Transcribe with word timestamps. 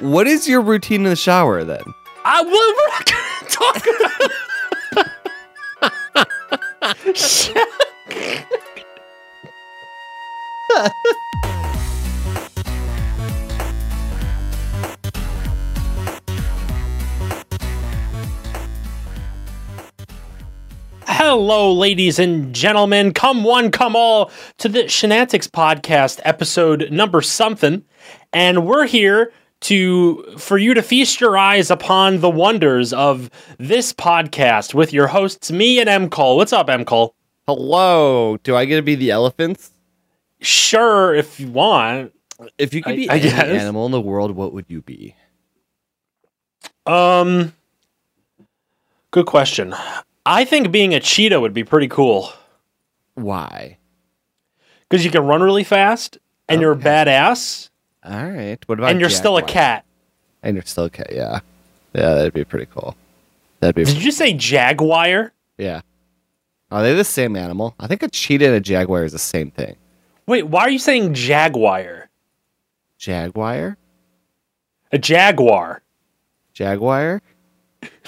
What 0.00 0.26
is 0.26 0.48
your 0.48 0.60
routine 0.60 1.02
in 1.02 1.10
the 1.10 1.14
shower 1.14 1.62
then? 1.62 1.84
I 2.24 2.42
gonna 3.04 3.48
talk 3.48 3.86
about. 3.86 4.10
Hello, 21.06 21.72
ladies 21.72 22.18
and 22.18 22.52
gentlemen. 22.52 23.12
Come 23.12 23.44
one, 23.44 23.70
come 23.70 23.94
all 23.94 24.32
to 24.58 24.68
the 24.68 24.80
Shenantics 24.80 25.48
podcast, 25.48 26.20
episode 26.24 26.90
number 26.90 27.22
something. 27.22 27.84
And 28.32 28.66
we're 28.66 28.86
here 28.86 29.32
to 29.64 30.22
for 30.38 30.58
you 30.58 30.74
to 30.74 30.82
feast 30.82 31.20
your 31.20 31.36
eyes 31.36 31.70
upon 31.70 32.20
the 32.20 32.30
wonders 32.30 32.92
of 32.92 33.30
this 33.58 33.92
podcast 33.92 34.74
with 34.74 34.92
your 34.92 35.08
hosts, 35.08 35.50
me 35.50 35.80
and 35.80 35.88
M. 35.88 36.08
Cole. 36.10 36.36
What's 36.36 36.52
up, 36.52 36.68
M. 36.70 36.84
Cole? 36.84 37.14
Hello. 37.46 38.38
Do 38.42 38.56
I 38.56 38.64
get 38.64 38.76
to 38.76 38.82
be 38.82 38.94
the 38.94 39.10
elephants? 39.10 39.70
Sure, 40.40 41.14
if 41.14 41.38
you 41.40 41.48
want. 41.48 42.12
If 42.58 42.74
you 42.74 42.82
could 42.82 42.92
I- 42.92 42.96
be 42.96 43.10
I 43.10 43.14
any 43.16 43.22
guess. 43.30 43.60
animal 43.62 43.86
in 43.86 43.92
the 43.92 44.00
world, 44.00 44.32
what 44.32 44.52
would 44.52 44.66
you 44.68 44.82
be? 44.82 45.14
Um, 46.86 47.54
good 49.10 49.26
question. 49.26 49.74
I 50.26 50.44
think 50.44 50.70
being 50.70 50.94
a 50.94 51.00
cheetah 51.00 51.40
would 51.40 51.54
be 51.54 51.64
pretty 51.64 51.88
cool 51.88 52.30
Why? 53.14 53.78
because 54.88 55.04
you 55.04 55.10
can 55.10 55.24
run 55.24 55.42
really 55.42 55.64
fast 55.64 56.18
and 56.48 56.60
you're 56.60 56.72
a 56.72 56.76
badass 56.76 57.70
All 58.04 58.30
right. 58.30 58.58
What 58.66 58.78
about 58.78 58.90
and 58.90 59.00
you're 59.00 59.10
still 59.10 59.36
a 59.38 59.42
cat. 59.42 59.84
And 60.42 60.56
you're 60.56 60.64
still 60.64 60.84
a 60.84 60.90
cat. 60.90 61.08
Yeah. 61.12 61.40
Yeah, 61.94 62.14
that'd 62.14 62.34
be 62.34 62.44
pretty 62.44 62.66
cool. 62.66 62.96
That'd 63.60 63.76
be 63.76 63.84
Did 63.84 64.02
you 64.02 64.10
say 64.10 64.32
jaguar? 64.34 65.32
yeah. 65.58 65.80
Are 66.70 66.82
they 66.82 66.94
the 66.94 67.04
same 67.04 67.36
animal? 67.36 67.74
I 67.78 67.86
think 67.86 68.02
a 68.02 68.08
cheetah 68.08 68.46
and 68.46 68.54
a 68.56 68.60
jaguar 68.60 69.04
is 69.04 69.12
the 69.12 69.18
same 69.18 69.50
thing. 69.52 69.76
Wait, 70.26 70.48
why 70.48 70.62
are 70.62 70.70
you 70.70 70.78
saying 70.78 71.14
jaguar? 71.14 72.08
Jaguar? 72.98 73.76
A 74.90 74.98
jaguar? 74.98 75.82
Jaguar? 76.52 77.22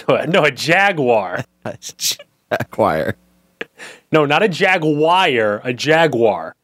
No, 0.08 0.44
a 0.44 0.50
jaguar. 0.50 1.44
Jaguar. 2.50 3.16
No, 4.10 4.24
not 4.24 4.42
a 4.42 4.48
jaguar. 4.48 5.60
A 5.64 5.72
jaguar. 5.74 6.54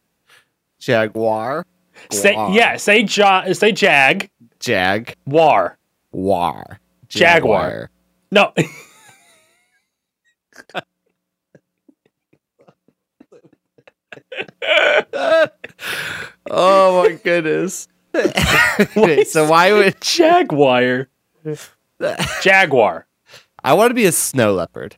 Jaguar? 0.78 1.66
Say 2.10 2.32
yeah. 2.52 2.76
Say 2.76 3.04
ja. 3.08 3.52
Say 3.52 3.72
jag. 3.72 4.28
Jag. 4.60 5.14
War. 5.26 5.78
War. 6.12 6.78
Jaguar. 7.08 7.90
No. 8.30 8.52
Oh 16.50 17.02
my 17.02 17.14
goodness. 17.22 17.88
Okay, 18.96 19.24
so 19.24 19.48
why 19.48 19.72
would 19.72 19.98
jaguar. 20.00 21.08
Jaguar. 22.42 23.06
I 23.64 23.72
want 23.72 23.90
to 23.90 23.94
be 23.94 24.04
a 24.04 24.12
snow 24.12 24.52
leopard? 24.52 24.96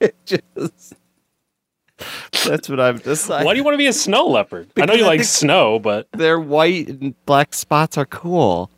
It 0.00 0.14
just 0.24 0.94
that's 2.44 2.68
what 2.68 2.80
I've 2.80 3.02
decided. 3.02 3.44
Why 3.46 3.52
do 3.54 3.58
you 3.58 3.64
want 3.64 3.74
to 3.74 3.78
be 3.78 3.86
a 3.86 3.92
snow 3.92 4.26
leopard? 4.26 4.70
I 4.76 4.86
know 4.86 4.94
you 4.94 5.04
I 5.04 5.08
like 5.08 5.24
snow, 5.24 5.78
but 5.78 6.08
Their 6.12 6.38
white 6.40 6.88
and 6.88 7.14
black 7.26 7.54
spots 7.54 7.96
are 7.98 8.06
cool, 8.06 8.70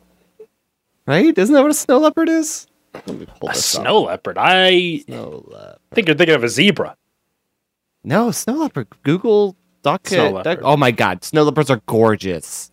right? 1.05 1.37
Isn't 1.37 1.53
that 1.53 1.61
what 1.61 1.71
a 1.71 1.75
snow 1.75 1.99
leopard 1.99 2.29
is? 2.29 2.67
Let 2.93 3.07
me 3.07 3.25
pull 3.39 3.49
a 3.49 3.53
this 3.53 3.75
up. 3.75 3.81
snow 3.83 4.01
leopard. 4.03 4.37
I 4.37 4.97
Snow 5.05 5.45
leopard. 5.47 5.79
think 5.93 6.07
you're 6.07 6.17
thinking 6.17 6.35
of 6.35 6.43
a 6.43 6.49
zebra. 6.49 6.95
No, 8.03 8.31
snow 8.31 8.55
leopard. 8.55 8.87
Google 9.03 9.55
duck. 9.83 10.07
Snow 10.07 10.41
duck- 10.43 10.59
Oh 10.63 10.75
my 10.77 10.91
god, 10.91 11.23
snow 11.23 11.43
leopards 11.43 11.69
are 11.69 11.81
gorgeous. 11.85 12.71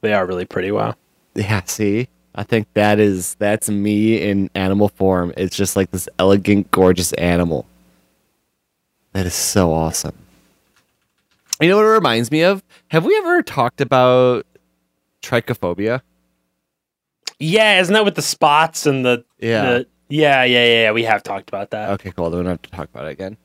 They 0.00 0.12
are 0.12 0.26
really 0.26 0.44
pretty. 0.44 0.70
Wow. 0.70 0.94
Yeah, 1.34 1.62
see? 1.64 2.08
I 2.34 2.44
think 2.44 2.68
that 2.74 2.98
is 3.00 3.34
that's 3.36 3.68
me 3.68 4.20
in 4.22 4.48
animal 4.54 4.88
form. 4.88 5.32
It's 5.36 5.56
just 5.56 5.74
like 5.76 5.90
this 5.90 6.08
elegant, 6.18 6.70
gorgeous 6.70 7.12
animal. 7.14 7.66
That 9.12 9.26
is 9.26 9.34
so 9.34 9.72
awesome. 9.72 10.14
You 11.60 11.68
know 11.68 11.76
what 11.76 11.84
it 11.86 11.88
reminds 11.88 12.30
me 12.30 12.42
of? 12.42 12.62
Have 12.88 13.04
we 13.04 13.16
ever 13.18 13.42
talked 13.42 13.80
about 13.80 14.46
trichophobia? 15.22 16.02
Yeah, 17.40 17.80
isn't 17.80 17.92
that 17.94 18.04
with 18.04 18.14
the 18.16 18.22
spots 18.22 18.86
and 18.86 19.04
the 19.04 19.24
Yeah. 19.40 19.62
the- 19.64 19.86
yeah, 20.08 20.44
yeah, 20.44 20.64
yeah. 20.64 20.90
We 20.92 21.04
have 21.04 21.22
talked 21.22 21.48
about 21.48 21.70
that 21.70 21.90
Okay, 21.90 22.12
cool. 22.12 22.30
Then 22.30 22.38
we 22.38 22.44
don't 22.44 22.52
have 22.52 22.62
to 22.62 22.70
talk 22.70 22.88
about 22.92 23.06
it 23.06 23.10
again. 23.10 23.36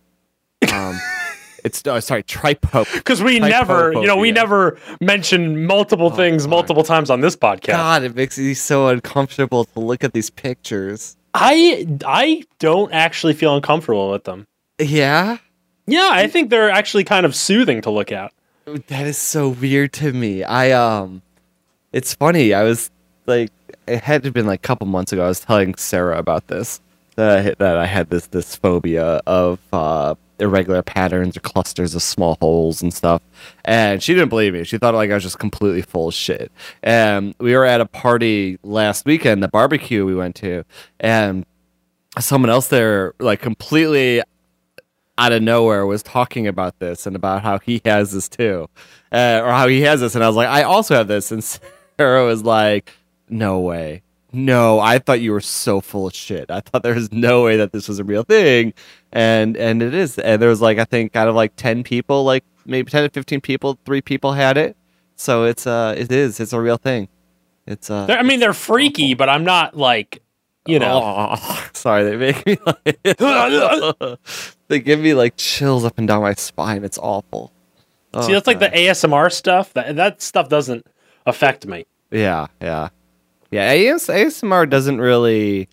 Um, 0.74 0.98
it's 1.64 1.84
no, 1.86 2.00
sorry, 2.00 2.24
tripo. 2.24 2.92
because 2.94 3.22
we 3.22 3.40
never, 3.40 3.92
you 3.94 4.06
know, 4.08 4.16
we 4.18 4.32
never 4.32 4.78
mention 5.02 5.66
multiple 5.66 6.08
Oh, 6.08 6.16
things 6.16 6.44
God. 6.44 6.50
multiple 6.52 6.84
times 6.84 7.10
on 7.10 7.22
this 7.22 7.36
podcast. 7.36 7.68
God, 7.68 8.04
it 8.04 8.16
makes 8.16 8.38
me 8.38 8.54
so 8.54 8.88
uncomfortable 8.88 9.66
to 9.66 9.80
look 9.80 10.04
at 10.04 10.14
these 10.14 10.30
pictures. 10.30 11.18
I 11.34 11.88
I 12.06 12.44
don't 12.60 12.92
actually 12.94 13.34
feel 13.34 13.56
uncomfortable 13.56 14.12
with 14.12 14.24
them. 14.24 14.46
Yeah, 14.80 15.38
Yeah, 15.86 16.10
I 16.12 16.28
think 16.28 16.50
they're 16.50 16.70
actually 16.70 17.04
kind 17.04 17.26
of 17.26 17.36
soothing 17.36 17.82
to 17.82 17.92
look 17.92 18.12
at. 18.12 18.32
That 18.66 19.06
is 19.06 19.18
so 19.18 19.50
weird 19.50 19.92
to 19.94 20.14
me. 20.14 20.44
I 20.44 20.72
um 20.72 21.22
it's 21.92 22.14
funny. 22.14 22.54
I 22.54 22.64
was 22.64 22.90
like 23.26 23.52
it 23.88 24.02
had 24.04 24.24
to 24.24 24.28
have 24.28 24.34
been 24.34 24.46
like 24.48 24.60
a 24.62 24.68
couple 24.68 24.88
months 24.88 25.12
ago. 25.12 25.26
I 25.26 25.28
was 25.28 25.42
telling 25.42 25.76
Sarah 25.76 26.18
about 26.18 26.48
this. 26.48 26.80
That 27.16 27.38
I, 27.38 27.42
had- 27.42 27.58
that 27.60 27.78
I 27.78 27.86
had 27.86 28.10
this 28.10 28.28
this 28.28 28.56
phobia 28.56 29.22
of 29.28 29.60
uh 29.74 30.16
irregular 30.40 30.82
patterns 30.82 31.38
or 31.38 31.42
clusters 31.42 31.94
of 31.94 32.02
small 32.02 32.38
holes 32.42 32.82
and 32.82 32.94
stuff. 32.94 33.22
And 33.66 34.02
she 34.02 34.14
didn't 34.14 34.30
believe 34.30 34.54
me. 34.54 34.64
She 34.64 34.78
thought 34.78 34.94
like 34.96 35.12
I 35.12 35.14
was 35.14 35.24
just 35.24 35.38
completely 35.40 35.82
full 35.84 36.08
of 36.08 36.14
shit. 36.14 36.52
And 36.82 37.36
we 37.40 37.56
were 37.56 37.66
at 37.66 37.82
a 37.82 37.86
party 37.86 38.58
last 38.64 39.06
weekend, 39.06 39.44
the 39.44 39.48
barbecue 39.50 40.06
we 40.06 40.16
went 40.16 40.36
to, 40.38 40.64
and 41.00 41.46
someone 42.20 42.50
else 42.50 42.68
there 42.70 43.14
like 43.20 43.42
completely 43.42 44.22
out 45.18 45.32
of 45.32 45.42
nowhere 45.42 45.86
was 45.86 46.04
talking 46.04 46.48
about 46.48 46.80
this 46.80 47.06
and 47.06 47.16
about 47.16 47.44
how 47.44 47.60
he 47.60 47.82
has 47.86 48.12
this 48.12 48.28
too, 48.28 48.68
uh, 49.12 49.42
or 49.44 49.52
how 49.52 49.68
he 49.68 49.82
has 49.82 50.02
this, 50.02 50.16
and 50.16 50.24
I 50.24 50.28
was 50.28 50.36
like, 50.36 50.48
I 50.48 50.64
also 50.64 50.96
have 50.96 51.08
this, 51.08 51.32
and 51.34 51.44
Sarah 51.44 52.26
was 52.26 52.44
like, 52.44 52.92
No 53.30 53.60
way, 53.60 54.04
no, 54.36 54.80
I 54.80 54.98
thought 54.98 55.22
you 55.22 55.32
were 55.32 55.42
so 55.42 55.80
full 55.80 56.08
of 56.08 56.16
shit. 56.16 56.50
I 56.50 56.60
thought 56.60 56.82
there 56.82 56.96
was 56.96 57.12
no 57.12 57.44
way 57.44 57.58
that 57.58 57.72
this 57.72 57.88
was 57.88 58.00
a 58.00 58.04
real 58.04 58.24
thing, 58.24 58.74
and 59.12 59.56
and 59.56 59.84
it 59.84 59.94
is, 59.94 60.18
and 60.18 60.42
there 60.42 60.50
was 60.50 60.60
like 60.60 60.80
I 60.80 60.86
think 60.86 61.16
out 61.16 61.28
of 61.28 61.36
like 61.36 61.56
ten 61.56 61.84
people, 61.84 62.24
like 62.24 62.44
maybe 62.66 62.90
ten 62.90 63.04
to 63.04 63.10
fifteen 63.10 63.42
people, 63.42 63.78
three 63.86 64.02
people 64.02 64.34
had 64.34 64.58
it, 64.58 64.76
so 65.16 65.44
it's 65.44 65.68
uh, 65.68 65.94
it 65.96 66.12
is, 66.12 66.40
it's 66.40 66.52
a 66.52 66.60
real 66.60 66.78
thing. 66.78 67.10
It's 67.68 67.92
uh, 67.92 68.08
I 68.10 68.24
mean, 68.24 68.40
they're 68.40 68.54
freaky, 68.54 69.14
but 69.14 69.30
I'm 69.30 69.44
not 69.44 69.78
like, 69.78 70.24
you 70.66 70.80
know. 70.80 71.02
Oh, 71.04 71.70
sorry, 71.74 72.04
they 72.04 72.18
make 72.18 72.44
me 72.46 72.58
like 72.66 74.20
they 74.74 74.80
give 74.80 75.00
me 75.00 75.14
like 75.14 75.36
chills 75.38 75.86
up 75.86 76.00
and 76.00 76.08
down 76.08 76.24
my 76.24 76.34
spine. 76.34 76.84
It's 76.84 76.98
awful. 76.98 77.52
Oh, 78.14 78.22
See, 78.22 78.34
that's 78.34 78.48
like 78.48 78.60
the 78.60 78.70
ASMR 78.70 79.32
stuff. 79.32 79.72
That 79.74 79.96
that 79.98 80.22
stuff 80.22 80.50
doesn't 80.50 80.86
affect 81.28 81.68
me. 81.68 81.86
yeah, 82.12 82.48
yeah, 82.60 82.90
yeah. 83.52 83.72
AS, 83.72 84.08
ASMR 84.08 84.68
doesn't 84.70 85.00
really. 85.00 85.70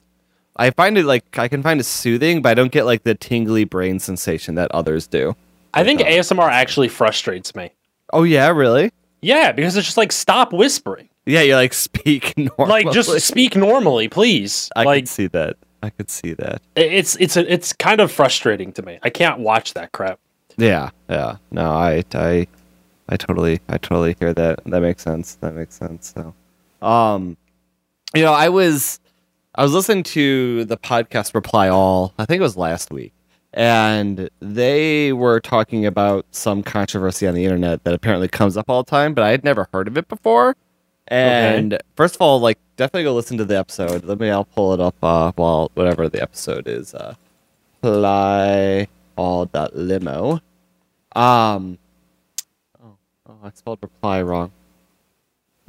I 0.57 0.71
find 0.71 0.99
it 0.99 1.07
like 1.07 1.39
I 1.39 1.49
can 1.49 1.63
find 1.63 1.81
it 1.81 1.85
soothing, 1.85 2.43
but 2.43 2.51
I 2.51 2.55
don't 2.55 2.73
get 2.73 2.85
like 2.85 3.05
the 3.05 3.15
tingly 3.15 3.65
brain 3.65 3.99
sensation 3.99 4.55
that 4.57 4.71
others 4.73 5.07
do. 5.07 5.35
I 5.73 5.83
think 5.85 6.03
uh, 6.03 6.05
ASMR 6.05 6.51
actually 6.51 6.89
frustrates 6.89 7.55
me. 7.55 7.71
Oh 8.13 8.25
yeah, 8.25 8.49
really? 8.49 8.93
Yeah, 9.23 9.53
because 9.53 9.77
it's 9.77 9.87
just 9.87 9.97
like 9.97 10.13
stop 10.13 10.53
whispering. 10.53 11.09
Yeah, 11.25 11.41
you 11.41 11.55
like 11.55 11.73
speak 11.89 12.37
normally. 12.37 12.85
Like 12.85 12.93
just 12.93 13.19
speak 13.27 13.57
normally, 13.57 14.09
please. 14.09 14.69
I 14.77 14.85
like 14.85 15.05
could 15.05 15.09
see 15.09 15.27
that. 15.29 15.57
I 15.83 15.91
could 15.91 16.11
see 16.11 16.35
that. 16.35 16.63
it's 16.77 17.17
it's 17.17 17.37
a, 17.37 17.53
it's 17.53 17.73
kind 17.73 18.01
of 18.01 18.13
frustrating 18.13 18.73
to 18.73 18.83
me. 18.83 18.99
I 19.03 19.11
can't 19.11 19.41
watch 19.41 19.75
that 19.75 19.93
crap. 19.93 20.19
Yeah, 20.57 20.91
yeah. 21.09 21.37
No, 21.51 21.71
I, 21.71 22.05
I, 22.13 22.47
I 23.09 23.17
totally, 23.17 23.61
I 23.69 23.79
totally 23.79 24.15
hear 24.21 24.35
that. 24.35 24.63
That 24.67 24.81
makes 24.83 25.03
sense. 25.03 25.37
That 25.37 25.55
makes 25.55 25.75
sense. 25.75 26.15
So, 26.15 26.35
um, 26.87 27.37
you 28.15 28.23
know, 28.23 28.33
I 28.33 28.51
was, 28.51 29.01
I 29.55 29.63
was 29.63 29.73
listening 29.73 30.03
to 30.05 30.65
the 30.67 30.77
podcast 30.77 31.35
Reply 31.35 31.69
All. 31.69 32.13
I 32.19 32.27
think 32.27 32.41
it 32.41 32.43
was 32.43 32.57
last 32.57 32.91
week, 32.91 33.13
and 33.55 34.29
they 34.41 35.13
were 35.13 35.41
talking 35.41 35.87
about 35.87 36.27
some 36.31 36.63
controversy 36.63 37.27
on 37.27 37.35
the 37.35 37.45
internet 37.45 37.85
that 37.85 37.95
apparently 37.95 38.29
comes 38.29 38.57
up 38.57 38.69
all 38.69 38.83
the 38.83 38.91
time, 38.91 39.15
but 39.15 39.25
I 39.25 39.31
had 39.31 39.45
never 39.45 39.69
heard 39.73 39.89
of 39.89 39.97
it 39.97 40.09
before. 40.09 40.57
And 41.11 41.79
first 41.97 42.15
of 42.15 42.23
all, 42.23 42.41
like, 42.41 42.59
definitely 42.77 43.03
go 43.05 43.15
listen 43.15 43.37
to 43.39 43.45
the 43.45 43.59
episode. 43.59 44.05
Let 44.05 44.21
me, 44.21 44.31
I'll 44.31 44.45
pull 44.45 44.73
it 44.75 44.81
up. 44.81 44.95
Uh, 45.03 45.33
while 45.37 45.71
whatever 45.75 46.09
the 46.09 46.23
episode 46.23 46.69
is. 46.69 46.95
Uh, 46.95 47.15
apply 47.83 48.87
all 49.17 49.47
dot 49.47 49.75
limo. 49.77 50.41
Um. 51.17 51.79
Oh, 52.83 52.97
oh, 53.29 53.35
I 53.43 53.51
spelled 53.55 53.81
reply 53.83 54.23
wrong. 54.23 54.53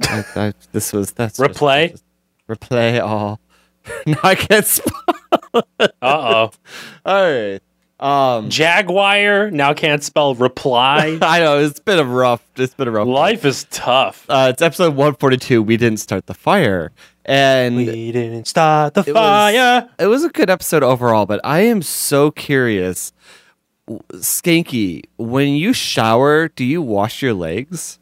I, 0.02 0.24
I, 0.36 0.52
this 0.72 0.92
was 0.92 1.12
that's 1.12 1.38
just- 1.38 1.50
Replay? 1.58 2.00
replay 2.48 3.00
all. 3.00 3.40
no, 4.06 4.16
I 4.22 4.34
can't 4.36 4.64
spell. 4.66 5.02
Uh 5.54 5.60
oh. 6.00 6.50
All 7.04 7.22
right. 7.30 7.60
Um, 8.02 8.50
Jaguar 8.50 9.52
now 9.52 9.72
can't 9.74 10.02
spell 10.02 10.34
reply. 10.34 11.18
I 11.22 11.38
know 11.38 11.58
it's 11.60 11.78
been 11.78 12.00
a 12.00 12.04
rough. 12.04 12.42
It's 12.56 12.74
been 12.74 12.88
a 12.88 12.90
rough. 12.90 13.06
Life 13.06 13.44
is 13.44 13.64
tough. 13.70 14.26
Uh, 14.28 14.48
it's 14.52 14.60
episode 14.60 14.96
one 14.96 15.14
forty 15.14 15.36
two. 15.36 15.62
We 15.62 15.76
didn't 15.76 16.00
start 16.00 16.26
the 16.26 16.34
fire, 16.34 16.90
and 17.24 17.76
We 17.76 18.10
didn't 18.10 18.46
start 18.48 18.94
the 18.94 19.02
It 19.02 19.06
was- 19.08 19.14
fire. 19.14 19.88
it 20.00 20.06
was 20.06 20.24
a 20.24 20.30
good 20.30 20.50
episode 20.50 20.82
overall. 20.82 21.26
But 21.26 21.40
I 21.44 21.60
am 21.60 21.80
so 21.80 22.32
curious, 22.32 23.12
Skanky. 24.14 25.04
When 25.16 25.50
you 25.54 25.72
shower, 25.72 26.48
do 26.48 26.64
you 26.64 26.82
wash 26.82 27.22
your 27.22 27.34
legs? 27.34 28.00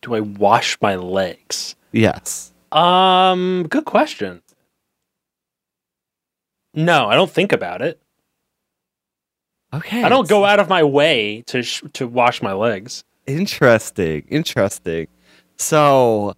Do 0.00 0.16
I 0.16 0.20
wash 0.20 0.76
my 0.82 0.96
legs? 0.96 1.76
Yes. 1.92 2.52
Um, 2.72 3.66
good 3.70 3.84
question. 3.84 4.42
No, 6.74 7.06
I 7.08 7.14
don't 7.14 7.30
think 7.30 7.52
about 7.52 7.82
it. 7.82 8.01
Okay. 9.74 10.02
I 10.02 10.08
don't 10.08 10.28
go 10.28 10.44
out 10.44 10.60
of 10.60 10.68
my 10.68 10.82
way 10.82 11.42
to 11.46 11.62
sh- 11.62 11.82
to 11.94 12.06
wash 12.06 12.42
my 12.42 12.52
legs. 12.52 13.04
Interesting. 13.26 14.24
Interesting. 14.28 15.06
So 15.56 16.34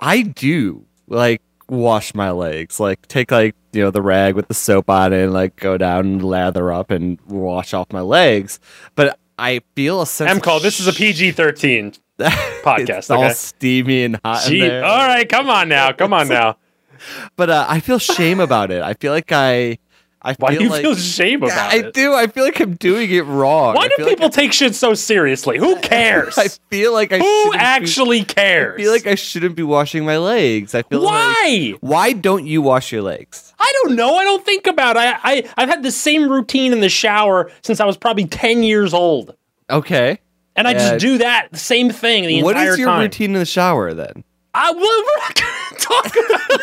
I 0.00 0.22
do 0.22 0.84
like 1.06 1.42
wash 1.68 2.14
my 2.14 2.30
legs. 2.30 2.80
Like 2.80 3.06
take 3.08 3.30
like, 3.30 3.54
you 3.72 3.82
know, 3.82 3.90
the 3.90 4.02
rag 4.02 4.34
with 4.34 4.48
the 4.48 4.54
soap 4.54 4.88
on 4.88 5.12
it 5.12 5.24
and 5.24 5.32
like 5.32 5.56
go 5.56 5.76
down 5.76 6.06
and 6.06 6.22
lather 6.24 6.72
up 6.72 6.90
and 6.90 7.18
wash 7.26 7.74
off 7.74 7.92
my 7.92 8.00
legs. 8.00 8.58
But 8.94 9.18
I 9.38 9.60
feel 9.74 10.00
a 10.02 10.06
sense 10.06 10.30
M 10.30 10.36
of 10.38 10.42
call. 10.42 10.60
This 10.60 10.80
is 10.80 10.86
a 10.86 10.92
PG 10.92 11.32
thirteen. 11.32 11.92
podcast, 12.18 12.98
it's 12.98 13.10
all 13.10 13.22
okay? 13.22 13.32
steamy 13.32 14.02
and 14.02 14.18
hot 14.24 14.44
in 14.46 14.50
Gee, 14.52 14.60
there. 14.60 14.84
all 14.84 15.06
right, 15.06 15.28
come 15.28 15.48
on 15.48 15.68
now, 15.68 15.92
come 15.92 16.12
on 16.12 16.26
now. 16.38 16.56
But 17.36 17.48
uh, 17.48 17.64
I 17.68 17.78
feel 17.78 18.00
shame 18.00 18.40
about 18.40 18.72
it. 18.72 18.82
I 18.82 18.94
feel 18.94 19.12
like 19.12 19.30
I 19.30 19.78
I 20.20 20.34
Why 20.34 20.50
feel 20.50 20.58
do 20.58 20.64
you 20.64 20.70
like 20.70 20.82
feel 20.82 20.96
shame 20.96 21.42
about 21.44 21.56
I 21.72 21.76
it? 21.76 21.86
I 21.86 21.90
do. 21.92 22.12
I 22.12 22.26
feel 22.26 22.44
like 22.44 22.58
I'm 22.60 22.74
doing 22.74 23.08
it 23.10 23.22
wrong. 23.22 23.76
Why 23.76 23.88
do 23.96 24.04
people 24.04 24.30
take 24.30 24.52
shit 24.52 24.74
so 24.74 24.94
seriously? 24.94 25.58
Who 25.58 25.76
cares? 25.80 26.36
I 26.36 26.48
feel 26.48 26.92
like 26.92 27.12
I 27.12 27.18
Who 27.18 27.24
shouldn't 27.24 27.52
be- 27.52 27.58
actually 27.58 28.24
cares? 28.24 28.74
I 28.74 28.82
feel 28.82 28.92
like 28.92 29.06
I 29.06 29.14
shouldn't 29.14 29.54
be 29.54 29.62
washing 29.62 30.04
my 30.04 30.18
legs. 30.18 30.74
I 30.74 30.82
feel 30.82 31.00
like 31.02 31.12
Why? 31.14 31.74
Why 31.80 32.12
don't 32.12 32.46
you 32.46 32.62
wash 32.62 32.90
your 32.90 33.02
legs? 33.02 33.54
I 33.60 33.72
don't 33.84 33.94
know. 33.96 34.16
I 34.16 34.24
don't 34.24 34.44
think 34.44 34.66
about 34.66 34.96
it. 34.96 35.00
I, 35.00 35.18
I 35.22 35.48
I've 35.56 35.68
had 35.68 35.82
the 35.84 35.92
same 35.92 36.28
routine 36.28 36.72
in 36.72 36.80
the 36.80 36.88
shower 36.88 37.50
since 37.62 37.78
I 37.80 37.84
was 37.86 37.96
probably 37.96 38.26
ten 38.26 38.62
years 38.64 38.92
old, 38.94 39.36
Okay. 39.70 40.18
and 40.56 40.66
I 40.66 40.72
Uh, 40.72 40.78
just 40.78 40.98
do 41.00 41.18
that 41.18 41.56
same 41.56 41.90
thing 41.90 42.24
the 42.26 42.42
What 42.42 42.56
entire 42.56 42.72
is 42.72 42.78
your 42.78 42.88
time. 42.88 43.00
routine 43.02 43.34
in 43.34 43.38
the 43.38 43.46
shower 43.46 43.94
then? 43.94 44.24
I 44.54 44.72
will 44.72 44.80
we're 44.80 45.18
not 45.18 45.34
gonna 45.34 45.78
talk 45.78 46.16
about. 46.48 46.60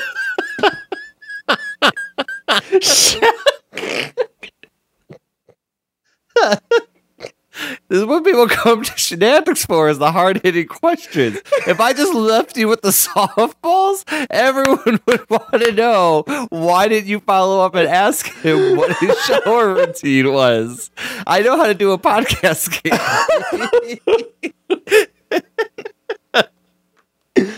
This 7.88 8.00
is 8.00 8.06
what 8.06 8.25
people 8.25 8.48
come 8.48 8.84
to 8.84 8.92
Shenantics 8.92 9.66
for 9.66 9.88
is 9.88 9.98
the 9.98 10.12
hard 10.12 10.42
hitting 10.44 10.68
questions. 10.68 11.40
If 11.68 11.80
I 11.80 11.94
just 11.94 12.13
left 12.13 12.57
you 12.57 12.68
with 12.68 12.81
the 12.81 12.90
softballs, 12.90 14.04
everyone 14.30 15.00
would 15.07 15.30
want 15.30 15.63
to 15.63 15.72
know 15.72 16.24
why 16.50 16.88
didn't 16.90 17.07
you 17.07 17.22
follow 17.22 17.66
up 17.66 17.75
and 17.75 17.88
ask 17.88 18.28
him 18.42 18.75
what 18.75 18.98
his 18.98 19.18
shower 19.25 19.74
routine 19.74 20.34
was? 20.34 20.92
I 21.25 21.42
know 21.42 21.56
how 21.57 21.68
to 21.68 21.74
do 21.74 21.92
a 21.92 21.98
podcast 21.98 22.84
game. 22.84 23.00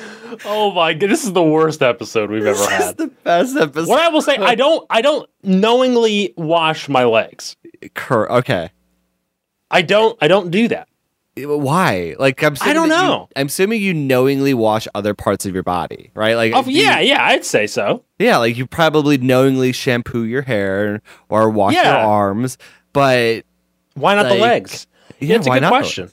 oh 0.45 0.71
my 0.71 0.93
god, 0.93 1.09
this 1.09 1.23
is 1.23 1.33
the 1.33 1.43
worst 1.43 1.81
episode 1.81 2.29
we've 2.29 2.45
ever 2.45 2.57
This 2.57 2.61
is 2.67 2.67
had. 2.85 2.97
the 2.97 3.07
best 3.07 3.55
episode. 3.55 3.89
What 3.89 4.01
I 4.01 4.09
will 4.09 4.21
say, 4.21 4.37
I 4.37 4.55
don't 4.55 4.85
I 4.89 5.01
don't 5.01 5.29
knowingly 5.43 6.33
wash 6.37 6.87
my 6.89 7.03
legs. 7.03 7.55
Cur- 7.93 8.29
okay. 8.29 8.69
I 9.71 9.81
don't 9.81 10.17
I 10.21 10.27
don't 10.27 10.49
do 10.51 10.67
that. 10.69 10.87
Why? 11.39 12.15
Like 12.17 12.41
I'm. 12.41 12.55
I 12.61 12.73
don't 12.73 12.89
that 12.89 13.01
you- 13.01 13.07
know. 13.07 13.29
I'm 13.35 13.45
assuming 13.45 13.79
you 13.81 13.93
knowingly 13.93 14.53
wash 14.55 14.87
other 14.95 15.13
parts 15.13 15.45
of 15.45 15.53
your 15.53 15.61
body, 15.61 16.09
right? 16.15 16.33
Like, 16.35 16.53
Oh 16.55 16.63
do 16.63 16.71
you- 16.71 16.81
yeah, 16.83 16.99
yeah, 16.99 17.23
I'd 17.23 17.45
say 17.45 17.67
so. 17.67 18.03
yeah. 18.17 18.37
Like 18.37 18.57
you 18.57 18.65
probably 18.65 19.17
knowingly 19.19 19.71
shampoo 19.71 20.23
your 20.23 20.41
hair 20.41 21.01
or 21.29 21.49
wash 21.51 21.75
your 21.75 21.85
arms, 21.85 22.57
but 22.91 23.43
Why 23.93 24.15
not 24.15 24.29
the 24.29 24.35
legs? 24.35 24.87
yeah, 25.19 25.35
it's 25.35 25.45
a 25.45 25.51
good 25.51 25.61
not? 25.61 25.69
question. 25.69 26.09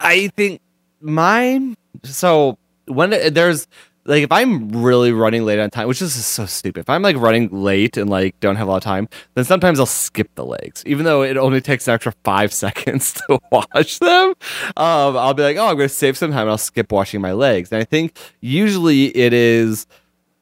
I 0.00 0.28
think 0.28 0.60
mine. 1.00 1.76
So 2.04 2.58
when 2.86 3.10
there's 3.10 3.66
like 4.08 4.22
if 4.22 4.32
I'm 4.32 4.70
really 4.70 5.12
running 5.12 5.44
late 5.44 5.58
on 5.58 5.68
time, 5.70 5.86
which 5.86 6.00
is 6.00 6.14
so 6.24 6.46
stupid. 6.46 6.80
If 6.80 6.90
I'm 6.90 7.02
like 7.02 7.16
running 7.16 7.50
late 7.50 7.96
and 7.98 8.08
like 8.08 8.40
don't 8.40 8.56
have 8.56 8.66
a 8.66 8.70
lot 8.70 8.78
of 8.78 8.82
time, 8.82 9.08
then 9.34 9.44
sometimes 9.44 9.78
I'll 9.78 9.86
skip 9.86 10.34
the 10.34 10.46
legs, 10.46 10.82
even 10.86 11.04
though 11.04 11.22
it 11.22 11.36
only 11.36 11.60
takes 11.60 11.86
an 11.86 11.94
extra 11.94 12.12
five 12.24 12.52
seconds 12.64 13.12
to 13.12 13.38
wash 13.52 13.98
them. 13.98 14.30
Um, 14.76 15.16
I'll 15.16 15.34
be 15.34 15.42
like, 15.42 15.58
oh, 15.58 15.66
I'm 15.66 15.76
going 15.76 15.88
to 15.88 15.94
save 15.94 16.16
some 16.16 16.30
time. 16.30 16.42
and 16.42 16.50
I'll 16.50 16.58
skip 16.58 16.90
washing 16.90 17.20
my 17.20 17.32
legs, 17.32 17.70
and 17.70 17.80
I 17.80 17.84
think 17.84 18.16
usually 18.40 19.14
it 19.16 19.32
is 19.34 19.86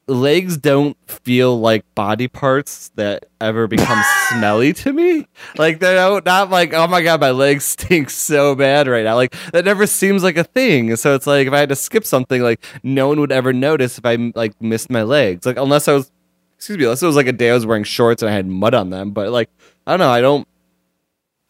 legs 0.07 0.57
don't 0.57 0.97
feel 1.09 1.59
like 1.59 1.83
body 1.93 2.27
parts 2.27 2.89
that 2.95 3.25
ever 3.41 3.67
become 3.67 4.01
smelly 4.29 4.73
to 4.73 4.93
me. 4.93 5.27
Like 5.57 5.79
they're 5.79 5.95
not, 5.95 6.25
not 6.25 6.49
like, 6.49 6.73
oh 6.73 6.87
my 6.87 7.01
god, 7.01 7.19
my 7.19 7.31
legs 7.31 7.65
stink 7.77 8.09
so 8.09 8.55
bad 8.55 8.87
right 8.87 9.03
now. 9.03 9.15
Like 9.15 9.35
that 9.51 9.65
never 9.65 9.85
seems 9.85 10.23
like 10.23 10.37
a 10.37 10.43
thing. 10.43 10.95
So 10.95 11.13
it's 11.15 11.27
like 11.27 11.47
if 11.47 11.53
I 11.53 11.59
had 11.59 11.69
to 11.69 11.75
skip 11.75 12.05
something, 12.05 12.41
like 12.41 12.63
no 12.83 13.07
one 13.07 13.19
would 13.19 13.31
ever 13.31 13.53
notice 13.53 13.97
if 13.97 14.05
I 14.05 14.31
like 14.35 14.59
missed 14.61 14.89
my 14.89 15.03
legs. 15.03 15.45
Like 15.45 15.57
unless 15.57 15.87
I 15.87 15.93
was, 15.93 16.11
excuse 16.55 16.77
me, 16.77 16.85
unless 16.85 17.03
it 17.03 17.07
was 17.07 17.15
like 17.15 17.27
a 17.27 17.33
day 17.33 17.51
I 17.51 17.53
was 17.53 17.65
wearing 17.65 17.83
shorts 17.83 18.21
and 18.21 18.29
I 18.29 18.33
had 18.33 18.47
mud 18.47 18.73
on 18.73 18.89
them. 18.89 19.11
But 19.11 19.29
like 19.31 19.49
I 19.85 19.91
don't 19.91 19.99
know, 19.99 20.09
I 20.09 20.21
don't. 20.21 20.47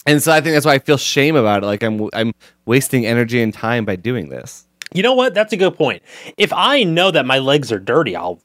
And 0.05 0.23
so 0.23 0.31
I 0.31 0.41
think 0.41 0.55
that's 0.55 0.65
why 0.65 0.73
I 0.73 0.79
feel 0.79 0.97
shame 0.97 1.35
about 1.35 1.63
it. 1.63 1.65
Like 1.67 1.83
I'm 1.83 2.09
I'm 2.13 2.33
wasting 2.65 3.05
energy 3.05 3.41
and 3.41 3.53
time 3.53 3.85
by 3.85 3.97
doing 3.97 4.29
this. 4.29 4.67
You 4.93 5.03
know 5.03 5.13
what? 5.13 5.33
That's 5.33 5.51
a 5.51 5.57
good 5.57 5.75
point. 5.75 6.01
If 6.37 6.53
I 6.53 6.83
know 6.83 7.11
that 7.11 7.25
my 7.25 7.39
legs 7.39 7.71
are 7.71 7.79
dirty, 7.79 8.15
I'll 8.15 8.41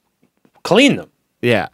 clean 0.64 0.96
them. 0.96 1.10
Yeah. 1.40 1.68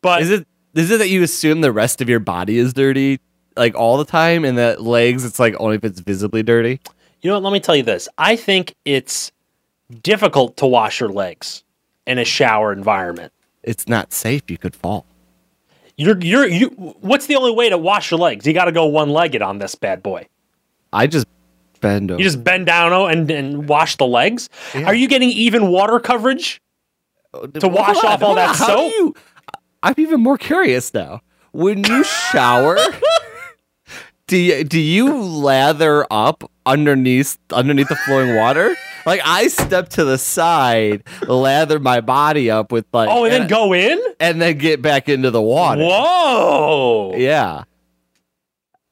But 0.00 0.22
Is 0.22 0.30
it 0.30 0.46
is 0.74 0.90
it 0.90 0.98
that 0.98 1.08
you 1.08 1.22
assume 1.22 1.60
the 1.60 1.72
rest 1.72 2.00
of 2.00 2.08
your 2.08 2.20
body 2.20 2.58
is 2.58 2.72
dirty 2.72 3.20
like 3.56 3.74
all 3.74 3.98
the 3.98 4.04
time, 4.04 4.44
and 4.44 4.56
that 4.58 4.80
legs 4.82 5.24
it's 5.24 5.38
like 5.38 5.54
only 5.58 5.76
if 5.76 5.84
it's 5.84 6.00
visibly 6.00 6.42
dirty? 6.42 6.80
you 7.20 7.28
know 7.28 7.34
what? 7.34 7.42
Let 7.42 7.52
me 7.52 7.60
tell 7.60 7.74
you 7.74 7.82
this. 7.82 8.08
I 8.16 8.36
think 8.36 8.74
it's 8.84 9.32
difficult 10.02 10.56
to 10.58 10.66
wash 10.66 11.00
your 11.00 11.08
legs 11.08 11.64
in 12.06 12.18
a 12.18 12.24
shower 12.24 12.72
environment. 12.72 13.32
It's 13.64 13.88
not 13.88 14.12
safe. 14.12 14.42
You 14.48 14.56
could 14.56 14.76
fall. 14.76 15.04
You're 15.96 16.18
you're 16.20 16.46
you. 16.46 16.68
What's 17.00 17.26
the 17.26 17.34
only 17.34 17.50
way 17.52 17.68
to 17.68 17.76
wash 17.76 18.10
your 18.12 18.20
legs? 18.20 18.46
You 18.46 18.52
got 18.52 18.66
to 18.66 18.72
go 18.72 18.86
one 18.86 19.10
legged 19.10 19.42
on 19.42 19.58
this 19.58 19.74
bad 19.74 20.00
boy. 20.02 20.28
I 20.92 21.08
just 21.08 21.26
bend 21.80 22.12
over. 22.12 22.20
You 22.20 22.24
just 22.24 22.44
bend 22.44 22.66
down 22.66 22.92
and 23.10 23.28
and 23.30 23.68
wash 23.68 23.96
the 23.96 24.06
legs. 24.06 24.48
Yeah. 24.74 24.84
Are 24.84 24.94
you 24.94 25.08
getting 25.08 25.30
even 25.30 25.68
water 25.72 25.98
coverage? 25.98 26.60
To 27.46 27.68
wash 27.68 28.02
off 28.04 28.22
all 28.22 28.34
that. 28.34 28.56
How 28.56 28.66
do 28.66 28.72
soap? 28.72 28.92
you- 28.92 29.14
I'm 29.82 29.94
even 29.96 30.20
more 30.20 30.36
curious 30.38 30.92
now. 30.92 31.20
When 31.52 31.84
you 31.84 32.04
shower, 32.04 32.76
do 34.26 34.36
you, 34.36 34.64
do 34.64 34.78
you 34.80 35.14
lather 35.22 36.06
up 36.10 36.50
underneath 36.66 37.38
underneath 37.52 37.88
the 37.88 37.96
flowing 37.96 38.36
water? 38.36 38.76
Like 39.06 39.20
I 39.24 39.48
step 39.48 39.88
to 39.90 40.04
the 40.04 40.18
side, 40.18 41.04
lather 41.26 41.78
my 41.78 42.00
body 42.02 42.50
up 42.50 42.70
with 42.72 42.84
like 42.92 43.08
Oh, 43.08 43.24
and 43.24 43.32
then 43.32 43.48
go 43.48 43.72
in. 43.72 43.98
and 44.20 44.40
then 44.42 44.58
get 44.58 44.82
back 44.82 45.08
into 45.08 45.30
the 45.30 45.40
water. 45.40 45.82
Whoa! 45.82 47.14
Yeah. 47.16 47.64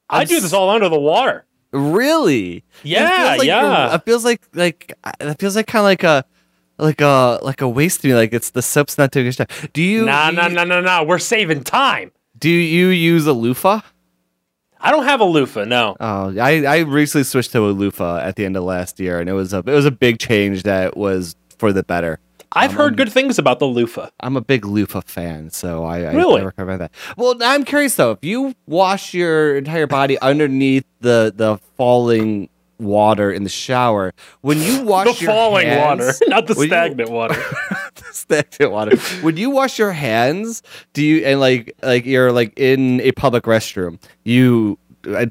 I 0.09 0.21
I'm 0.23 0.27
do 0.27 0.41
this 0.41 0.53
all 0.53 0.71
under 0.71 0.89
the 0.89 0.99
water. 1.01 1.45
Really? 1.73 2.65
Yeah, 2.85 3.05
It 3.05 3.17
feels 3.27 3.39
like 3.39 3.47
yeah. 3.49 3.95
It 3.97 4.05
feels 4.05 4.25
like 4.25 4.43
like 4.55 4.93
it 5.21 5.39
feels 5.39 5.57
like 5.57 5.67
kind 5.67 5.81
of 5.81 5.85
like 5.85 6.05
a 6.05 6.25
like 6.79 7.01
a 7.01 7.39
like 7.43 7.61
a 7.61 7.69
waste 7.69 8.03
to 8.03 8.09
me. 8.09 8.15
Like 8.15 8.33
it's 8.33 8.51
the 8.51 8.63
soap's 8.63 8.99
not 8.99 9.11
doing 9.11 9.27
its 9.27 9.37
job. 9.37 9.49
Do 9.73 9.83
you? 9.83 10.05
Nah, 10.05 10.31
do 10.31 10.37
nah, 10.37 10.47
you, 10.49 10.55
nah, 10.55 10.65
nah, 10.65 10.81
nah. 10.81 11.03
We're 11.03 11.19
saving 11.19 11.65
time. 11.65 12.13
Do 12.39 12.51
you 12.51 12.89
use 12.89 13.27
a 13.27 13.33
loofah? 13.33 13.81
I 14.79 14.91
don't 14.91 15.05
have 15.05 15.21
a 15.21 15.25
loofah. 15.25 15.65
No. 15.65 15.97
Oh, 15.99 16.39
I 16.39 16.65
I 16.65 16.79
recently 16.81 17.25
switched 17.25 17.53
to 17.53 17.61
a 17.67 17.71
loofah 17.73 18.19
at 18.21 18.37
the 18.37 18.45
end 18.45 18.57
of 18.57 18.65
last 18.65 19.01
year, 19.01 19.19
and 19.21 19.29
it 19.29 19.33
was 19.33 19.53
a 19.53 19.59
it 19.59 19.67
was 19.67 19.87
a 19.87 19.91
big 19.91 20.19
change 20.19 20.65
that 20.65 20.97
was 20.97 21.35
for 21.59 21.73
the 21.73 21.83
better. 21.83 22.21
I've 22.53 22.71
Um, 22.71 22.77
heard 22.77 22.97
good 22.97 23.11
things 23.11 23.39
about 23.39 23.59
the 23.59 23.67
loofah. 23.67 24.09
I'm 24.21 24.37
a 24.37 24.41
big 24.41 24.65
loofah 24.65 25.01
fan, 25.03 25.51
so 25.51 25.85
I, 25.85 26.03
I, 26.05 26.13
Really? 26.15 26.43
Recommend 26.45 26.81
that. 26.81 26.93
Well, 27.17 27.35
I'm 27.43 27.65
curious 27.65 27.97
though. 27.97 28.13
If 28.13 28.23
you 28.23 28.55
wash 28.67 29.13
your 29.15 29.57
entire 29.57 29.87
body 29.87 30.19
underneath 30.21 30.85
the 31.01 31.33
the 31.35 31.59
falling 31.77 32.49
water 32.79 33.31
in 33.33 33.43
the 33.45 33.49
shower, 33.51 34.13
when 34.41 34.61
you 34.61 34.83
wash 34.85 35.19
The 35.19 35.27
falling 35.27 35.67
hands- 35.67 35.99
water, 36.01 36.13
not 36.29 36.47
the 36.47 36.55
when 36.55 36.63
you- 36.65 36.69
stagnant 36.69 37.11
water. 37.11 37.43
stagnant 38.13 38.73
water. 38.73 38.97
When 39.23 39.37
you 39.37 39.51
wash 39.51 39.79
your 39.79 39.93
hands, 39.93 40.63
do 40.93 41.03
you 41.03 41.25
and 41.25 41.41
like 41.41 41.75
like 41.83 42.05
you're 42.07 42.33
like 42.33 42.53
in 42.59 43.01
a 43.03 43.13
public 43.13 43.45
restroom, 43.45 44.01
you 44.25 44.79
I, 45.09 45.31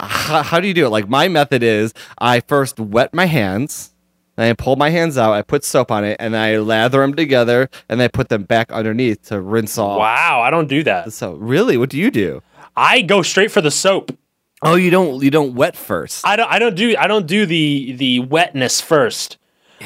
how, 0.00 0.42
how 0.42 0.60
do 0.60 0.68
you 0.68 0.74
do 0.74 0.86
it? 0.86 0.90
Like 0.90 1.08
my 1.08 1.28
method 1.28 1.62
is 1.62 1.94
I 2.18 2.40
first 2.40 2.78
wet 2.78 3.14
my 3.14 3.26
hands, 3.26 3.94
I 4.36 4.52
pull 4.52 4.76
my 4.76 4.90
hands 4.90 5.16
out, 5.16 5.32
I 5.32 5.42
put 5.42 5.64
soap 5.64 5.90
on 5.90 6.04
it, 6.04 6.16
and 6.20 6.36
I 6.36 6.58
lather 6.58 7.00
them 7.00 7.14
together, 7.14 7.70
and 7.88 8.02
I 8.02 8.08
put 8.08 8.28
them 8.28 8.42
back 8.44 8.70
underneath 8.72 9.22
to 9.28 9.40
rinse 9.40 9.78
off. 9.78 9.98
Wow, 9.98 10.42
I 10.42 10.50
don't 10.50 10.68
do 10.68 10.82
that. 10.84 11.12
So 11.12 11.34
really, 11.34 11.76
what 11.78 11.90
do 11.90 11.98
you 11.98 12.10
do? 12.10 12.42
I 12.76 13.00
go 13.02 13.22
straight 13.22 13.50
for 13.50 13.60
the 13.60 13.70
soap. 13.70 14.16
Oh, 14.62 14.74
you 14.74 14.90
don't 14.90 15.22
you 15.22 15.30
don't 15.30 15.54
wet 15.54 15.76
first. 15.76 16.26
I 16.26 16.36
don't 16.36 16.50
I 16.50 16.58
don't 16.58 16.74
do 16.74 16.96
I 16.98 17.06
don't 17.06 17.26
do 17.26 17.46
the 17.46 17.92
the 17.92 18.20
wetness 18.20 18.80
first. 18.80 19.38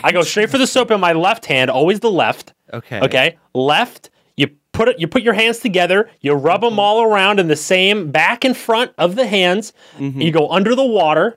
I 0.02 0.12
go 0.12 0.22
straight 0.22 0.50
for 0.50 0.58
the 0.58 0.66
soap 0.66 0.90
in 0.90 1.00
my 1.00 1.12
left 1.12 1.46
hand, 1.46 1.70
always 1.70 2.00
the 2.00 2.10
left. 2.10 2.54
Okay. 2.72 3.00
Okay, 3.00 3.38
left. 3.54 4.10
You 4.36 4.48
put 4.72 4.88
it. 4.88 4.98
You 4.98 5.06
put 5.06 5.22
your 5.22 5.34
hands 5.34 5.58
together. 5.58 6.10
You 6.20 6.32
rub 6.32 6.60
mm-hmm. 6.60 6.70
them 6.70 6.78
all 6.78 7.02
around 7.02 7.38
in 7.38 7.48
the 7.48 7.56
same 7.56 8.10
back 8.10 8.44
and 8.44 8.56
front 8.56 8.92
of 8.96 9.14
the 9.14 9.26
hands. 9.26 9.72
Mm-hmm. 9.98 10.20
You 10.20 10.32
go 10.32 10.48
under 10.48 10.74
the 10.74 10.84
water. 10.84 11.36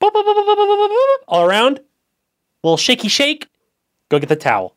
Boop, 0.00 0.10
boop, 0.10 0.24
boop, 0.24 0.34
boop, 0.34 0.46
boop, 0.46 0.56
boop, 0.56 0.88
boop, 0.88 0.88
boop, 0.88 1.16
All 1.28 1.48
around. 1.48 1.80
Little 2.62 2.76
shaky 2.76 3.08
shake. 3.08 3.48
Go 4.10 4.18
get 4.18 4.28
the 4.28 4.36
towel. 4.36 4.76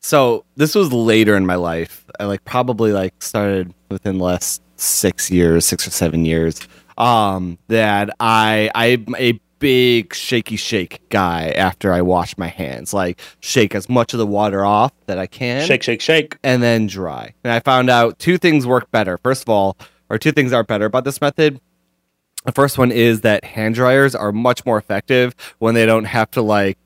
So 0.00 0.44
this 0.56 0.74
was 0.74 0.92
later 0.92 1.34
in 1.34 1.46
my 1.46 1.54
life. 1.54 2.04
I 2.20 2.24
like 2.24 2.44
probably 2.44 2.92
like 2.92 3.20
started 3.22 3.72
within 3.88 4.18
the 4.18 4.24
last 4.24 4.62
six 4.76 5.30
years, 5.30 5.66
six 5.66 5.86
or 5.86 5.90
seven 5.90 6.24
years. 6.24 6.60
Um, 6.96 7.58
that 7.68 8.10
I 8.20 8.70
I'm 8.74 9.14
a 9.18 9.40
big 9.64 10.12
shaky 10.14 10.56
shake 10.56 11.00
guy 11.08 11.48
after 11.56 11.90
I 11.92 12.02
wash 12.02 12.36
my 12.36 12.48
hands. 12.48 12.92
Like 12.92 13.18
shake 13.40 13.74
as 13.74 13.88
much 13.88 14.12
of 14.12 14.18
the 14.18 14.26
water 14.26 14.64
off 14.64 14.92
that 15.06 15.18
I 15.18 15.26
can. 15.26 15.66
Shake, 15.66 15.82
shake, 15.82 16.02
shake. 16.02 16.36
and 16.44 16.62
then 16.62 16.86
dry. 16.86 17.32
And 17.42 17.52
I 17.52 17.60
found 17.60 17.88
out 17.88 18.18
two 18.18 18.36
things 18.36 18.66
work 18.66 18.90
better. 18.90 19.16
First 19.18 19.42
of 19.42 19.48
all, 19.48 19.76
or 20.10 20.18
two 20.18 20.32
things 20.32 20.52
are 20.52 20.62
better 20.62 20.84
about 20.84 21.04
this 21.04 21.20
method. 21.20 21.60
The 22.44 22.52
first 22.52 22.76
one 22.76 22.92
is 22.92 23.22
that 23.22 23.42
hand 23.42 23.74
dryers 23.74 24.14
are 24.14 24.32
much 24.32 24.66
more 24.66 24.76
effective 24.76 25.34
when 25.60 25.74
they 25.74 25.86
don't 25.86 26.04
have 26.04 26.30
to 26.32 26.42
like 26.42 26.78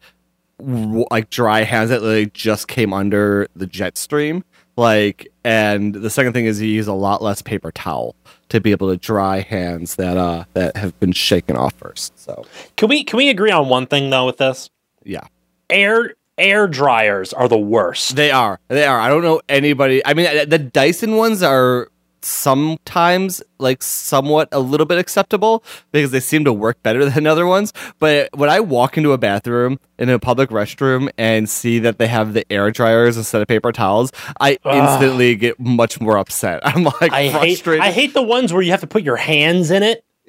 like 0.60 1.30
dry 1.30 1.62
hands 1.62 1.90
that 1.90 2.02
like 2.02 2.32
just 2.32 2.68
came 2.68 2.92
under 2.92 3.48
the 3.56 3.66
jet 3.66 3.98
stream. 3.98 4.44
Like, 4.76 5.26
and 5.42 5.94
the 5.94 6.10
second 6.10 6.32
thing 6.32 6.46
is 6.46 6.62
you 6.62 6.68
use 6.68 6.86
a 6.86 6.92
lot 6.92 7.20
less 7.20 7.42
paper 7.42 7.72
towel 7.72 8.14
to 8.48 8.60
be 8.60 8.70
able 8.70 8.88
to 8.90 8.96
dry 8.96 9.40
hands 9.40 9.96
that 9.96 10.16
uh 10.16 10.44
that 10.54 10.76
have 10.76 10.98
been 11.00 11.12
shaken 11.12 11.56
off 11.56 11.74
first. 11.74 12.18
So 12.18 12.44
Can 12.76 12.88
we 12.88 13.04
can 13.04 13.16
we 13.16 13.28
agree 13.28 13.50
on 13.50 13.68
one 13.68 13.86
thing 13.86 14.10
though 14.10 14.26
with 14.26 14.38
this? 14.38 14.70
yeah. 15.04 15.26
Air 15.70 16.14
air 16.38 16.66
dryers 16.68 17.32
are 17.32 17.48
the 17.48 17.58
worst. 17.58 18.16
They 18.16 18.30
are. 18.30 18.58
They 18.68 18.86
are. 18.86 18.98
I 19.00 19.08
don't 19.08 19.22
know 19.22 19.40
anybody. 19.48 20.00
I 20.06 20.14
mean, 20.14 20.48
the 20.48 20.58
Dyson 20.58 21.16
ones 21.16 21.42
are 21.42 21.90
sometimes 22.24 23.42
like 23.58 23.82
somewhat 23.82 24.48
a 24.52 24.60
little 24.60 24.86
bit 24.86 24.98
acceptable 24.98 25.62
because 25.92 26.10
they 26.10 26.20
seem 26.20 26.44
to 26.44 26.52
work 26.52 26.82
better 26.82 27.04
than 27.10 27.26
other 27.26 27.46
ones. 27.46 27.72
But 27.98 28.30
when 28.34 28.48
I 28.50 28.60
walk 28.60 28.96
into 28.96 29.12
a 29.12 29.18
bathroom 29.18 29.78
in 29.98 30.08
a 30.08 30.18
public 30.18 30.50
restroom 30.50 31.10
and 31.18 31.48
see 31.48 31.78
that 31.80 31.98
they 31.98 32.06
have 32.06 32.34
the 32.34 32.50
air 32.52 32.70
dryers 32.70 33.16
instead 33.16 33.42
of 33.42 33.48
paper 33.48 33.72
towels, 33.72 34.12
I 34.40 34.58
instantly 34.64 35.34
get 35.36 35.58
much 35.60 36.00
more 36.00 36.16
upset. 36.18 36.60
I'm 36.64 36.84
like 36.84 37.12
I 37.12 37.28
hate. 37.28 37.66
I 37.68 37.90
hate 37.90 38.14
the 38.14 38.22
ones 38.22 38.52
where 38.52 38.62
you 38.62 38.70
have 38.70 38.80
to 38.80 38.86
put 38.86 39.02
your 39.02 39.16
hands 39.16 39.70
in 39.70 39.82
it. 39.82 40.04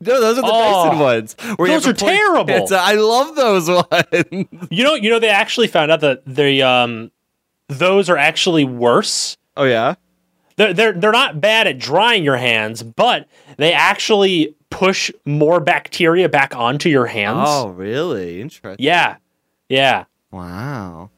no, 0.00 0.18
those 0.20 0.38
are 0.38 0.42
the 0.42 0.50
Oh, 0.50 0.84
Dyson 0.86 0.98
ones. 0.98 1.36
Those 1.58 1.86
are 1.86 1.92
terrible. 1.92 2.50
It's- 2.50 2.72
I 2.72 2.94
love 2.94 3.36
those 3.36 3.68
ones. 3.68 4.48
You 4.70 4.82
know, 4.84 4.94
you 4.94 5.10
know, 5.10 5.18
they 5.18 5.28
actually 5.28 5.66
found 5.68 5.90
out 5.92 6.00
that 6.00 6.22
the 6.24 6.62
um, 6.62 7.10
those 7.68 8.08
are 8.08 8.16
actually 8.16 8.64
worse. 8.64 9.36
oh 9.56 9.64
yeah. 9.64 9.94
They're 10.56 10.72
they're 10.72 10.92
they're 10.92 11.12
not 11.12 11.40
bad 11.40 11.66
at 11.66 11.78
drying 11.78 12.24
your 12.24 12.36
hands, 12.36 12.82
but 12.82 13.28
they 13.56 13.72
actually 13.72 14.54
push 14.70 15.10
more 15.24 15.60
bacteria 15.60 16.28
back 16.28 16.56
onto 16.56 16.88
your 16.88 17.06
hands. 17.06 17.46
Oh 17.46 17.68
really? 17.68 18.40
Interesting. 18.40 18.84
yeah, 18.84 19.16
yeah. 19.68 20.04
Wow. 20.30 21.10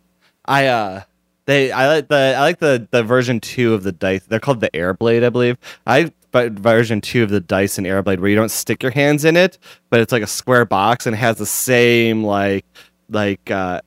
I 0.45 0.66
uh 0.66 1.02
they 1.47 1.71
I 1.73 1.88
like 1.88 2.09
the 2.09 2.35
I 2.37 2.40
like 2.40 2.59
the 2.59 2.87
the 2.90 3.02
version 3.02 3.40
2 3.40 3.75
of 3.75 3.83
the 3.83 3.92
dice. 3.92 4.25
They're 4.26 4.40
called 4.40 4.61
the 4.61 4.71
Airblade, 4.71 5.25
I 5.25 5.28
believe. 5.30 5.57
I 5.87 6.12
but 6.30 6.52
version 6.52 7.00
2 7.00 7.23
of 7.23 7.30
the 7.30 7.40
Dyson 7.40 7.85
Airblade 7.85 8.21
where 8.21 8.28
you 8.28 8.37
don't 8.37 8.50
stick 8.50 8.83
your 8.83 8.92
hands 8.92 9.25
in 9.25 9.37
it, 9.37 9.57
but 9.88 10.00
it's 10.00 10.12
like 10.12 10.23
a 10.23 10.26
square 10.26 10.64
box 10.64 11.07
and 11.07 11.14
it 11.14 11.18
has 11.18 11.37
the 11.38 11.47
same 11.47 12.25
like 12.25 12.66
like 13.09 13.50
uh 13.50 13.80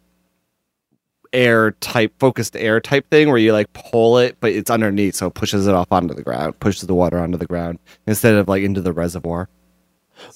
air 1.33 1.71
type 1.79 2.13
focused 2.19 2.55
air 2.57 2.79
type 2.81 3.09
thing 3.09 3.29
where 3.29 3.38
you 3.38 3.53
like 3.53 3.71
pull 3.73 4.17
it 4.17 4.35
but 4.41 4.51
it's 4.51 4.69
underneath 4.69 5.15
so 5.15 5.27
it 5.27 5.33
pushes 5.33 5.65
it 5.67 5.73
off 5.73 5.91
onto 5.91 6.13
the 6.13 6.21
ground 6.23 6.59
pushes 6.59 6.81
the 6.88 6.93
water 6.95 7.17
onto 7.19 7.38
the 7.38 7.45
ground 7.45 7.79
instead 8.05 8.33
of 8.35 8.47
like 8.50 8.63
into 8.63 8.81
the 8.81 8.91
reservoir 8.91 9.47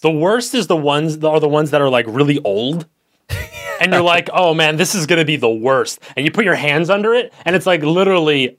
The 0.01 0.09
worst 0.11 0.53
is 0.55 0.67
the 0.67 0.75
ones 0.77 1.21
are 1.23 1.39
the 1.39 1.49
ones 1.49 1.71
that 1.71 1.81
are 1.81 1.89
like 1.89 2.05
really 2.07 2.39
old. 2.43 2.87
and 3.81 3.91
you're 3.91 4.01
like, 4.01 4.29
oh 4.33 4.53
man, 4.53 4.77
this 4.77 4.95
is 4.95 5.05
gonna 5.05 5.25
be 5.25 5.35
the 5.35 5.49
worst. 5.49 5.99
And 6.15 6.25
you 6.25 6.31
put 6.31 6.45
your 6.45 6.55
hands 6.55 6.89
under 6.89 7.13
it, 7.13 7.33
and 7.43 7.55
it's 7.55 7.65
like 7.65 7.83
literally 7.83 8.57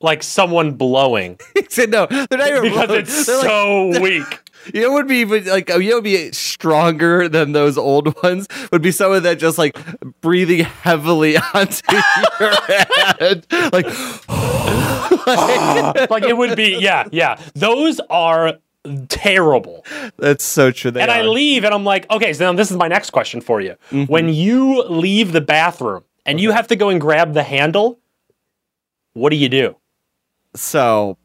like 0.00 0.22
someone 0.22 0.72
blowing 0.72 1.38
no 1.88 2.06
they're 2.06 2.26
not 2.38 2.48
even 2.48 2.62
because 2.62 2.90
it's 2.90 3.26
they're 3.26 3.36
like- 3.38 3.46
so 3.94 4.00
weak. 4.00 4.40
What 4.74 4.92
would 4.92 5.08
be 5.08 5.24
like 5.24 5.68
you 5.68 5.90
know, 5.90 5.96
would 5.96 6.04
be 6.04 6.32
stronger 6.32 7.28
than 7.28 7.52
those 7.52 7.76
old 7.76 8.22
ones. 8.22 8.46
Would 8.72 8.82
be 8.82 8.92
someone 8.92 9.22
that 9.24 9.38
just 9.38 9.58
like 9.58 9.76
breathing 10.20 10.64
heavily 10.64 11.36
onto 11.54 11.82
your 12.40 12.54
head, 12.66 13.46
like 13.72 13.86
like 16.10 16.24
it 16.24 16.36
would 16.36 16.56
be, 16.56 16.76
yeah, 16.78 17.04
yeah. 17.12 17.40
Those 17.54 18.00
are 18.10 18.54
terrible. 19.08 19.84
that's 20.18 20.44
so 20.44 20.70
true. 20.70 20.92
And 20.94 21.10
I 21.10 21.22
leave, 21.22 21.64
and 21.64 21.74
I'm 21.74 21.84
like, 21.84 22.10
okay, 22.10 22.32
so 22.32 22.44
now 22.44 22.56
this 22.56 22.70
is 22.70 22.76
my 22.76 22.88
next 22.88 23.10
question 23.10 23.40
for 23.40 23.60
you. 23.60 23.76
Mm-hmm. 23.90 24.12
When 24.12 24.28
you 24.28 24.82
leave 24.84 25.32
the 25.32 25.40
bathroom 25.40 26.04
and 26.26 26.40
you 26.40 26.52
have 26.52 26.68
to 26.68 26.76
go 26.76 26.88
and 26.88 27.00
grab 27.00 27.34
the 27.34 27.42
handle, 27.42 27.98
what 29.14 29.30
do 29.30 29.36
you 29.36 29.48
do? 29.48 29.76
so 30.54 31.18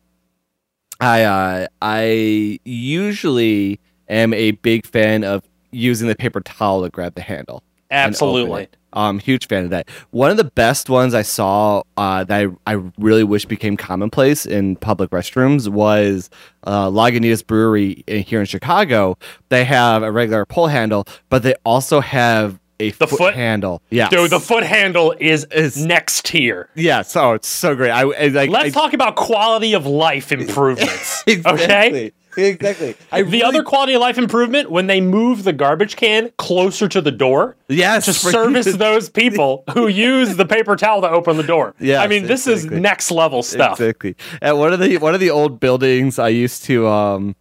I 0.99 1.23
uh, 1.23 1.67
I 1.81 2.59
usually 2.65 3.79
am 4.07 4.33
a 4.33 4.51
big 4.51 4.85
fan 4.85 5.23
of 5.23 5.43
using 5.71 6.07
the 6.07 6.15
paper 6.15 6.41
towel 6.41 6.83
to 6.83 6.89
grab 6.89 7.15
the 7.15 7.21
handle. 7.21 7.63
Absolutely. 7.91 8.67
Um, 8.93 9.19
huge 9.19 9.47
fan 9.47 9.65
of 9.65 9.69
that. 9.69 9.87
One 10.11 10.31
of 10.31 10.37
the 10.37 10.43
best 10.43 10.89
ones 10.89 11.13
I 11.13 11.21
saw 11.21 11.83
uh, 11.97 12.23
that 12.23 12.49
I, 12.65 12.73
I 12.73 12.81
really 12.97 13.23
wish 13.23 13.45
became 13.45 13.77
commonplace 13.77 14.45
in 14.45 14.77
public 14.77 15.11
restrooms 15.11 15.67
was 15.67 16.29
uh, 16.63 16.87
Lagunitas 16.87 17.45
Brewery 17.45 18.03
in, 18.07 18.23
here 18.23 18.39
in 18.39 18.47
Chicago. 18.47 19.17
They 19.49 19.63
have 19.63 20.01
a 20.01 20.11
regular 20.11 20.45
pull 20.45 20.67
handle, 20.67 21.05
but 21.29 21.43
they 21.43 21.53
also 21.65 21.99
have 21.99 22.59
a 22.79 22.91
The 22.91 23.07
foot, 23.07 23.17
foot- 23.17 23.33
handle. 23.35 23.81
Yeah, 23.89 24.09
Dude, 24.09 24.29
the 24.31 24.39
foot 24.39 24.63
handle 24.63 25.13
is, 25.19 25.45
Is- 25.45 25.83
next 25.83 26.25
tier. 26.25 26.69
yeah. 26.75 27.01
So 27.01 27.33
it's 27.33 27.47
so 27.47 27.75
great. 27.75 27.91
I, 27.91 28.01
I 28.01 28.27
like. 28.27 28.49
Let's 28.49 28.75
I, 28.75 28.79
talk 28.79 28.93
about 28.93 29.15
quality 29.15 29.73
of 29.73 29.85
life 29.85 30.31
improvements. 30.31 31.23
Okay? 31.27 31.33
exactly. 31.33 32.13
Exactly. 32.37 32.95
I 33.11 33.23
The 33.23 33.29
really- 33.31 33.43
other 33.43 33.63
quality 33.63 33.93
of 33.95 34.01
life 34.01 34.17
improvement 34.17 34.71
when 34.71 34.87
they 34.87 35.01
move 35.01 35.43
the 35.43 35.51
garbage 35.51 35.95
can 35.97 36.31
closer 36.37 36.87
to 36.87 37.01
the 37.01 37.11
door 37.11 37.57
yes 37.67 38.05
to 38.05 38.13
service 38.13 38.71
those 38.77 39.09
people 39.09 39.63
who 39.73 39.87
use 39.87 40.37
the 40.37 40.45
paper 40.45 40.75
towel 40.75 41.01
to 41.01 41.09
open 41.09 41.35
the 41.37 41.43
door. 41.43 41.75
Yeah. 41.79 42.01
I 42.01 42.07
mean, 42.07 42.27
this 42.27 42.47
exactly. 42.47 42.77
is 42.77 42.81
next 42.81 43.11
level 43.11 43.43
stuff. 43.43 43.81
Exactly. 43.81 44.15
At 44.41 44.57
one 44.57 44.71
of 44.71 44.79
the 44.79 44.97
one 44.99 45.13
of 45.15 45.19
the 45.19 45.31
old 45.31 45.59
buildings, 45.59 46.17
I 46.19 46.29
used 46.29 46.63
to 46.65 46.87
um, 46.87 47.35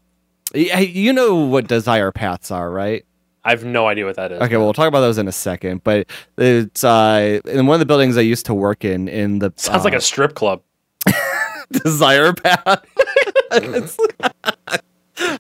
you 0.54 1.12
know 1.12 1.34
what 1.36 1.68
desire 1.68 2.10
paths 2.10 2.50
are, 2.50 2.70
right? 2.70 3.04
I 3.44 3.50
have 3.50 3.64
no 3.64 3.86
idea 3.86 4.04
what 4.04 4.16
that 4.16 4.32
is. 4.32 4.40
Okay, 4.42 4.56
well, 4.56 4.66
we'll 4.66 4.72
talk 4.74 4.88
about 4.88 5.00
those 5.00 5.18
in 5.18 5.28
a 5.28 5.32
second. 5.32 5.82
But 5.84 6.06
it's 6.36 6.84
uh, 6.84 7.40
in 7.46 7.66
one 7.66 7.74
of 7.74 7.80
the 7.80 7.86
buildings 7.86 8.16
I 8.16 8.20
used 8.22 8.46
to 8.46 8.54
work 8.54 8.84
in. 8.84 9.08
In 9.08 9.38
the 9.38 9.52
Sounds 9.56 9.84
like 9.84 9.94
uh, 9.94 9.98
a 9.98 10.00
strip 10.00 10.34
club. 10.34 10.62
desire 11.70 12.32
path. 12.32 12.84
It's- 13.52 13.96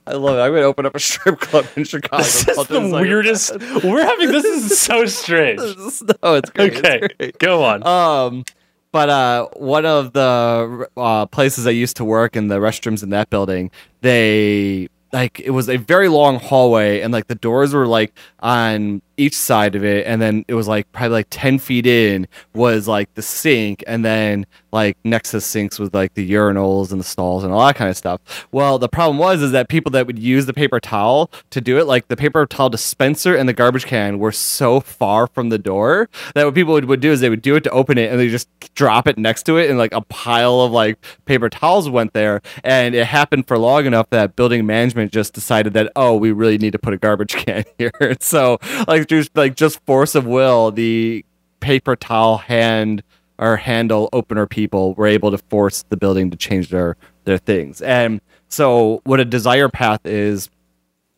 I 0.08 0.12
love 0.14 0.36
it. 0.36 0.40
I'm 0.40 0.50
gonna 0.52 0.62
open 0.62 0.86
up 0.86 0.94
a 0.96 0.98
strip 1.00 1.38
club 1.38 1.64
in 1.76 1.84
Chicago. 1.84 2.22
This 2.24 2.48
is 2.48 2.66
the 2.66 2.80
weirdest. 2.90 3.52
We're 3.84 4.02
having 4.04 4.32
this 4.32 4.44
is 4.44 4.76
so 4.76 5.06
strange. 5.06 5.60
Path. 5.60 6.02
no, 6.22 6.34
it's 6.34 6.50
great. 6.50 6.72
it's 6.72 6.78
Okay, 6.80 7.08
great. 7.16 7.38
go 7.38 7.62
on. 7.62 7.86
Um, 7.86 8.44
but 8.90 9.08
uh, 9.08 9.46
one 9.56 9.86
of 9.86 10.14
the 10.14 10.88
uh, 10.96 11.26
places 11.26 11.64
I 11.66 11.70
used 11.70 11.96
to 11.98 12.04
work 12.04 12.34
in 12.34 12.48
the 12.48 12.56
restrooms 12.58 13.04
in 13.04 13.10
that 13.10 13.30
building, 13.30 13.70
they 14.00 14.88
like 15.12 15.40
it 15.40 15.50
was 15.50 15.68
a 15.68 15.76
very 15.76 16.08
long 16.08 16.38
hallway, 16.38 17.00
and 17.00 17.12
like 17.12 17.26
the 17.26 17.34
doors 17.34 17.74
were 17.74 17.86
like 17.86 18.12
on 18.40 19.02
each 19.18 19.36
side 19.36 19.74
of 19.74 19.84
it, 19.84 20.06
and 20.06 20.22
then 20.22 20.44
it 20.48 20.54
was 20.54 20.68
like 20.68 20.90
probably 20.92 21.10
like 21.10 21.26
ten 21.30 21.58
feet 21.58 21.86
in 21.86 22.26
was 22.54 22.88
like 22.88 23.12
the 23.14 23.22
sink, 23.22 23.84
and 23.86 24.04
then 24.04 24.46
like 24.72 24.96
next 25.04 25.30
to 25.30 25.40
sinks 25.40 25.78
was 25.78 25.92
like 25.94 26.14
the 26.14 26.30
urinals 26.30 26.90
and 26.90 27.00
the 27.00 27.04
stalls 27.04 27.44
and 27.44 27.52
all 27.52 27.66
that 27.66 27.76
kind 27.76 27.90
of 27.90 27.96
stuff. 27.96 28.46
Well, 28.52 28.78
the 28.78 28.88
problem 28.88 29.18
was 29.18 29.42
is 29.42 29.52
that 29.52 29.68
people 29.68 29.90
that 29.92 30.06
would 30.06 30.18
use 30.18 30.46
the 30.46 30.52
paper 30.52 30.80
towel 30.80 31.30
to 31.50 31.60
do 31.60 31.78
it, 31.78 31.86
like 31.86 32.08
the 32.08 32.16
paper 32.16 32.44
towel 32.46 32.68
dispenser 32.68 33.34
and 33.34 33.48
the 33.48 33.52
garbage 33.52 33.86
can, 33.86 34.18
were 34.18 34.32
so 34.32 34.80
far 34.80 35.26
from 35.26 35.48
the 35.48 35.58
door 35.58 36.08
that 36.34 36.44
what 36.44 36.54
people 36.54 36.74
would, 36.74 36.84
would 36.86 37.00
do 37.00 37.10
is 37.10 37.20
they 37.20 37.30
would 37.30 37.42
do 37.42 37.56
it 37.56 37.64
to 37.64 37.70
open 37.70 37.98
it, 37.98 38.10
and 38.10 38.20
they 38.20 38.28
just 38.28 38.48
drop 38.74 39.08
it 39.08 39.18
next 39.18 39.44
to 39.44 39.56
it, 39.56 39.68
and 39.68 39.78
like 39.78 39.92
a 39.92 40.02
pile 40.02 40.60
of 40.60 40.72
like 40.72 40.98
paper 41.24 41.48
towels 41.48 41.88
went 41.88 42.12
there, 42.12 42.40
and 42.62 42.94
it 42.94 43.06
happened 43.06 43.46
for 43.48 43.58
long 43.58 43.86
enough 43.86 44.10
that 44.10 44.36
building 44.36 44.66
management 44.66 45.12
just 45.12 45.32
decided 45.32 45.72
that 45.72 45.90
oh, 45.96 46.16
we 46.16 46.30
really 46.30 46.58
need 46.58 46.72
to 46.72 46.78
put 46.78 46.92
a 46.94 46.98
garbage 46.98 47.34
can 47.44 47.64
here. 47.78 47.90
so 48.20 48.58
like 48.86 49.07
just 49.08 49.36
like 49.36 49.56
just 49.56 49.84
force 49.86 50.14
of 50.14 50.26
will, 50.26 50.70
the 50.70 51.24
paper 51.60 51.96
towel 51.96 52.38
hand 52.38 53.02
or 53.38 53.56
handle 53.56 54.08
opener 54.12 54.46
people 54.46 54.94
were 54.94 55.06
able 55.06 55.30
to 55.30 55.38
force 55.38 55.84
the 55.88 55.96
building 55.96 56.30
to 56.30 56.36
change 56.36 56.68
their 56.68 56.96
their 57.24 57.38
things. 57.38 57.82
And 57.82 58.20
so 58.48 59.00
what 59.04 59.20
a 59.20 59.24
desire 59.24 59.68
path 59.68 60.00
is 60.04 60.50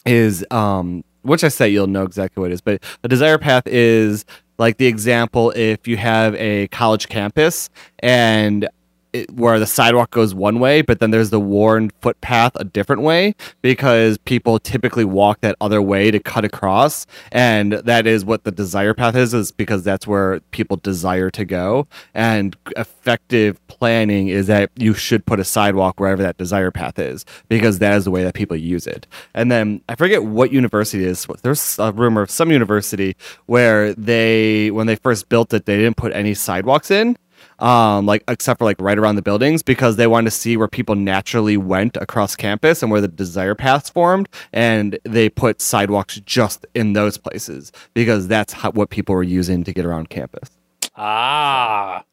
is 0.07 0.45
um 0.51 1.05
which 1.23 1.45
I 1.45 1.49
say 1.49 1.69
you'll 1.69 1.87
know 1.87 2.05
exactly 2.05 2.41
what 2.41 2.51
it 2.51 2.55
is, 2.55 2.61
but 2.63 2.83
a 3.05 3.09
desire 3.09 3.37
path 3.39 3.65
is 3.67 4.25
like 4.59 4.79
the 4.79 4.87
example 4.87 5.53
if 5.55 5.87
you 5.87 5.97
have 5.97 6.35
a 6.37 6.69
college 6.69 7.09
campus 7.09 7.69
and 7.99 8.69
it, 9.13 9.31
where 9.33 9.59
the 9.59 9.67
sidewalk 9.67 10.11
goes 10.11 10.35
one 10.35 10.61
way, 10.61 10.83
but 10.83 11.01
then 11.01 11.11
there's 11.11 11.31
the 11.31 11.41
worn 11.41 11.91
footpath 12.01 12.53
a 12.57 12.65
different 12.65 13.03
way 13.03 13.35
because 13.63 14.19
people 14.19 14.59
typically 14.59 15.05
walk 15.05 15.41
that 15.41 15.57
other 15.61 15.83
way 15.83 16.11
to 16.11 16.19
cut 16.21 16.45
across, 16.45 17.07
and 17.33 17.73
that 17.73 18.07
is 18.07 18.25
what 18.25 18.45
the 18.45 18.51
desire 18.51 18.95
path 18.95 19.17
is. 19.17 19.35
Is 19.35 19.53
because 19.53 19.83
that's 19.83 20.07
where 20.07 20.41
people 20.51 20.77
desire 20.77 21.31
to 21.31 21.45
go, 21.45 21.87
and 22.15 22.57
effective 22.77 23.65
planning 23.69 24.29
is 24.29 24.47
that 24.47 24.71
you 24.77 24.95
should 24.95 25.25
put 25.27 25.41
a 25.41 25.45
sidewalk 25.45 25.99
wherever 25.99 26.23
that 26.23 26.37
desire 26.37 26.71
path 26.71 26.99
is 26.99 27.25
because 27.49 27.79
that 27.79 27.97
is 27.97 28.05
the 28.05 28.11
way 28.11 28.23
that 28.23 28.35
people 28.35 28.57
use 28.57 28.87
it. 28.87 29.07
And 29.35 29.51
then 29.51 29.81
I 29.89 29.95
forget 29.95 30.25
what 30.25 30.53
university 30.53 31.05
it 31.05 31.09
is. 31.09 31.27
There's 31.43 31.79
a 31.79 31.93
rumor 31.93 32.23
of 32.23 32.31
some 32.31 32.51
university 32.51 33.17
where 33.47 33.95
they, 33.95 34.71
when 34.71 34.87
they 34.87 34.97
first 34.97 35.29
built 35.29 35.53
it, 35.55 35.67
they 35.67 35.77
didn't 35.77 35.97
put 35.97 36.13
any 36.13 36.35
sidewalks 36.35 36.91
in 36.91 37.17
um, 37.61 38.07
like 38.07 38.25
except 38.29 38.59
for 38.59 38.65
like 38.65 38.81
right 38.81 38.99
around 38.99 39.17
the 39.17 39.23
buildings 39.23 39.63
because 39.63 39.97
they 39.97 40.07
wanted 40.07 40.27
to 40.27 40.31
see 40.37 40.57
where 40.57 40.69
people 40.69 40.95
naturally 40.95 41.57
went 41.57 41.97
across 41.99 42.35
campus 42.37 42.83
and 42.83 42.91
where 42.91 43.01
the 43.01 43.09
desire 43.09 43.55
paths 43.55 43.91
formed, 43.91 44.29
and 44.53 44.99
they 45.05 45.29
put 45.29 45.61
sidewalks 45.61 46.21
just 46.25 46.67
in 46.75 46.93
those 46.95 47.19
places 47.19 47.73
because 47.95 48.29
that's 48.29 48.53
how, 48.53 48.71
what 48.73 48.91
people 48.91 49.15
were 49.15 49.23
using 49.23 49.65
to 49.65 49.73
get 49.73 49.85
around 49.85 50.09
campus. 50.11 50.51
Ah, 50.97 52.05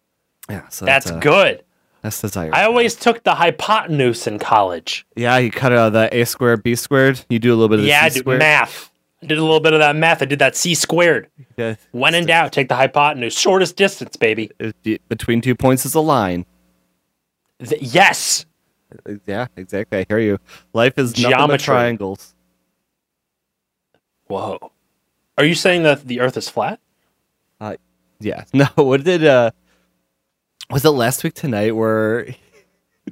Yeah, 0.49 0.67
so 0.69 0.85
that's 0.85 1.09
uh, 1.11 1.19
good. 1.19 1.63
That's 2.03 2.21
the 2.21 2.27
desire. 2.27 2.51
I 2.53 2.63
always 2.63 2.95
took 2.95 3.23
the 3.23 3.35
hypotenuse 3.35 4.27
in 4.27 4.39
college. 4.39 5.05
yeah, 5.15 5.37
you 5.37 5.51
cut 5.51 5.73
out 5.73 5.93
the 5.93 6.07
a 6.15 6.25
squared, 6.25 6.63
b 6.63 6.75
squared. 6.75 7.25
You 7.29 7.39
do 7.39 7.49
a 7.51 7.55
little 7.55 7.69
bit 7.69 7.79
of 7.79 7.83
the 7.83 7.89
Yeah, 7.89 8.03
I 8.03 8.09
c 8.09 8.13
did 8.15 8.19
squared. 8.21 8.39
math. 8.39 8.91
I 9.23 9.25
did 9.25 9.37
a 9.37 9.41
little 9.41 9.59
bit 9.59 9.73
of 9.73 9.79
that 9.79 9.95
math. 9.95 10.21
I 10.21 10.25
did 10.25 10.39
that 10.39 10.55
c 10.55 10.75
squared. 10.75 11.29
Yeah, 11.57 11.75
When 11.91 12.13
in 12.13 12.25
doubt, 12.27 12.53
take 12.53 12.69
the 12.69 12.75
hypotenuse. 12.75 13.37
Shortest 13.37 13.75
distance, 13.75 14.15
baby. 14.15 14.51
between 15.09 15.41
two 15.41 15.55
points 15.55 15.85
is 15.85 15.95
a 15.95 15.99
line. 15.99 16.45
Th- 17.63 17.81
yes. 17.81 18.45
Yeah, 19.25 19.47
exactly. 19.57 19.99
I 19.99 20.05
hear 20.07 20.19
you. 20.19 20.39
Life 20.73 20.97
is 20.99 21.11
nothing 21.17 21.23
but 21.31 21.37
Geometry. 21.37 21.65
triangles. 21.65 22.35
Whoa. 24.27 24.71
Are 25.37 25.45
you 25.45 25.55
saying 25.55 25.83
that 25.83 26.05
the 26.07 26.19
Earth 26.19 26.37
is 26.37 26.49
flat? 26.49 26.79
Uh, 27.59 27.75
yeah. 28.19 28.43
No, 28.53 28.67
what 28.75 29.03
did 29.03 29.25
uh 29.25 29.51
was 30.69 30.83
it 30.85 30.89
last 30.89 31.23
week 31.23 31.33
tonight 31.33 31.71
where 31.75 32.27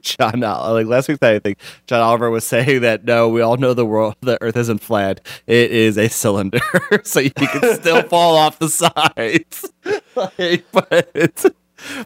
John 0.02 0.44
Ol- 0.44 0.74
like 0.74 0.88
last 0.88 1.08
week 1.08 1.22
I 1.22 1.40
think 1.40 1.58
John 1.88 2.02
Oliver 2.02 2.30
was 2.30 2.46
saying 2.46 2.82
that 2.82 3.06
no, 3.06 3.30
we 3.30 3.42
all 3.42 3.58
know 3.58 3.74
the 3.74 3.86
world 3.86 4.16
the 4.22 4.42
earth 4.42 4.58
isn't 4.58 4.80
flat. 4.80 5.22
It 5.48 5.72
is 5.72 5.98
a 5.98 6.08
cylinder. 6.10 6.60
so 7.04 7.20
you 7.20 7.32
can 7.32 7.76
still 7.76 8.02
fall 8.10 8.36
off 8.36 8.60
the 8.60 8.70
sides. 8.70 9.72
like, 10.16 10.66
but 10.72 11.56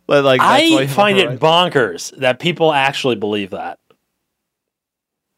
but 0.07 0.23
like 0.23 0.39
that's 0.41 0.41
why 0.41 0.59
you 0.61 0.79
I 0.79 0.87
find 0.87 1.17
it 1.17 1.25
horizon. 1.25 1.39
bonkers 1.39 2.17
that 2.17 2.39
people 2.39 2.73
actually 2.73 3.15
believe 3.15 3.51
that. 3.51 3.79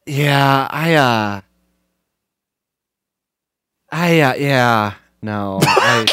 Yeah, 0.06 0.68
I 0.70 0.94
uh 0.96 1.42
I 3.92 4.20
uh 4.22 4.34
yeah. 4.36 4.94
No. 5.22 5.60
I 5.64 6.06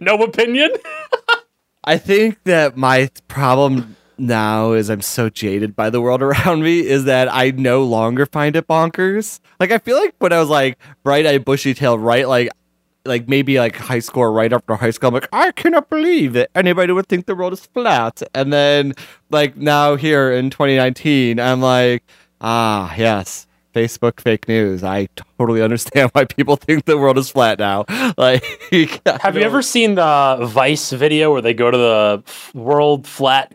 No 0.00 0.16
opinion? 0.22 0.70
I 1.84 1.96
think 1.96 2.42
that 2.44 2.76
my 2.76 3.08
problem 3.28 3.96
now 4.18 4.72
is 4.72 4.88
I'm 4.90 5.00
so 5.00 5.28
jaded 5.28 5.76
by 5.76 5.90
the 5.90 6.00
world 6.00 6.22
around 6.28 6.62
me 6.62 6.80
is 6.80 7.04
that 7.04 7.32
I 7.32 7.50
no 7.50 7.84
longer 7.84 8.26
find 8.26 8.56
it 8.56 8.66
bonkers. 8.66 9.40
Like 9.60 9.70
I 9.70 9.78
feel 9.78 9.96
like 9.96 10.14
when 10.18 10.32
I 10.32 10.40
was 10.40 10.48
like 10.48 10.78
bright 11.02 11.26
eyed 11.26 11.44
bushy 11.44 11.74
tailed 11.74 12.00
right 12.00 12.28
like 12.28 12.50
like 13.04 13.28
maybe 13.28 13.58
like 13.58 13.76
high 13.76 14.00
school 14.00 14.26
right 14.26 14.52
after 14.52 14.74
high 14.74 14.90
school, 14.90 15.08
I'm 15.08 15.14
like, 15.14 15.28
I 15.32 15.50
cannot 15.52 15.88
believe 15.88 16.34
that 16.34 16.50
anybody 16.54 16.92
would 16.92 17.08
think 17.08 17.26
the 17.26 17.34
world 17.34 17.54
is 17.54 17.64
flat. 17.66 18.22
And 18.34 18.52
then 18.52 18.92
like 19.30 19.56
now 19.56 19.96
here 19.96 20.30
in 20.30 20.50
2019, 20.50 21.40
I'm 21.40 21.60
like, 21.60 22.04
ah 22.40 22.94
yes. 22.96 23.46
Facebook 23.74 24.18
fake 24.20 24.48
news. 24.48 24.82
I 24.82 25.08
totally 25.38 25.62
understand 25.62 26.10
why 26.12 26.24
people 26.24 26.56
think 26.56 26.86
the 26.86 26.98
world 26.98 27.18
is 27.18 27.30
flat 27.30 27.58
now. 27.58 27.84
Like, 28.16 28.42
Have 29.22 29.36
you 29.36 29.42
ever 29.42 29.62
seen 29.62 29.94
the 29.94 30.38
Vice 30.40 30.90
video 30.90 31.30
where 31.30 31.42
they 31.42 31.54
go 31.54 31.70
to 31.70 31.76
the 31.76 32.22
World 32.58 33.06
Flat 33.06 33.54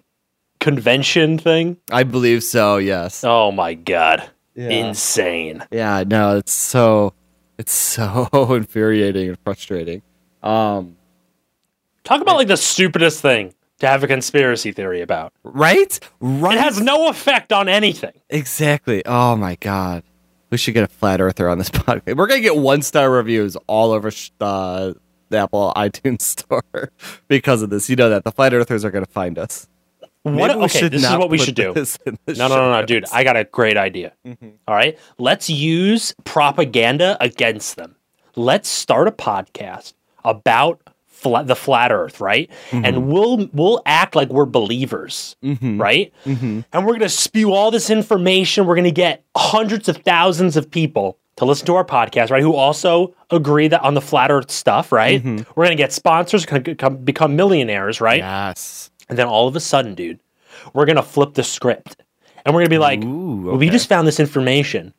Convention 0.63 1.38
thing? 1.38 1.76
I 1.91 2.04
believe 2.04 2.41
so. 2.41 2.78
Yes. 2.78 3.23
Oh 3.26 3.52
my 3.52 3.73
god. 3.73 4.23
Yeah. 4.56 4.69
Insane. 4.69 5.62
Yeah, 5.71 6.06
no, 6.08 6.38
it's 6.38 6.54
so 6.54 7.13
it's 7.58 7.73
so 7.95 8.30
infuriating 8.54 9.28
and 9.28 9.38
frustrating. 9.43 10.02
Um, 10.41 10.95
Talk 12.06 12.21
about 12.21 12.38
like 12.38 12.47
the 12.47 12.56
stupidest 12.56 13.21
thing 13.21 13.54
to 13.80 13.88
have 13.88 14.04
a 14.04 14.08
conspiracy 14.08 14.71
theory 14.71 15.02
about. 15.02 15.34
right? 15.43 15.99
Right. 16.21 16.58
It 16.58 16.62
has 16.62 16.80
no 16.80 17.10
effect 17.10 17.52
on 17.52 17.67
anything. 17.67 18.13
exactly. 18.30 19.04
Oh 19.06 19.36
my 19.36 19.56
god. 19.56 20.04
We 20.49 20.58
should 20.58 20.76
get 20.76 20.84
a 20.86 20.88
flat 20.88 21.19
earther 21.19 21.49
on 21.49 21.58
this 21.58 21.69
podcast. 21.71 22.15
We're 22.15 22.28
gonna 22.28 22.39
get 22.39 22.56
one 22.56 22.84
star 22.84 23.12
reviews 23.12 23.58
all 23.67 23.91
over 23.91 24.12
sh- 24.12 24.32
uh, 24.39 24.93
the 25.28 25.38
Apple 25.39 25.73
iTunes 25.76 26.21
store 26.39 26.91
because 27.28 27.62
of 27.63 27.69
this. 27.69 27.89
You 27.89 27.97
know 27.97 28.08
that 28.10 28.23
the 28.23 28.32
flat 28.32 28.54
earthers 28.54 28.86
are 28.86 28.91
gonna 28.91 29.06
find 29.08 29.38
us. 29.38 29.67
What? 30.23 30.47
Maybe 30.47 30.65
Okay, 30.65 30.88
this 30.88 31.03
is 31.03 31.17
what 31.17 31.29
we 31.29 31.38
should 31.38 31.55
do. 31.55 31.73
this 31.73 31.99
in 32.05 32.17
the 32.25 32.33
No, 32.33 32.47
no, 32.47 32.55
no, 32.55 32.79
no, 32.79 32.86
dude. 32.86 33.05
I 33.12 33.23
got 33.23 33.36
a 33.36 33.43
great 33.43 33.77
idea. 33.77 34.13
Mm-hmm. 34.25 34.49
All 34.67 34.75
right. 34.75 34.97
Let's 35.17 35.49
use 35.49 36.15
propaganda 36.23 37.17
against 37.19 37.75
them. 37.75 37.95
Let's 38.36 38.69
start 38.69 39.07
a 39.07 39.12
podcast 39.12 39.93
about 40.23 40.81
flat, 41.05 41.47
the 41.47 41.55
flat 41.55 41.91
earth, 41.91 42.21
right? 42.21 42.49
Mm-hmm. 42.69 42.86
And 42.86 43.07
we'll 43.07 43.49
we'll 43.53 43.81
act 43.86 44.15
like 44.15 44.29
we're 44.29 44.45
believers, 44.45 45.36
mm-hmm. 45.43 45.79
right? 45.79 46.13
And 46.71 46.86
we're 46.86 46.93
going 46.93 47.01
to 47.01 47.09
spew 47.09 47.51
all 47.51 47.69
this 47.69 47.89
information. 47.89 48.65
We're 48.65 48.75
going 48.75 48.83
to 48.86 48.91
get 48.91 49.23
hundreds 49.36 49.89
of 49.89 49.97
thousands 49.97 50.55
of 50.55 50.71
people 50.71 51.17
to 51.36 51.45
listen 51.45 51.65
to 51.65 51.75
our 51.75 51.86
podcast, 51.86 52.29
right? 52.29 52.43
Who 52.43 52.53
also 52.53 53.15
agree 53.31 53.67
that 53.67 53.81
on 53.81 53.95
the 53.95 54.01
flat 54.01 54.31
earth 54.31 54.51
stuff, 54.51 54.91
right? 54.91 55.23
We're 55.23 55.65
going 55.65 55.69
to 55.69 55.75
get 55.75 55.91
sponsors, 55.91 56.45
going 56.45 56.63
to 56.63 56.89
become 56.91 57.36
millionaires, 57.36 57.99
right? 57.99 58.19
Yes. 58.19 58.91
And 59.09 59.17
then 59.17 59.27
all 59.27 59.47
of 59.47 59.55
a 59.55 59.59
sudden, 59.59 59.95
dude, 59.95 60.19
we're 60.73 60.85
gonna 60.85 61.03
flip 61.03 61.33
the 61.33 61.43
script. 61.43 61.97
And 62.45 62.53
we're 62.53 62.61
gonna 62.61 62.69
be 62.69 62.77
like, 62.77 63.03
Ooh, 63.03 63.55
we 63.55 63.69
just 63.69 63.87
found 63.87 64.07
this 64.07 64.19
information 64.19 64.93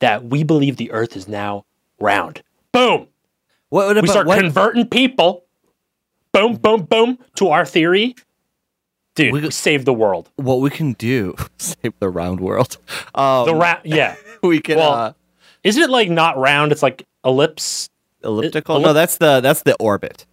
that 0.00 0.24
we 0.24 0.42
believe 0.44 0.76
the 0.76 0.90
earth 0.92 1.16
is 1.16 1.28
now 1.28 1.64
round. 2.00 2.42
Boom. 2.72 3.08
What, 3.68 3.86
what 3.94 4.02
We 4.02 4.08
start 4.08 4.26
what? 4.26 4.38
converting 4.40 4.86
people. 4.86 5.44
Boom, 6.32 6.54
boom, 6.56 6.82
boom 6.84 7.18
to 7.36 7.48
our 7.48 7.66
theory. 7.66 8.14
Dude, 9.16 9.32
we, 9.32 9.40
We- 9.40 9.50
saved 9.50 9.84
the 9.84 9.92
world. 9.92 10.30
what 10.36 10.60
we 10.60 10.70
can 10.70 10.92
do? 10.94 11.34
Save 11.58 11.92
the 11.98 12.08
round 12.08 12.40
world. 12.40 12.78
Um, 13.14 13.46
The 13.46 13.54
round, 13.54 13.80
yeah. 13.84 14.14
we 14.42 14.60
can 14.60 14.76
Well, 14.78 14.92
uh, 14.92 15.12
Isn't 15.64 15.82
it 15.82 15.90
like 15.90 16.08
not 16.08 16.38
round? 16.38 16.70
It's 16.72 16.82
like 16.82 17.06
ellipse. 17.24 17.90
elliptical. 18.22 18.78
ellip- 18.78 18.82
no, 18.82 18.92
that's 18.92 19.18
the 19.18 19.40
that's 19.40 19.62
the 19.64 19.74
orbit. 19.80 20.24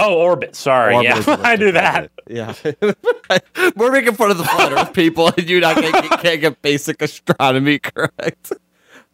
Oh, 0.00 0.14
orbit. 0.14 0.56
Sorry. 0.56 0.94
Orbit 0.94 1.26
yeah, 1.26 1.36
I 1.42 1.56
knew 1.56 1.72
that. 1.72 2.10
Yeah, 2.26 2.54
we're 3.76 3.92
making 3.92 4.14
fun 4.14 4.30
of 4.30 4.38
the 4.38 4.44
flat 4.44 4.72
Earth 4.72 4.94
people, 4.94 5.28
and 5.36 5.48
you 5.48 5.60
not 5.60 5.76
can't, 5.76 6.20
can't 6.22 6.40
get 6.40 6.62
basic 6.62 7.02
astronomy 7.02 7.78
correct. 7.80 8.52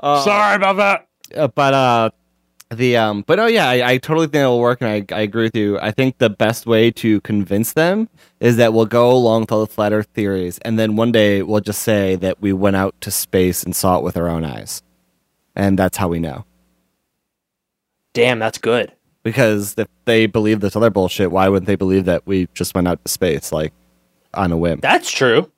Sorry 0.01 0.55
about 0.55 0.77
that. 0.77 1.09
Uh, 1.35 1.49
but 1.49 1.75
uh, 1.75 2.11
the 2.71 2.97
um, 2.97 3.25
but 3.27 3.41
oh 3.41 3.47
yeah, 3.47 3.69
I, 3.69 3.93
I 3.93 3.99
totally 3.99 4.27
think 4.27 4.43
it'll 4.43 4.61
work, 4.61 4.81
and 4.81 4.91
I 4.91 5.17
I 5.17 5.23
agree 5.23 5.45
with 5.45 5.57
you. 5.57 5.79
I 5.81 5.91
think 5.91 6.19
the 6.19 6.31
best 6.31 6.67
way 6.67 6.91
to 6.93 7.21
convince 7.23 7.73
them 7.73 8.09
is 8.39 8.57
that 8.59 8.73
we'll 8.73 8.87
go 8.87 9.11
along 9.11 9.43
with 9.43 9.53
all 9.53 9.61
the 9.61 9.67
flat 9.73 9.93
Earth 9.93 10.09
theories, 10.15 10.59
and 10.59 10.79
then 10.79 10.95
one 10.95 11.11
day 11.11 11.43
we'll 11.43 11.61
just 11.61 11.83
say 11.83 12.15
that 12.17 12.41
we 12.41 12.53
went 12.53 12.77
out 12.77 12.95
to 13.01 13.11
space 13.11 13.65
and 13.65 13.75
saw 13.75 13.99
it 13.99 14.05
with 14.05 14.17
our 14.17 14.29
own 14.29 14.45
eyes, 14.45 14.83
and 15.57 15.79
that's 15.79 15.97
how 15.97 16.09
we 16.09 16.21
know. 16.21 16.45
Damn, 18.13 18.39
that's 18.39 18.59
good. 18.59 18.93
Because 19.27 19.75
if 19.77 19.89
they 20.05 20.27
believe 20.27 20.61
this 20.61 20.77
other 20.77 20.89
bullshit, 20.89 21.33
why 21.33 21.49
wouldn't 21.49 21.67
they 21.67 21.75
believe 21.75 22.05
that 22.05 22.25
we 22.29 22.47
just 22.55 22.77
went 22.77 22.87
out 22.87 23.05
to 23.05 23.11
space 23.11 23.51
like 23.51 23.73
on 24.35 24.53
a 24.53 24.57
whim? 24.57 24.79
That's 24.81 25.11
true. 25.11 25.51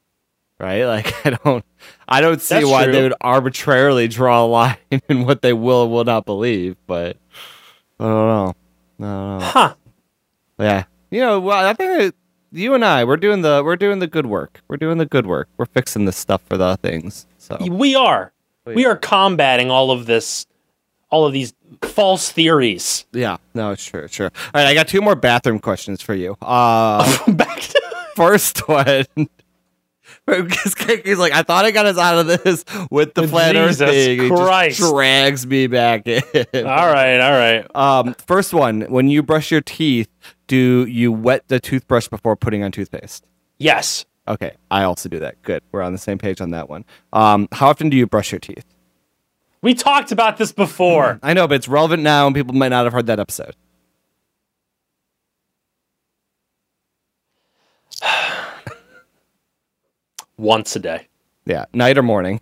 right? 0.58 0.84
Like 0.86 1.12
I 1.26 1.36
don't 1.44 1.62
I 2.08 2.22
don't 2.22 2.40
see 2.40 2.54
That's 2.54 2.66
why 2.66 2.84
true. 2.84 2.92
they 2.94 3.02
would 3.02 3.12
arbitrarily 3.20 4.08
draw 4.08 4.42
a 4.42 4.46
line 4.46 4.78
in 5.10 5.26
what 5.26 5.42
they 5.42 5.52
will 5.52 5.82
and 5.82 5.92
will 5.92 6.04
not 6.04 6.24
believe, 6.24 6.76
but 6.86 7.18
I 8.00 8.04
don't 8.04 8.26
know. 8.26 8.54
I 9.00 9.02
don't 9.02 9.38
know. 9.38 9.38
Huh. 9.44 9.74
Yeah. 10.58 10.84
You 11.10 11.20
know, 11.20 11.38
well, 11.40 11.66
I 11.66 11.74
think 11.74 11.98
that 11.98 12.14
you 12.52 12.72
and 12.72 12.82
I, 12.86 13.04
we're 13.04 13.18
doing 13.18 13.42
the 13.42 13.60
we're 13.62 13.76
doing 13.76 13.98
the 13.98 14.06
good 14.06 14.24
work. 14.24 14.62
We're 14.68 14.78
doing 14.78 14.96
the 14.96 15.04
good 15.04 15.26
work. 15.26 15.48
We're 15.58 15.66
fixing 15.66 16.06
this 16.06 16.16
stuff 16.16 16.40
for 16.48 16.56
the 16.56 16.76
things. 16.78 17.26
So 17.36 17.58
We 17.70 17.94
are. 17.94 18.32
Oh, 18.66 18.72
We 18.72 18.86
are 18.86 18.96
combating 18.96 19.70
all 19.70 19.90
of 19.90 20.06
this, 20.06 20.46
all 21.10 21.26
of 21.26 21.32
these 21.32 21.54
false 21.82 22.30
theories. 22.30 23.06
yeah, 23.12 23.36
no, 23.54 23.70
it's 23.72 23.84
true, 23.84 24.02
it's 24.02 24.14
true. 24.14 24.26
All 24.26 24.50
right, 24.54 24.66
I 24.66 24.74
got 24.74 24.88
two 24.88 25.00
more 25.00 25.14
bathroom 25.16 25.58
questions 25.58 26.02
for 26.02 26.14
you. 26.14 26.36
Uh 26.42 27.04
Back 27.32 27.60
to 27.60 27.82
first 28.16 28.68
one. 28.68 29.04
He's 30.26 31.18
like, 31.18 31.32
I 31.32 31.42
thought 31.42 31.64
I 31.64 31.70
got 31.70 31.86
us 31.86 31.96
out 31.96 32.18
of 32.18 32.26
this 32.26 32.64
with 32.90 33.14
the 33.14 33.26
flat 33.26 33.56
Earth 33.56 33.78
Jesus 33.78 33.90
thing. 33.90 34.20
He 34.20 34.28
just 34.28 34.78
drags 34.78 35.46
me 35.46 35.66
back 35.68 36.06
in. 36.06 36.22
all 36.66 36.92
right, 36.92 37.18
all 37.18 37.32
right. 37.32 37.66
Um, 37.74 38.14
first 38.26 38.52
one, 38.52 38.82
when 38.82 39.08
you 39.08 39.22
brush 39.22 39.50
your 39.50 39.62
teeth, 39.62 40.10
do 40.46 40.84
you 40.86 41.12
wet 41.12 41.48
the 41.48 41.58
toothbrush 41.60 42.08
before 42.08 42.36
putting 42.36 42.62
on 42.62 42.72
toothpaste? 42.72 43.24
Yes. 43.58 44.04
Okay, 44.26 44.52
I 44.70 44.82
also 44.82 45.08
do 45.08 45.18
that. 45.20 45.40
Good, 45.42 45.62
we're 45.72 45.80
on 45.82 45.92
the 45.92 45.98
same 45.98 46.18
page 46.18 46.42
on 46.42 46.50
that 46.50 46.68
one. 46.68 46.84
Um, 47.14 47.48
how 47.52 47.68
often 47.70 47.88
do 47.88 47.96
you 47.96 48.06
brush 48.06 48.30
your 48.30 48.38
teeth? 48.40 48.66
We 49.60 49.74
talked 49.74 50.12
about 50.12 50.36
this 50.36 50.52
before. 50.52 51.18
I 51.22 51.34
know, 51.34 51.48
but 51.48 51.54
it's 51.56 51.68
relevant 51.68 52.02
now, 52.02 52.26
and 52.26 52.34
people 52.34 52.54
might 52.54 52.68
not 52.68 52.84
have 52.84 52.92
heard 52.92 53.06
that 53.06 53.18
episode. 53.18 53.56
Once 60.36 60.76
a 60.76 60.78
day, 60.78 61.08
Yeah, 61.46 61.64
night 61.72 61.98
or 61.98 62.02
morning. 62.02 62.40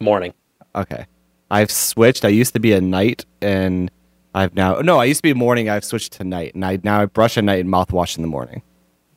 morning. 0.00 0.34
Okay, 0.74 1.06
I've 1.50 1.70
switched. 1.70 2.24
I 2.24 2.28
used 2.28 2.52
to 2.54 2.60
be 2.60 2.72
a 2.72 2.80
night, 2.80 3.24
and 3.40 3.90
I've 4.34 4.54
now 4.54 4.80
no. 4.80 4.98
I 5.00 5.04
used 5.04 5.18
to 5.18 5.22
be 5.22 5.32
morning. 5.32 5.70
I've 5.70 5.84
switched 5.84 6.12
to 6.14 6.24
night, 6.24 6.54
and 6.54 6.64
I 6.64 6.78
now 6.82 7.00
I 7.00 7.06
brush 7.06 7.38
at 7.38 7.44
night 7.44 7.60
and 7.60 7.68
mouthwash 7.72 8.16
in 8.16 8.22
the 8.22 8.28
morning. 8.28 8.62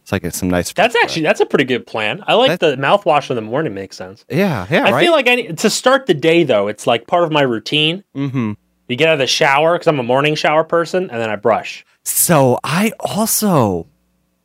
It's 0.08 0.14
like 0.14 0.24
it's 0.24 0.38
some 0.38 0.50
nice. 0.50 0.72
That's 0.72 0.96
actually 0.96 1.24
that's 1.24 1.42
a 1.42 1.46
pretty 1.46 1.66
good 1.66 1.86
plan. 1.86 2.24
I 2.28 2.36
like 2.36 2.62
the 2.62 2.78
mouthwash 2.78 3.30
in 3.30 3.36
the 3.36 3.42
morning. 3.42 3.74
Makes 3.74 3.98
sense. 3.98 4.24
yeah, 4.30 4.66
yeah. 4.70 4.86
I 4.86 4.92
right? 4.92 5.04
feel 5.04 5.12
like 5.12 5.28
I 5.28 5.36
need, 5.36 5.58
to 5.58 5.70
start 5.70 6.06
the 6.06 6.14
day 6.14 6.46
though. 6.46 6.70
It's 6.70 6.88
like 6.88 7.08
part 7.08 7.26
of 7.26 7.32
my 7.34 7.42
routine. 7.42 8.06
mm-hmm. 8.16 8.54
You 8.88 8.96
get 8.96 9.10
out 9.10 9.16
of 9.16 9.20
the 9.20 9.28
shower 9.28 9.74
because 9.74 9.88
I'm 9.88 10.00
a 10.00 10.04
morning 10.04 10.36
shower 10.36 10.64
person, 10.64 11.10
and 11.10 11.20
then 11.20 11.30
I 11.30 11.36
brush. 11.36 11.86
So 12.06 12.58
I 12.64 12.94
also 13.02 13.86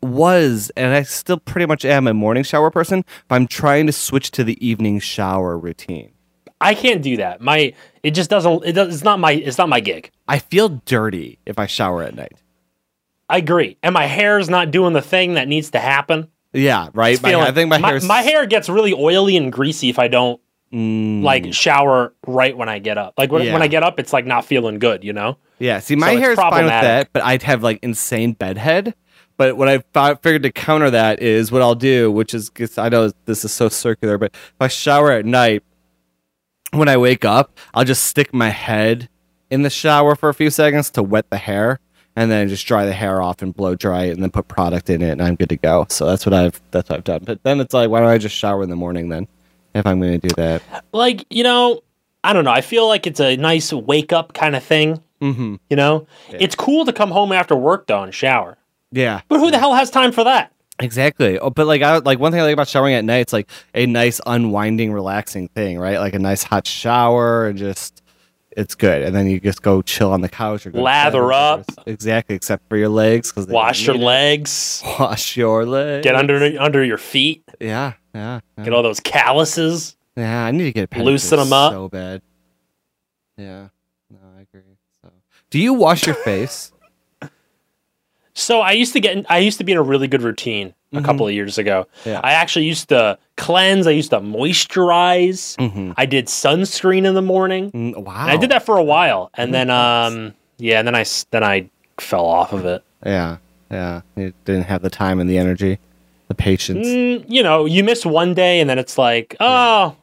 was, 0.02 0.72
and 0.76 0.96
I 0.96 1.04
still 1.04 1.38
pretty 1.38 1.66
much 1.66 1.84
am 1.84 2.08
a 2.08 2.12
morning 2.12 2.42
shower 2.42 2.72
person, 2.72 3.04
but 3.28 3.36
I'm 3.36 3.46
trying 3.46 3.86
to 3.86 3.92
switch 3.92 4.32
to 4.32 4.42
the 4.42 4.58
evening 4.66 4.98
shower 4.98 5.56
routine. 5.56 6.10
I 6.60 6.74
can't 6.74 7.02
do 7.02 7.18
that. 7.18 7.40
My 7.40 7.72
it 8.02 8.16
just 8.16 8.30
doesn't. 8.30 8.64
It 8.64 8.72
does, 8.72 8.92
it's 8.92 9.04
not 9.04 9.20
my. 9.20 9.30
It's 9.30 9.58
not 9.58 9.68
my 9.68 9.78
gig. 9.78 10.10
I 10.26 10.40
feel 10.40 10.70
dirty 10.70 11.38
if 11.46 11.60
I 11.60 11.66
shower 11.66 12.02
at 12.02 12.16
night. 12.16 12.32
I 13.28 13.38
agree. 13.38 13.78
And 13.82 13.92
my 13.94 14.06
hair's 14.06 14.48
not 14.50 14.70
doing 14.70 14.92
the 14.92 15.02
thing 15.02 15.34
that 15.34 15.48
needs 15.48 15.70
to 15.70 15.78
happen. 15.78 16.28
Yeah, 16.52 16.88
right. 16.92 17.20
My, 17.22 17.34
I 17.34 17.50
think 17.52 17.70
my, 17.70 17.78
hair's 17.78 18.04
my 18.06 18.20
hair 18.22 18.44
gets 18.46 18.68
really 18.68 18.92
oily 18.92 19.36
and 19.36 19.50
greasy 19.52 19.88
if 19.88 19.98
I 19.98 20.08
don't 20.08 20.40
Mm, 20.72 21.22
like 21.22 21.52
shower 21.52 22.14
right 22.26 22.56
when 22.56 22.70
I 22.70 22.78
get 22.78 22.96
up. 22.96 23.12
Like 23.18 23.30
when, 23.30 23.42
Yeah. 23.42 23.52
when 23.52 23.60
I 23.60 23.66
get 23.66 23.82
up, 23.82 24.00
it's 24.00 24.10
like 24.10 24.24
not 24.24 24.46
feeling 24.46 24.78
good. 24.78 25.04
You 25.04 25.12
know. 25.12 25.36
yeah. 25.58 25.80
See, 25.80 25.96
my 25.96 26.12
it's 26.12 26.20
hair 26.22 26.30
is 26.32 26.38
fine 26.38 26.64
with 26.64 26.70
that, 26.70 27.10
but 27.12 27.22
I'd 27.22 27.42
have 27.42 27.62
like 27.62 27.78
insane 27.82 28.32
bedhead. 28.32 28.94
But 29.36 29.58
what 29.58 29.68
I 29.68 29.80
fi- 29.92 30.14
figured 30.14 30.44
to 30.44 30.50
counter 30.50 30.88
that 30.90 31.20
is 31.20 31.52
what 31.52 31.60
I'll 31.60 31.74
do, 31.74 32.10
which 32.10 32.32
is 32.32 32.50
I 32.78 32.88
know 32.88 33.10
this 33.26 33.44
is 33.44 33.52
so 33.52 33.68
circular, 33.68 34.16
but 34.16 34.30
if 34.34 34.54
I 34.60 34.68
shower 34.68 35.10
at 35.12 35.26
night, 35.26 35.62
when 36.72 36.88
I 36.88 36.96
wake 36.96 37.24
up, 37.26 37.58
I'll 37.74 37.84
just 37.84 38.04
stick 38.04 38.32
my 38.32 38.48
head 38.48 39.10
in 39.50 39.60
the 39.62 39.68
shower 39.70 40.16
for 40.16 40.30
a 40.30 40.34
few 40.34 40.48
seconds 40.48 40.90
to 40.92 41.02
wet 41.02 41.28
the 41.28 41.36
hair, 41.36 41.80
and 42.16 42.30
then 42.30 42.48
just 42.48 42.66
dry 42.66 42.84
the 42.84 42.92
hair 42.92 43.22
off 43.22 43.42
and 43.42 43.54
blow 43.54 43.74
dry 43.74 44.04
it, 44.04 44.10
and 44.12 44.22
then 44.22 44.30
put 44.30 44.48
product 44.48 44.90
in 44.90 45.02
it, 45.02 45.10
and 45.10 45.22
I'm 45.22 45.34
good 45.36 45.48
to 45.50 45.56
go. 45.56 45.86
So 45.88 46.06
that's 46.06 46.26
what 46.26 46.32
I've 46.34 46.60
that's 46.70 46.88
what 46.90 46.98
I've 46.98 47.04
done. 47.04 47.22
But 47.24 47.42
then 47.42 47.60
it's 47.60 47.74
like, 47.74 47.90
why 47.90 48.00
don't 48.00 48.08
I 48.08 48.18
just 48.18 48.34
shower 48.36 48.62
in 48.62 48.70
the 48.70 48.76
morning 48.76 49.08
then? 49.08 49.28
If 49.74 49.86
I'm 49.86 50.00
going 50.00 50.20
to 50.20 50.28
do 50.28 50.34
that, 50.36 50.62
Like 50.92 51.24
you 51.30 51.42
know, 51.44 51.80
I 52.22 52.32
don't 52.32 52.44
know. 52.44 52.50
I 52.52 52.60
feel 52.60 52.86
like 52.86 53.06
it's 53.06 53.20
a 53.20 53.36
nice 53.36 53.72
wake 53.72 54.12
up 54.12 54.34
kind 54.34 54.54
of 54.54 54.62
thing. 54.62 55.00
mm-hmm. 55.20 55.56
You 55.70 55.76
know, 55.76 56.06
it's 56.30 56.54
cool 56.54 56.84
to 56.84 56.92
come 56.92 57.10
home 57.10 57.32
after 57.32 57.56
work 57.56 57.86
though 57.86 58.02
and 58.02 58.14
shower. 58.14 58.58
yeah, 58.90 59.22
But 59.28 59.38
who 59.38 59.50
the 59.50 59.58
hell 59.58 59.74
has 59.74 59.90
time 59.90 60.12
for 60.12 60.24
that? 60.24 60.52
Exactly. 60.78 61.38
Oh, 61.38 61.48
but 61.50 61.66
like 61.66 61.80
I 61.80 61.98
like 61.98 62.18
one 62.18 62.32
thing 62.32 62.40
I 62.40 62.44
like 62.44 62.52
about 62.52 62.68
showering 62.68 62.94
at 62.94 63.04
night, 63.04 63.20
it's 63.20 63.32
like 63.32 63.48
a 63.74 63.86
nice 63.86 64.20
unwinding, 64.26 64.92
relaxing 64.92 65.48
thing, 65.48 65.78
right? 65.78 65.98
Like 65.98 66.14
a 66.14 66.18
nice 66.18 66.42
hot 66.42 66.66
shower 66.66 67.46
and 67.46 67.58
just 67.58 68.01
it's 68.56 68.74
good. 68.74 69.02
And 69.02 69.14
then 69.14 69.28
you 69.28 69.40
just 69.40 69.62
go 69.62 69.82
chill 69.82 70.12
on 70.12 70.20
the 70.20 70.28
couch 70.28 70.66
or 70.66 70.70
go 70.70 70.82
Lather 70.82 71.32
up. 71.32 71.64
Exactly, 71.86 72.34
except 72.36 72.68
for 72.68 72.76
your 72.76 72.88
legs 72.88 73.30
because 73.30 73.46
Wash 73.46 73.86
your 73.86 73.96
legs. 73.96 74.82
Wash 74.98 75.36
your 75.36 75.64
legs. 75.66 76.04
Get 76.04 76.14
under 76.14 76.60
under 76.60 76.82
your 76.84 76.98
feet. 76.98 77.42
Yeah, 77.60 77.94
yeah, 78.14 78.40
yeah. 78.58 78.64
Get 78.64 78.72
all 78.72 78.82
those 78.82 79.00
calluses. 79.00 79.96
yeah. 80.16 80.44
I 80.44 80.50
need 80.50 80.64
to 80.64 80.72
get 80.72 80.88
a 80.92 81.02
Loosen 81.02 81.38
'em 81.38 81.52
up. 81.52 81.72
so 81.72 81.88
bad. 81.88 82.22
Yeah, 83.36 83.68
no, 84.10 84.18
I 84.36 84.42
agree. 84.42 84.76
So, 85.00 85.10
do 85.50 85.58
you 85.58 85.72
wash 85.74 86.06
your 86.06 86.16
face? 86.16 86.71
So 88.42 88.60
I 88.60 88.72
used 88.72 88.92
to 88.94 89.00
get. 89.00 89.16
In, 89.16 89.26
I 89.28 89.38
used 89.38 89.58
to 89.58 89.64
be 89.64 89.72
in 89.72 89.78
a 89.78 89.82
really 89.82 90.08
good 90.08 90.22
routine 90.22 90.74
a 90.94 91.00
couple 91.00 91.26
of 91.26 91.32
years 91.32 91.56
ago. 91.56 91.86
Mm-hmm. 92.00 92.08
Yeah. 92.10 92.20
I 92.22 92.32
actually 92.32 92.66
used 92.66 92.90
to 92.90 93.18
cleanse. 93.36 93.86
I 93.86 93.92
used 93.92 94.10
to 94.10 94.20
moisturize. 94.20 95.56
mm-hmm. 95.56 95.92
I 95.96 96.06
did 96.06 96.26
sunscreen 96.26 97.06
in 97.06 97.14
the 97.14 97.22
morning. 97.22 97.70
wow, 97.96 98.22
And 98.22 98.30
I 98.30 98.36
did 98.36 98.50
that 98.50 98.64
for 98.64 98.76
a 98.76 98.82
while, 98.84 99.30
and 99.34 99.52
then 99.54 99.68
Nice. 99.68 100.12
um 100.12 100.34
yeah, 100.58 100.78
and 100.78 100.86
then 100.86 100.94
I 100.94 101.04
then 101.30 101.44
I 101.44 101.70
fell 101.98 102.26
off 102.26 102.52
of 102.52 102.64
it. 102.66 102.82
Yeah, 103.04 103.38
yeah. 103.70 104.02
You 104.16 104.32
didn't 104.44 104.64
have 104.64 104.82
the 104.82 104.90
time 104.90 105.18
and 105.20 105.28
the 105.28 105.38
energy, 105.38 105.78
the 106.28 106.34
patience. 106.34 106.86
Mm, 106.86 107.24
you 107.28 107.42
know, 107.42 107.64
you 107.64 107.82
miss 107.84 108.04
one 108.06 108.34
day, 108.34 108.60
and 108.60 108.68
then 108.68 108.78
it's 108.78 108.98
like, 108.98 109.34
oh, 109.40 109.96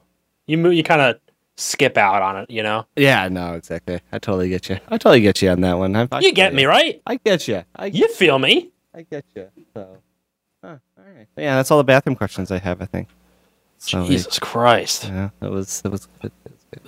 you 0.48 0.70
you 0.70 0.84
kind 0.84 1.02
of 1.02 1.20
skip 1.60 1.98
out 1.98 2.22
on 2.22 2.38
it. 2.38 2.50
You 2.50 2.64
know, 2.64 2.86
Yeah, 2.96 3.28
no, 3.28 3.54
exactly. 3.54 4.00
I 4.12 4.20
totally 4.20 4.50
get 4.50 4.70
you. 4.70 4.78
I 4.88 4.98
totally 4.98 5.22
get 5.22 5.42
you 5.42 5.50
on 5.50 5.62
that 5.62 5.78
one. 5.78 5.96
I, 5.96 6.08
I 6.12 6.20
you 6.20 6.32
get 6.34 6.52
feel 6.52 6.58
me 6.58 6.66
right. 6.66 7.02
I 7.06 7.16
get 7.18 7.48
you. 7.48 7.64
I, 7.76 7.88
You 7.88 8.08
feel 8.08 8.40
me? 8.40 8.70
I 8.96 9.04
get 9.04 9.26
you. 9.36 9.48
So, 9.76 9.98
huh, 10.64 10.78
all 10.98 11.04
right. 11.16 11.28
Yeah, 11.38 11.56
that's 11.58 11.70
all 11.72 11.78
the 11.78 11.84
bathroom 11.84 12.16
questions 12.16 12.52
I 12.52 12.60
have. 12.60 12.82
I 12.82 12.86
think. 12.86 13.08
So, 13.78 14.06
Jesus 14.06 14.40
Christ, 14.40 15.06
Yeah, 15.06 15.30
that 15.40 15.52
was. 15.52 15.82
that 15.84 15.92
was. 15.92 16.08
Good. 16.22 16.32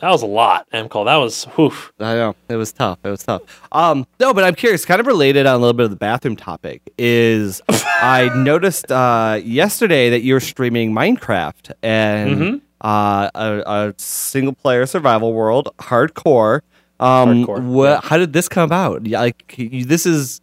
that 0.02 0.10
was 0.10 0.22
a 0.24 0.26
lot, 0.28 0.68
Emco. 0.74 1.06
That 1.06 1.16
was 1.18 1.46
whew. 1.56 1.72
I 2.00 2.16
know 2.16 2.36
it 2.50 2.56
was 2.58 2.72
tough. 2.74 3.00
It 3.04 3.10
was 3.10 3.24
tough. 3.24 3.42
Um, 3.72 4.06
no, 4.20 4.34
but 4.34 4.44
I'm 4.44 4.56
curious. 4.56 4.84
Kind 4.86 5.00
of 5.00 5.08
related 5.08 5.46
on 5.46 5.56
a 5.56 5.58
little 5.58 5.74
bit 5.74 5.86
of 5.86 5.90
the 5.90 5.96
bathroom 5.96 6.36
topic 6.36 6.82
is 6.98 7.62
I 7.70 8.30
noticed 8.36 8.92
uh, 8.92 9.40
yesterday 9.44 10.10
that 10.10 10.22
you 10.22 10.34
were 10.34 10.40
streaming 10.42 10.92
Minecraft 10.92 11.72
and 11.82 12.30
Mhm. 12.38 12.62
Uh, 12.82 13.30
a, 13.36 13.64
a 13.66 13.94
single 13.98 14.54
player 14.54 14.86
survival 14.86 15.34
world, 15.34 15.70
hardcore. 15.80 16.62
Um, 17.00 17.46
Hardcore, 17.46 17.64
wha- 17.66 17.84
yeah. 17.86 18.00
How 18.04 18.18
did 18.18 18.34
this 18.34 18.48
come 18.50 18.64
about? 18.64 19.06
Yeah, 19.08 19.22
Like 19.22 19.56
you, 19.58 19.86
this 19.86 20.06
is 20.06 20.42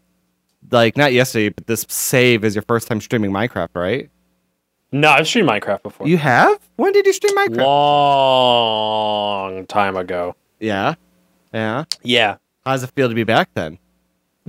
like 0.70 0.96
not 0.96 1.12
yesterday, 1.12 1.50
but 1.50 1.66
this 1.66 1.84
save 1.88 2.44
is 2.44 2.54
your 2.54 2.62
first 2.62 2.88
time 2.88 3.00
streaming 3.00 3.30
Minecraft, 3.30 3.68
right? 3.74 4.10
No, 4.90 5.10
I've 5.10 5.28
streamed 5.28 5.48
Minecraft 5.48 5.82
before. 5.82 6.08
You 6.08 6.16
have? 6.18 6.58
When 6.76 6.92
did 6.92 7.06
you 7.06 7.12
stream 7.12 7.36
Minecraft? 7.36 7.58
Long 7.64 9.66
time 9.66 9.96
ago. 9.96 10.34
yeah, 10.60 10.94
yeah. 11.52 11.84
Yeah, 12.02 12.36
How 12.64 12.72
does 12.72 12.82
it 12.84 12.90
feel 12.90 13.08
to 13.08 13.14
be 13.14 13.24
back 13.24 13.50
then? 13.54 13.78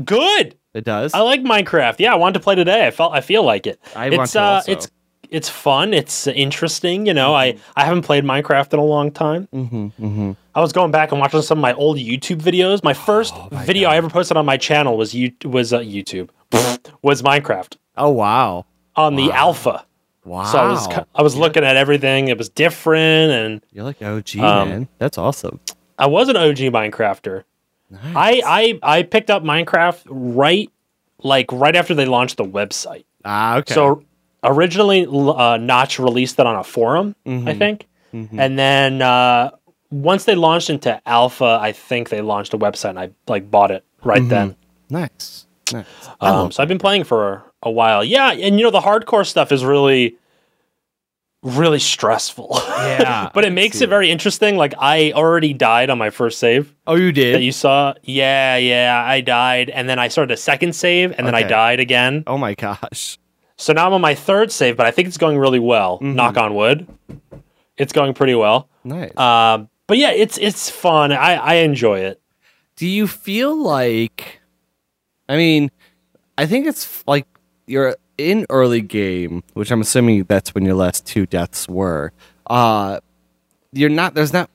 good. 0.03 0.55
It 0.73 0.83
does. 0.85 1.13
I 1.15 1.19
like 1.21 1.41
Minecraft. 1.41 1.95
Yeah, 1.99 2.13
I 2.13 2.15
wanted 2.15 2.33
to 2.33 2.39
play 2.43 2.53
today. 2.55 2.85
I 2.87 2.91
felt 2.91 3.13
I 3.13 3.21
feel 3.21 3.43
like 3.43 3.65
it. 3.67 3.79
I 3.95 4.07
it's 4.07 4.17
want 4.17 4.29
to 4.31 4.39
uh, 4.39 4.43
also. 4.43 4.71
it's 4.71 4.87
it's 5.29 5.47
fun. 5.49 5.93
It's 5.93 6.27
interesting. 6.27 7.05
You 7.05 7.13
know, 7.13 7.33
I 7.35 7.55
I 7.75 7.85
haven't 7.85 8.03
played 8.03 8.23
Minecraft 8.23 8.73
in 8.73 8.79
a 8.79 8.83
long 8.85 9.11
time. 9.11 9.47
Mm-hmm, 9.53 9.85
mm-hmm. 9.85 10.31
I 10.55 10.59
was 10.61 10.73
going 10.73 10.91
back 10.91 11.11
and 11.11 11.19
watching 11.21 11.41
some 11.41 11.57
of 11.59 11.61
my 11.61 11.73
old 11.73 11.97
YouTube 11.97 12.41
videos. 12.41 12.83
My 12.83 12.93
first 12.93 13.33
Oh 13.35 13.47
my 13.51 13.65
video 13.65 13.87
God. 13.87 13.93
I 13.93 13.97
ever 13.97 14.09
posted 14.09 14.37
on 14.37 14.45
my 14.45 14.57
channel 14.57 14.97
was 14.97 15.13
you 15.13 15.31
was 15.45 15.71
uh, 15.73 15.79
YouTube 15.79 16.29
was 17.01 17.21
Minecraft 17.21 17.77
Oh 17.97 18.09
wow. 18.09 18.65
on 18.95 19.15
the 19.15 19.31
alpha. 19.31 19.85
Wow. 20.25 20.43
So 20.43 20.57
I 20.59 20.69
was 20.69 20.87
I 21.15 21.21
was 21.21 21.35
looking 21.35 21.63
at 21.63 21.75
everything. 21.77 22.27
It 22.27 22.37
was 22.37 22.49
different, 22.49 23.31
and 23.31 23.61
You're 23.71 23.85
like 23.85 24.01
OG, 24.01 24.37
Um, 24.37 24.69
man. 24.69 24.87
That's 24.97 25.17
awesome. 25.17 25.59
I 25.97 26.07
was 26.07 26.29
an 26.29 26.37
OG 26.37 26.57
Minecrafter. 26.57 27.43
Nice. 27.89 28.03
I 28.15 28.41
I 28.45 28.79
I 28.97 29.03
picked 29.03 29.29
up 29.29 29.43
Minecraft 29.43 30.03
right 30.09 30.69
like 31.23 31.51
right 31.51 31.75
after 31.75 31.93
they 31.95 32.05
launched 32.05 32.37
the 32.37 32.45
website. 32.45 33.05
ah, 33.25 33.57
okay. 33.57 33.73
So 33.73 34.03
originally, 34.43 35.05
uh, 35.09 35.57
Notch 35.57 35.99
released 35.99 36.39
it 36.39 36.45
on 36.45 36.55
a 36.55 36.63
forum, 36.63 37.15
I 37.25 37.29
Mhm. 37.29 37.57
think, 37.57 37.87
Mhm. 38.13 38.39
and 38.39 38.57
then 38.59 39.01
uh, 39.01 39.51
once 39.91 40.25
they 40.25 40.35
launched 40.35 40.69
into 40.69 40.99
alpha, 41.07 41.57
I 41.61 41.71
think 41.71 42.09
they 42.09 42.21
launched 42.21 42.53
a 42.53 42.57
website, 42.57 42.89
and 42.91 42.99
I 42.99 43.09
like 43.27 43.49
bought 43.51 43.71
it 43.71 43.83
right 44.03 44.27
then. 44.27 44.55
Nice. 44.89 45.45
Nice. 45.71 45.85
Um, 46.21 46.51
so 46.51 46.61
I've 46.63 46.69
been 46.69 46.79
playing 46.79 47.03
for 47.03 47.43
a 47.61 47.69
while. 47.69 48.03
Yeah, 48.03 48.31
and 48.31 48.57
you 48.59 48.63
know 48.65 48.71
the 48.71 48.79
hardcore 48.81 49.25
stuff 49.25 49.51
is 49.51 49.63
really, 49.63 50.15
really 51.43 51.79
stressful. 51.79 52.49
Yeah, 52.67 53.29
but 53.33 53.45
it 53.45 53.51
makes 53.53 53.79
it 53.81 53.87
very 53.89 54.09
interesting. 54.09 54.57
Like 54.57 54.73
I 54.79 55.11
already 55.13 55.53
died 55.53 55.89
on 55.89 55.97
my 55.97 56.09
first 56.09 56.39
save 56.39 56.73
Oh, 56.87 56.95
you 56.95 57.07
that 57.07 57.13
did? 57.13 57.43
you 57.43 57.51
saw. 57.51 57.93
Yeah, 58.03 58.57
yeah, 58.57 59.03
I 59.05 59.21
died, 59.21 59.69
and 59.69 59.87
then 59.87 59.99
I 59.99 60.07
started 60.07 60.33
a 60.33 60.37
second 60.37 60.73
save, 60.73 61.13
and 61.17 61.27
then 61.27 61.35
I 61.35 61.43
died 61.43 61.79
again. 61.79 62.23
oh 62.27 62.37
my 62.37 62.55
gosh. 62.55 63.17
So 63.59 63.73
now 63.73 63.85
I'm 63.85 63.93
on 63.93 63.99
my 63.99 64.15
third 64.15 64.53
save, 64.53 64.77
but 64.77 64.85
I 64.85 64.91
think 64.91 65.09
it's 65.09 65.17
going 65.17 65.37
really 65.37 65.59
well. 65.59 65.97
Mm-hmm. 65.97 66.15
Knock 66.15 66.37
on 66.37 66.55
wood. 66.55 66.87
It's 67.77 67.91
going 67.91 68.13
pretty 68.13 68.33
well. 68.33 68.69
Nice. 68.85 69.15
Um, 69.17 69.69
but 69.85 69.97
yeah, 69.97 70.11
it's 70.11 70.37
it's 70.37 70.69
fun. 70.69 71.11
I 71.11 71.33
I 71.35 71.53
enjoy 71.55 71.99
it. 71.99 72.21
Do 72.77 72.87
you 72.87 73.05
feel 73.05 73.55
like 73.61 74.39
I 75.27 75.35
mean, 75.35 75.71
I 76.37 76.45
think 76.45 76.67
it's 76.67 77.03
like 77.05 77.27
you're 77.67 77.97
in 78.17 78.45
early 78.49 78.81
game, 78.81 79.43
which 79.53 79.71
I'm 79.71 79.81
assuming 79.81 80.23
that's 80.23 80.55
when 80.55 80.63
your 80.63 80.75
last 80.75 81.05
two 81.05 81.25
deaths 81.25 81.67
were. 81.67 82.13
Uh 82.47 83.01
you're 83.73 83.89
not 83.89 84.13
there's 84.13 84.33
not 84.33 84.49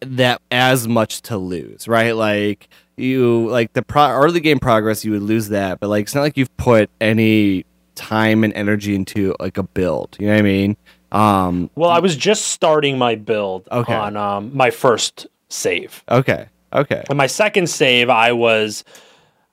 that 0.00 0.40
as 0.50 0.88
much 0.88 1.20
to 1.22 1.36
lose, 1.36 1.86
right? 1.88 2.16
Like 2.16 2.68
you 2.96 3.48
like 3.48 3.74
the 3.74 3.82
pro- 3.82 4.12
early 4.12 4.40
game 4.40 4.60
progress 4.60 5.04
you 5.04 5.12
would 5.12 5.22
lose 5.22 5.48
that, 5.50 5.78
but 5.78 5.88
like 5.88 6.04
it's 6.04 6.14
not 6.14 6.22
like 6.22 6.38
you've 6.38 6.56
put 6.56 6.88
any 7.00 7.66
time 7.94 8.44
and 8.44 8.52
energy 8.54 8.94
into 8.94 9.34
like 9.40 9.56
a 9.58 9.62
build. 9.62 10.16
You 10.18 10.26
know 10.26 10.32
what 10.34 10.38
I 10.40 10.42
mean? 10.42 10.76
Um 11.12 11.70
Well, 11.74 11.90
I 11.90 11.98
was 12.00 12.16
just 12.16 12.46
starting 12.48 12.98
my 12.98 13.14
build 13.14 13.68
Okay. 13.70 13.94
on 13.94 14.16
um, 14.16 14.50
my 14.56 14.70
first 14.70 15.26
save. 15.48 16.02
okay. 16.10 16.46
Okay. 16.72 17.04
And 17.08 17.16
my 17.16 17.28
second 17.28 17.68
save, 17.70 18.10
I 18.10 18.32
was, 18.32 18.82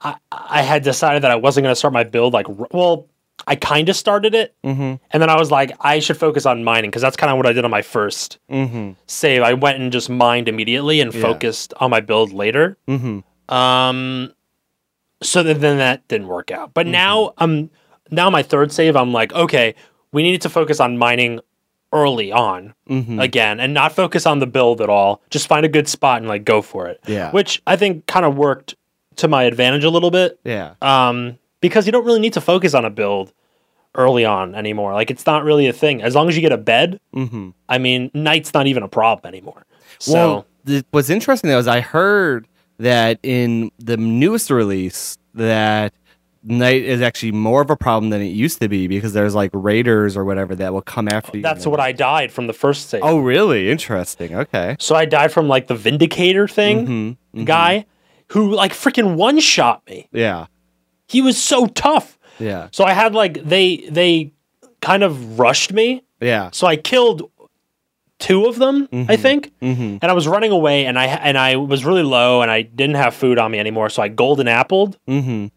I, 0.02 0.16
I 0.32 0.64
had 0.64 0.82
decided 0.82 1.22
that 1.22 1.30
I 1.30 1.36
wasn't 1.36 1.66
going 1.66 1.72
to 1.72 1.76
start 1.76 1.94
my 1.94 2.04
build. 2.04 2.34
Like, 2.34 2.48
well, 2.74 3.06
I 3.46 3.56
kind 3.56 3.90
of 3.90 3.96
started 3.96 4.34
it, 4.34 4.56
Mhm. 4.64 5.00
and 5.12 5.22
then 5.22 5.30
I 5.30 5.38
was 5.38 5.52
like, 5.52 5.72
I 5.82 6.00
should 6.00 6.18
focus 6.18 6.48
on 6.48 6.64
mining 6.64 6.90
because 6.90 7.04
that's 7.04 7.16
kind 7.18 7.30
of 7.32 7.38
what 7.38 7.46
I 7.46 7.54
did 7.54 7.64
on 7.64 7.70
my 7.70 7.84
first 7.84 8.40
Mhm. 8.52 8.96
save. 9.06 9.44
I 9.44 9.54
went 9.54 9.80
and 9.80 9.92
just 9.92 10.10
mined 10.10 10.48
immediately 10.48 11.00
and 11.00 11.14
Yeah. 11.14 11.22
focused 11.22 11.76
on 11.80 11.92
my 11.92 12.00
build 12.00 12.34
later. 12.34 12.76
Mhm. 12.88 13.24
Um, 13.54 14.34
so 15.22 15.44
then, 15.44 15.60
then 15.60 15.78
that 15.78 16.08
didn't 16.08 16.28
work 16.28 16.50
out. 16.50 16.74
But 16.74 16.88
Mm-hmm. 16.88 16.92
now, 16.94 17.34
um, 17.38 17.70
now 18.12 18.30
my 18.30 18.44
third 18.44 18.72
save, 18.72 18.96
I'm 18.96 19.12
like, 19.14 19.34
okay, 19.34 19.74
we 20.12 20.24
need 20.24 20.42
to 20.42 20.50
focus 20.50 20.80
on 20.80 20.98
mining 20.98 21.40
early 21.94 22.32
on 22.32 22.74
Mhm. 22.90 23.22
again 23.22 23.60
and 23.60 23.74
not 23.74 23.92
focus 23.92 24.26
on 24.26 24.40
the 24.40 24.48
build 24.48 24.80
at 24.82 24.90
all. 24.90 25.22
Just 25.30 25.48
find 25.48 25.66
a 25.66 25.70
good 25.70 25.88
spot 25.90 26.20
and 26.20 26.28
like 26.28 26.46
go 26.46 26.62
for 26.62 26.88
it. 26.88 27.00
Yeah. 27.06 27.32
Which 27.32 27.62
I 27.68 27.76
think 27.76 28.06
kind 28.08 28.26
of 28.26 28.38
worked 28.38 28.76
to 29.18 29.28
my 29.28 29.44
advantage 29.44 29.84
a 29.84 29.90
little 29.90 30.12
bit. 30.12 30.40
Yeah. 30.46 30.76
Um, 30.82 31.38
because 31.60 31.86
you 31.86 31.92
don't 31.92 32.06
really 32.06 32.22
need 32.22 32.34
to 32.34 32.42
focus 32.42 32.74
on 32.74 32.86
a 32.86 32.90
build 32.90 33.34
early 33.96 34.24
on 34.24 34.56
anymore. 34.56 34.94
Like 34.94 35.12
it's 35.12 35.26
not 35.26 35.44
really 35.44 35.68
a 35.68 35.74
thing. 35.74 36.02
As 36.02 36.16
long 36.16 36.30
as 36.30 36.36
you 36.36 36.42
get 36.42 36.54
a 36.54 36.58
bed, 36.58 36.98
Mhm. 37.14 37.54
I 37.68 37.78
mean, 37.78 38.10
night's 38.14 38.54
not 38.54 38.68
even 38.68 38.84
a 38.84 38.88
problem 38.88 39.28
anymore. 39.34 39.66
So 40.00 40.14
Well, 40.14 40.46
th- 40.66 40.86
what's 40.92 41.10
interesting 41.10 41.50
though 41.50 41.60
is 41.60 41.68
I 41.68 41.82
heard 41.82 42.48
that 42.80 43.20
in 43.22 43.70
the 43.80 43.98
newest 43.98 44.50
release 44.50 45.18
that 45.36 45.92
night 46.44 46.84
is 46.84 47.02
actually 47.02 47.32
more 47.32 47.62
of 47.62 47.70
a 47.70 47.76
problem 47.76 48.10
than 48.10 48.22
it 48.22 48.26
used 48.28 48.60
to 48.62 48.68
be 48.68 48.88
because 48.88 49.14
there's 49.14 49.36
like 49.36 49.52
raiders 49.54 50.18
or 50.18 50.26
whatever 50.26 50.56
that 50.56 50.74
will 50.74 50.82
come 50.82 51.08
after 51.08 51.38
you. 51.38 51.44
that's 51.44 51.66
what 51.68 51.80
I 51.80 51.92
died 51.92 52.32
from 52.32 52.48
the 52.48 52.54
first 52.54 52.90
save. 52.90 53.02
Oh, 53.04 53.20
really? 53.20 53.70
Interesting. 53.70 54.36
Okay. 54.36 54.76
So 54.80 54.96
I 54.96 55.06
died 55.06 55.32
from 55.32 55.48
like 55.48 55.68
the 55.68 55.76
Vindicator 55.76 56.48
thing 56.48 56.88
Mhm, 56.88 57.18
mhm. 57.36 57.46
guy 57.46 57.86
who 58.30 58.54
like 58.56 58.74
freaking 58.74 59.16
one 59.16 59.40
shot 59.40 59.84
me. 59.88 60.08
Yeah. 60.12 60.48
He 61.08 61.22
was 61.22 61.38
so 61.42 61.68
tough. 61.68 62.18
Yeah. 62.40 62.70
So 62.72 62.86
I 62.86 62.94
had 62.94 63.14
like 63.14 63.44
they 63.44 63.86
they 63.90 64.32
kind 64.82 65.04
of 65.04 65.38
rushed 65.40 65.72
me. 65.74 66.04
Yeah. 66.20 66.50
So 66.54 66.66
I 66.66 66.76
killed 66.76 67.30
two 68.20 68.46
of 68.46 68.58
them, 68.58 68.88
I 68.94 69.16
think. 69.16 69.52
Mm-hmm. 69.62 69.98
And 70.02 70.04
I 70.04 70.14
was 70.14 70.28
running 70.28 70.52
away 70.52 70.86
and 70.86 70.98
I 70.98 71.06
and 71.06 71.38
I 71.38 71.56
was 71.58 71.84
really 71.86 72.04
low 72.04 72.42
and 72.42 72.50
I 72.50 72.62
didn't 72.62 72.96
have 72.96 73.14
food 73.16 73.38
on 73.40 73.52
me 73.52 73.60
anymore, 73.60 73.90
so 73.90 74.02
I 74.02 74.08
golden 74.08 74.48
appled 74.48 74.96
Mm-hmm. 75.08 75.48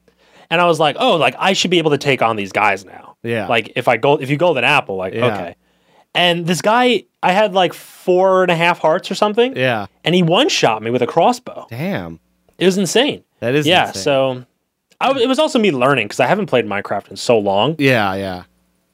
And 0.51 0.61
I 0.61 0.67
was 0.67 0.79
like, 0.81 0.97
"Oh, 0.99 1.17
like 1.17 1.35
I 1.39 1.53
should 1.53 1.71
be 1.71 1.79
able 1.79 1.91
to 1.93 1.99
take 1.99 2.23
on 2.23 2.37
these 2.37 2.53
guys 2.53 2.85
now." 2.85 3.17
Yeah. 3.23 3.47
Like 3.49 3.73
if 3.77 3.89
I 3.89 3.97
go 3.97 4.17
if 4.21 4.31
you 4.31 4.37
golden 4.37 4.65
apple, 4.65 4.97
like 4.97 5.15
Yeah. 5.15 5.27
okay. 5.27 5.57
And 6.15 6.47
this 6.47 6.63
guy, 6.63 7.05
I 7.25 7.33
had 7.33 7.55
like 7.55 7.73
four 7.73 8.43
and 8.43 8.51
a 8.53 8.55
half 8.55 8.79
hearts 8.79 9.11
or 9.11 9.15
something, 9.17 9.57
Yeah. 9.57 9.87
and 10.05 10.15
he 10.15 10.23
one 10.23 10.49
shot 10.49 10.81
me 10.83 10.91
with 10.91 11.03
a 11.03 11.07
crossbow. 11.09 11.67
Damn. 11.71 12.21
It 12.59 12.67
was 12.67 12.79
insane. 12.79 13.25
That 13.41 13.55
is. 13.57 13.67
yeah. 13.67 13.89
insane. 13.89 14.03
So 14.03 14.45
I, 15.01 15.11
it 15.19 15.27
was 15.29 15.41
also 15.41 15.59
me 15.59 15.73
learning 15.73 16.07
because 16.07 16.21
I 16.21 16.27
haven't 16.27 16.47
played 16.47 16.67
Minecraft 16.67 17.11
in 17.11 17.17
so 17.17 17.37
long. 17.39 17.75
Yeah. 17.79 18.15
Yeah. 18.15 18.45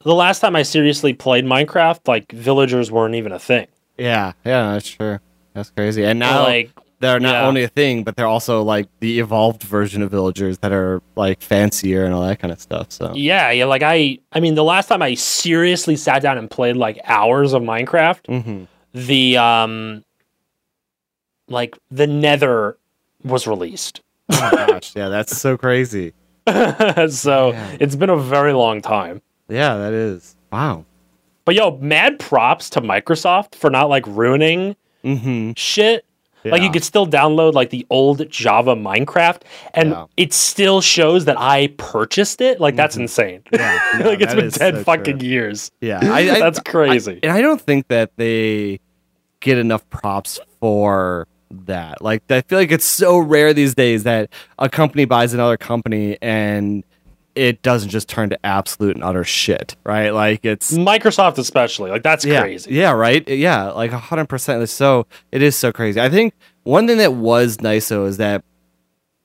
The 0.02 0.14
last 0.14 0.40
time 0.40 0.56
I 0.56 0.62
seriously 0.62 1.12
played 1.12 1.44
Minecraft, 1.44 2.08
like 2.08 2.32
villagers 2.32 2.90
weren't 2.90 3.16
even 3.16 3.32
a 3.32 3.38
thing. 3.38 3.66
Yeah. 3.98 4.32
Yeah. 4.46 4.72
That's 4.72 4.88
true. 4.88 5.18
That's 5.52 5.68
crazy. 5.70 6.04
And 6.04 6.18
now 6.18 6.44
like 6.44 6.70
they're 7.00 7.18
not 7.20 7.32
yeah. 7.32 7.46
only 7.46 7.62
a 7.64 7.68
thing, 7.68 8.04
but 8.04 8.14
they're 8.16 8.26
also 8.26 8.62
like 8.62 8.86
the 9.00 9.18
evolved 9.20 9.62
version 9.62 10.02
of 10.02 10.10
villagers 10.10 10.58
that 10.58 10.70
are 10.72 11.02
like 11.16 11.40
fancier 11.42 12.04
and 12.04 12.14
all 12.14 12.22
that 12.22 12.38
kind 12.38 12.52
of 12.52 12.60
stuff. 12.60 12.92
So. 12.92 13.12
yeah, 13.14 13.50
yeah. 13.50 13.64
Like 13.64 13.82
I, 13.82 14.18
I 14.32 14.40
mean, 14.40 14.54
the 14.54 14.64
last 14.64 14.88
time 14.88 15.00
I 15.02 15.14
seriously 15.14 15.96
sat 15.96 16.20
down 16.22 16.36
and 16.38 16.50
played 16.50 16.76
like 16.76 17.00
hours 17.04 17.52
of 17.54 17.62
Minecraft, 17.62 18.22
Mm-hmm. 18.28 18.64
the 18.92 19.36
um, 19.38 20.04
like 21.48 21.76
the 21.90 22.06
Nether 22.06 22.76
was 23.24 23.46
released. 23.46 24.00
Oh 24.32 24.50
my 24.52 24.66
gosh. 24.66 24.94
Yeah. 24.94 25.08
That's 25.08 25.36
so 25.36 25.56
crazy. 25.56 26.12
so 26.46 27.50
Yeah. 27.52 27.76
it's 27.80 27.96
been 27.96 28.10
a 28.10 28.16
very 28.16 28.52
long 28.52 28.80
time. 28.82 29.20
Yeah, 29.48 29.76
that 29.76 29.92
is. 29.92 30.36
Wow. 30.52 30.84
But 31.44 31.54
yo, 31.54 31.76
mad 31.78 32.18
props 32.20 32.70
to 32.70 32.80
Microsoft 32.80 33.54
for 33.54 33.70
not 33.70 33.88
like 33.88 34.06
ruining 34.06 34.76
Mm-hmm. 35.04 35.52
shit. 35.56 36.04
Like 36.44 36.62
you 36.62 36.70
could 36.70 36.84
still 36.84 37.06
download 37.06 37.52
like 37.54 37.70
the 37.70 37.86
old 37.90 38.28
Java 38.30 38.74
Minecraft, 38.74 39.42
and 39.74 39.90
Yeah. 39.90 40.06
it 40.16 40.32
still 40.32 40.80
shows 40.80 41.26
that 41.26 41.38
I 41.38 41.68
purchased 41.76 42.40
it. 42.40 42.60
Like 42.60 42.76
that's 42.76 42.96
insane. 42.96 43.42
Mm-hmm. 43.52 43.56
Yeah, 43.56 43.98
no, 44.04 44.08
like 44.10 44.20
it's 44.20 44.34
been 44.34 44.50
ten 44.50 44.76
so 44.76 44.84
fucking 44.84 45.18
true. 45.18 45.28
years. 45.28 45.70
Yeah, 45.80 46.00
I, 46.02 46.20
I, 46.30 46.38
That's 46.40 46.60
crazy. 46.60 47.20
and 47.22 47.30
I 47.32 47.40
don't 47.42 47.60
think 47.60 47.88
that 47.88 48.12
they 48.16 48.80
get 49.40 49.58
enough 49.58 49.88
props 49.90 50.38
for 50.60 51.26
that. 51.50 52.00
Like, 52.02 52.22
I 52.30 52.42
feel 52.42 52.58
like 52.58 52.70
it's 52.70 52.84
so 52.84 53.18
rare 53.18 53.52
these 53.52 53.74
days 53.74 54.04
that 54.04 54.30
a 54.58 54.68
company 54.68 55.04
buys 55.04 55.34
another 55.34 55.56
company 55.56 56.16
and 56.22 56.84
it 57.40 57.62
doesn't 57.62 57.88
just 57.88 58.06
turn 58.06 58.28
to 58.28 58.46
absolute 58.46 58.96
and 58.96 59.02
utter 59.02 59.24
shit, 59.24 59.74
right? 59.82 60.10
Like, 60.10 60.44
it's 60.44 60.72
Microsoft 60.72 61.38
especially. 61.38 61.90
Like 61.90 62.02
that's 62.02 62.22
yeah, 62.22 62.42
crazy. 62.42 62.74
Yeah, 62.74 62.92
right. 62.92 63.26
Yeah, 63.26 63.70
like 63.70 63.92
hundred 63.92 64.28
percent. 64.28 64.68
So 64.68 65.06
it 65.32 65.40
is 65.40 65.56
so 65.56 65.72
crazy. 65.72 65.98
I 65.98 66.10
think 66.10 66.34
one 66.64 66.86
thing 66.86 66.98
that 66.98 67.14
was 67.14 67.62
nice 67.62 67.88
though 67.88 68.04
is 68.04 68.18
that 68.18 68.44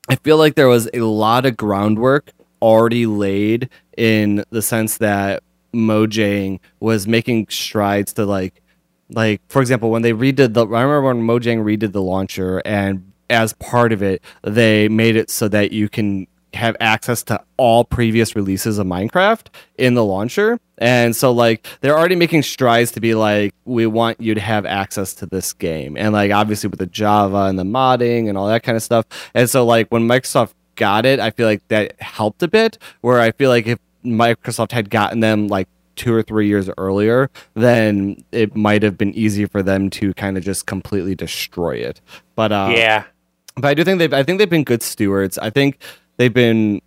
I 0.07 0.15
feel 0.15 0.37
like 0.37 0.55
there 0.55 0.69
was 0.69 0.87
a 0.93 1.01
lot 1.01 1.45
of 1.45 1.57
groundwork 1.57 2.31
already 2.61 3.05
laid 3.05 3.69
in 3.97 4.45
the 4.49 4.61
sense 4.61 4.97
that 4.99 5.43
Mojang 5.73 6.61
was 6.79 7.09
making 7.09 7.47
strides 7.49 8.13
to 8.13 8.25
like 8.25 8.61
like 9.09 9.41
for 9.49 9.61
example 9.61 9.91
when 9.91 10.03
they 10.03 10.13
redid 10.13 10.53
the 10.53 10.65
I 10.65 10.83
remember 10.83 11.01
when 11.01 11.21
Mojang 11.21 11.65
redid 11.65 11.91
the 11.91 12.01
launcher 12.01 12.61
and 12.63 13.11
as 13.29 13.51
part 13.53 13.91
of 13.91 14.01
it 14.01 14.23
they 14.41 14.87
made 14.87 15.17
it 15.17 15.29
so 15.29 15.49
that 15.49 15.73
you 15.73 15.89
can 15.89 16.27
have 16.55 16.75
access 16.79 17.23
to 17.23 17.43
all 17.57 17.83
previous 17.83 18.35
releases 18.35 18.77
of 18.77 18.87
Minecraft 18.87 19.47
in 19.77 19.93
the 19.93 20.03
launcher. 20.03 20.59
And 20.77 21.15
so 21.15 21.31
like 21.31 21.67
they're 21.81 21.97
already 21.97 22.15
making 22.15 22.43
strides 22.43 22.91
to 22.93 22.99
be 22.99 23.15
like 23.15 23.53
we 23.65 23.87
want 23.87 24.19
you 24.19 24.33
to 24.35 24.41
have 24.41 24.65
access 24.65 25.13
to 25.15 25.25
this 25.25 25.53
game. 25.53 25.95
And 25.97 26.13
like 26.13 26.31
obviously 26.31 26.69
with 26.69 26.79
the 26.79 26.85
Java 26.85 27.45
and 27.45 27.57
the 27.57 27.63
modding 27.63 28.27
and 28.27 28.37
all 28.37 28.47
that 28.47 28.63
kind 28.63 28.75
of 28.75 28.83
stuff. 28.83 29.05
And 29.33 29.49
so 29.49 29.65
like 29.65 29.89
when 29.89 30.07
Microsoft 30.07 30.53
got 30.75 31.05
it, 31.05 31.19
I 31.19 31.31
feel 31.31 31.47
like 31.47 31.67
that 31.69 31.99
helped 32.01 32.43
a 32.43 32.47
bit 32.47 32.77
where 33.01 33.19
I 33.19 33.31
feel 33.31 33.49
like 33.49 33.67
if 33.67 33.79
Microsoft 34.03 34.71
had 34.71 34.89
gotten 34.89 35.19
them 35.19 35.47
like 35.47 35.67
two 35.95 36.13
or 36.13 36.21
three 36.21 36.47
years 36.47 36.69
earlier, 36.77 37.29
then 37.53 38.23
it 38.31 38.55
might 38.55 38.83
have 38.83 38.97
been 38.97 39.13
easy 39.13 39.45
for 39.45 39.63
them 39.63 39.89
to 39.89 40.13
kind 40.13 40.37
of 40.37 40.43
just 40.43 40.65
completely 40.65 41.15
destroy 41.15 41.75
it. 41.75 42.01
But 42.35 42.51
uh, 42.51 42.73
yeah. 42.75 43.05
but 43.55 43.65
I 43.65 43.73
do 43.73 43.83
think 43.83 43.99
they've 43.99 44.13
I 44.13 44.23
think 44.23 44.39
they've 44.39 44.49
been 44.49 44.63
good 44.63 44.83
stewards. 44.83 45.37
I 45.37 45.49
think 45.49 45.79
they've 46.17 46.33
been 46.33 46.81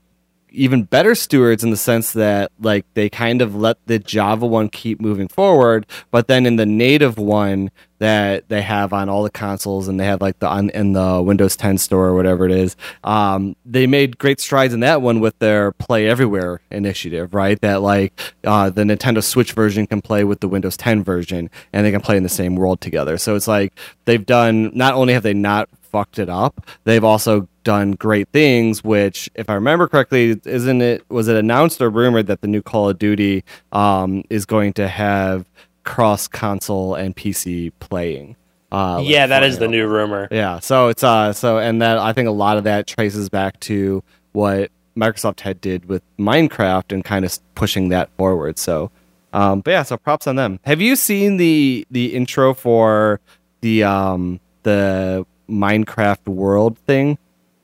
even 0.51 0.83
better 0.83 1.15
stewards 1.15 1.63
in 1.63 1.71
the 1.71 1.77
sense 1.77 2.13
that 2.13 2.51
like 2.61 2.85
they 2.95 3.09
kind 3.09 3.43
of 3.43 3.55
let 3.55 3.77
the 3.87 3.99
Java 3.99 4.47
one 4.47 4.69
keep 4.69 5.01
moving 5.01 5.29
forward, 5.29 5.87
but 6.11 6.27
then 6.27 6.47
in 6.47 6.57
the 6.57 6.67
native 6.67 7.19
one 7.19 7.71
that 7.99 8.49
they 8.49 8.63
have 8.63 8.93
on 8.93 9.09
all 9.09 9.23
the 9.23 9.31
consoles 9.31 9.89
and 9.89 9.99
they 9.99 10.05
have 10.05 10.21
like 10.21 10.39
the 10.39 10.49
on 10.49 10.71
in 10.71 10.93
the 10.93 11.21
Windows 11.23 11.57
10 11.57 11.79
store 11.79 12.07
or 12.07 12.15
whatever 12.15 12.47
it 12.47 12.53
is, 12.53 12.77
um, 13.05 13.57
they 13.65 13.87
made 13.87 14.19
great 14.19 14.41
strides 14.41 14.73
in 14.73 14.81
that 14.81 15.03
one 15.03 15.21
with 15.21 15.39
their 15.39 15.73
Play 15.73 16.09
Everywhere 16.09 16.61
initiative, 16.71 17.35
right? 17.35 17.61
That 17.61 17.83
like 17.83 18.19
uh, 18.45 18.71
the 18.71 18.83
Nintendo 18.83 19.23
Switch 19.23 19.53
version 19.53 19.87
can 19.87 20.01
play 20.01 20.25
with 20.25 20.41
the 20.41 20.49
Windows 20.49 20.77
10 20.77 21.03
version 21.03 21.51
and 21.73 21.85
they 21.85 21.91
can 21.91 22.01
play 22.01 22.17
in 22.17 22.23
the 22.23 22.29
same 22.29 22.57
world 22.57 22.81
together. 22.81 23.19
So 23.19 23.35
it's 23.35 23.49
like 23.49 23.75
they've 24.05 24.25
done 24.25 24.71
not 24.75 24.95
only 24.95 25.13
have 25.13 25.23
they 25.23 25.35
not 25.35 25.69
fucked 25.83 26.19
it 26.19 26.29
up, 26.29 26.67
they've 26.85 27.05
also 27.05 27.49
done 27.69 27.93
great 27.93 28.31
things. 28.31 28.83
Which, 28.83 29.29
if 29.35 29.51
I 29.51 29.55
remember 29.55 29.89
correctly, 29.89 30.41
isn't 30.47 30.81
it 30.81 31.05
was 31.11 31.29
it 31.29 31.37
announced 31.37 31.83
or 31.83 31.91
rumored 31.91 32.27
that 32.29 32.41
the 32.41 32.49
new 32.49 32.63
Call 32.63 32.89
of 32.89 32.99
Duty 32.99 33.45
um, 33.73 34.25
is 34.31 34.47
going 34.47 34.73
to 34.75 34.89
have 34.89 35.45
cross 35.85 36.29
console 36.29 36.95
and 36.95 37.15
PC 37.15 37.73
playing? 37.79 38.37
Uh, 38.73 39.01
like 39.01 39.09
yeah, 39.09 39.27
that 39.27 39.43
is 39.43 39.59
the 39.59 39.69
new 39.69 39.87
rumor. 39.87 40.29
Yeah, 40.31 40.61
so 40.61 40.89
it's 40.89 41.05
uh 41.05 41.35
so 41.35 41.59
and 41.59 41.83
that 41.83 41.99
I 41.99 42.15
think 42.15 42.27
a 42.27 42.33
lot 42.33 42.57
of 42.57 42.65
that 42.65 42.87
traces 42.87 43.29
back 43.29 43.61
to 43.61 44.03
what 44.33 44.71
Microsoft 44.97 45.41
had 45.41 45.61
did 45.61 45.91
with 45.91 46.03
Minecraft 46.19 46.93
and 46.93 47.05
kind 47.05 47.27
of 47.27 47.39
pushing 47.55 47.91
that 47.91 48.09
forward. 48.17 48.59
So 48.59 48.91
um 49.35 49.61
but 49.61 49.73
yeah, 49.73 49.83
so 49.83 49.99
props 49.99 50.27
on 50.27 50.37
them. 50.37 50.59
Have 50.65 50.81
you 50.81 50.97
seen 50.97 51.37
the 51.37 51.87
the 51.91 52.15
intro 52.15 52.55
for 52.55 53.21
the 53.61 53.85
um 53.85 54.41
the 54.63 55.27
Minecraft 55.49 56.29
world 56.29 56.79
thing 56.79 57.19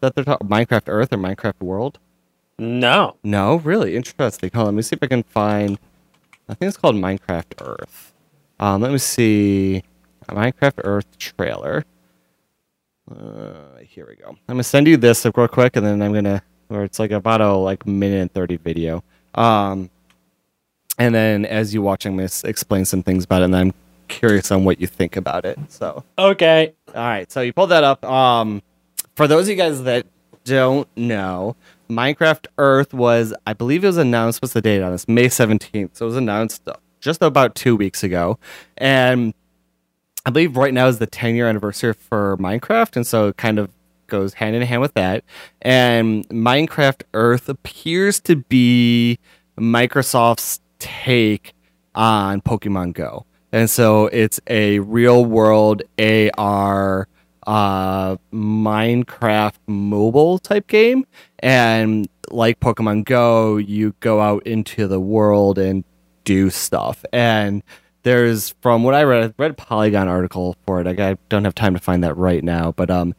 that 0.04 0.14
they're 0.14 0.24
talking 0.24 0.48
Minecraft 0.48 0.84
Earth 0.86 1.12
or 1.12 1.16
Minecraft 1.18 1.60
World? 1.60 1.98
No. 2.58 3.16
No, 3.24 3.56
really 3.56 3.96
interesting. 3.96 4.50
Hold 4.54 4.68
on, 4.68 4.74
let 4.74 4.76
me 4.76 4.82
see 4.82 4.94
if 4.96 5.02
I 5.02 5.06
can 5.08 5.22
find 5.24 5.78
I 6.48 6.54
think 6.54 6.68
it's 6.68 6.76
called 6.76 6.94
Minecraft 6.96 7.60
Earth. 7.60 8.12
Um 8.60 8.80
let 8.82 8.92
me 8.92 8.98
see 8.98 9.82
Minecraft 10.28 10.80
Earth 10.84 11.18
trailer. 11.18 11.84
Uh, 13.10 13.78
here 13.82 14.06
we 14.08 14.16
go. 14.16 14.30
I'm 14.30 14.38
gonna 14.48 14.62
send 14.62 14.86
you 14.86 14.96
this 14.96 15.26
real 15.36 15.48
quick, 15.48 15.76
and 15.76 15.84
then 15.84 16.00
I'm 16.00 16.14
gonna, 16.14 16.42
or 16.70 16.84
it's 16.84 16.98
like 16.98 17.10
about 17.10 17.42
a 17.42 17.52
like 17.52 17.86
minute 17.86 18.20
and 18.22 18.32
thirty 18.32 18.56
video. 18.56 19.04
Um, 19.34 19.90
and 20.98 21.14
then 21.14 21.44
as 21.44 21.74
you 21.74 21.82
watch, 21.82 22.06
I'm 22.06 22.16
gonna 22.16 22.30
explain 22.44 22.86
some 22.86 23.02
things 23.02 23.24
about 23.24 23.42
it, 23.42 23.46
and 23.46 23.56
I'm 23.56 23.74
curious 24.08 24.50
on 24.50 24.64
what 24.64 24.80
you 24.80 24.86
think 24.86 25.16
about 25.16 25.44
it. 25.44 25.58
So, 25.68 26.02
Okay. 26.18 26.72
all 26.88 26.94
right, 26.94 27.30
so 27.30 27.42
you 27.42 27.52
pulled 27.52 27.70
that 27.70 27.84
up. 27.84 28.02
Um, 28.06 28.62
for 29.14 29.26
those 29.26 29.44
of 29.46 29.50
you 29.50 29.56
guys 29.56 29.82
that 29.84 30.06
don't 30.44 30.88
know, 30.96 31.56
Minecraft 31.88 32.46
Earth 32.58 32.92
was, 32.92 33.34
I 33.46 33.52
believe 33.52 33.84
it 33.84 33.88
was 33.88 33.96
announced. 33.96 34.42
What's 34.42 34.54
the 34.54 34.60
date 34.60 34.82
on 34.82 34.92
this? 34.92 35.08
May 35.08 35.26
17th. 35.26 35.96
So 35.96 36.06
it 36.06 36.08
was 36.08 36.16
announced 36.16 36.66
uh, 36.66 36.74
just 37.00 37.22
about 37.22 37.54
two 37.54 37.76
weeks 37.76 38.02
ago, 38.02 38.38
and 38.78 39.34
I 40.26 40.30
believe 40.30 40.56
right 40.56 40.72
now 40.72 40.86
is 40.86 40.98
the 40.98 41.06
10 41.06 41.34
year 41.34 41.48
anniversary 41.48 41.92
for 41.92 42.36
Minecraft, 42.38 42.96
and 42.96 43.06
so 43.06 43.28
it 43.28 43.36
kind 43.36 43.58
of 43.58 43.70
goes 44.06 44.34
hand 44.34 44.56
in 44.56 44.62
hand 44.62 44.80
with 44.80 44.94
that. 44.94 45.24
And 45.62 46.28
Minecraft 46.28 47.02
Earth 47.12 47.48
appears 47.48 48.20
to 48.20 48.36
be 48.36 49.18
Microsoft's 49.58 50.60
take 50.78 51.54
on 51.94 52.40
Pokemon 52.40 52.94
Go. 52.94 53.26
And 53.52 53.70
so 53.70 54.06
it's 54.06 54.40
a 54.48 54.80
real 54.80 55.24
world 55.24 55.82
AR 55.98 57.08
uh, 57.46 58.16
Minecraft 58.32 59.56
mobile 59.66 60.38
type 60.38 60.66
game. 60.66 61.06
And 61.40 62.08
like 62.30 62.60
Pokemon 62.60 63.04
Go, 63.04 63.56
you 63.56 63.94
go 64.00 64.20
out 64.20 64.46
into 64.46 64.86
the 64.86 65.00
world 65.00 65.58
and 65.58 65.84
do 66.24 66.50
stuff. 66.50 67.04
And 67.12 67.62
there's 68.02 68.50
from 68.60 68.82
what 68.82 68.94
I 68.94 69.02
read, 69.04 69.24
I 69.24 69.34
read 69.38 69.50
a 69.52 69.54
Polygon 69.54 70.08
article 70.08 70.56
for 70.66 70.80
it. 70.80 70.86
Like, 70.86 71.00
I 71.00 71.16
don't 71.28 71.44
have 71.44 71.54
time 71.54 71.74
to 71.74 71.80
find 71.80 72.04
that 72.04 72.16
right 72.16 72.44
now, 72.44 72.72
but 72.72 72.90
um, 72.90 73.14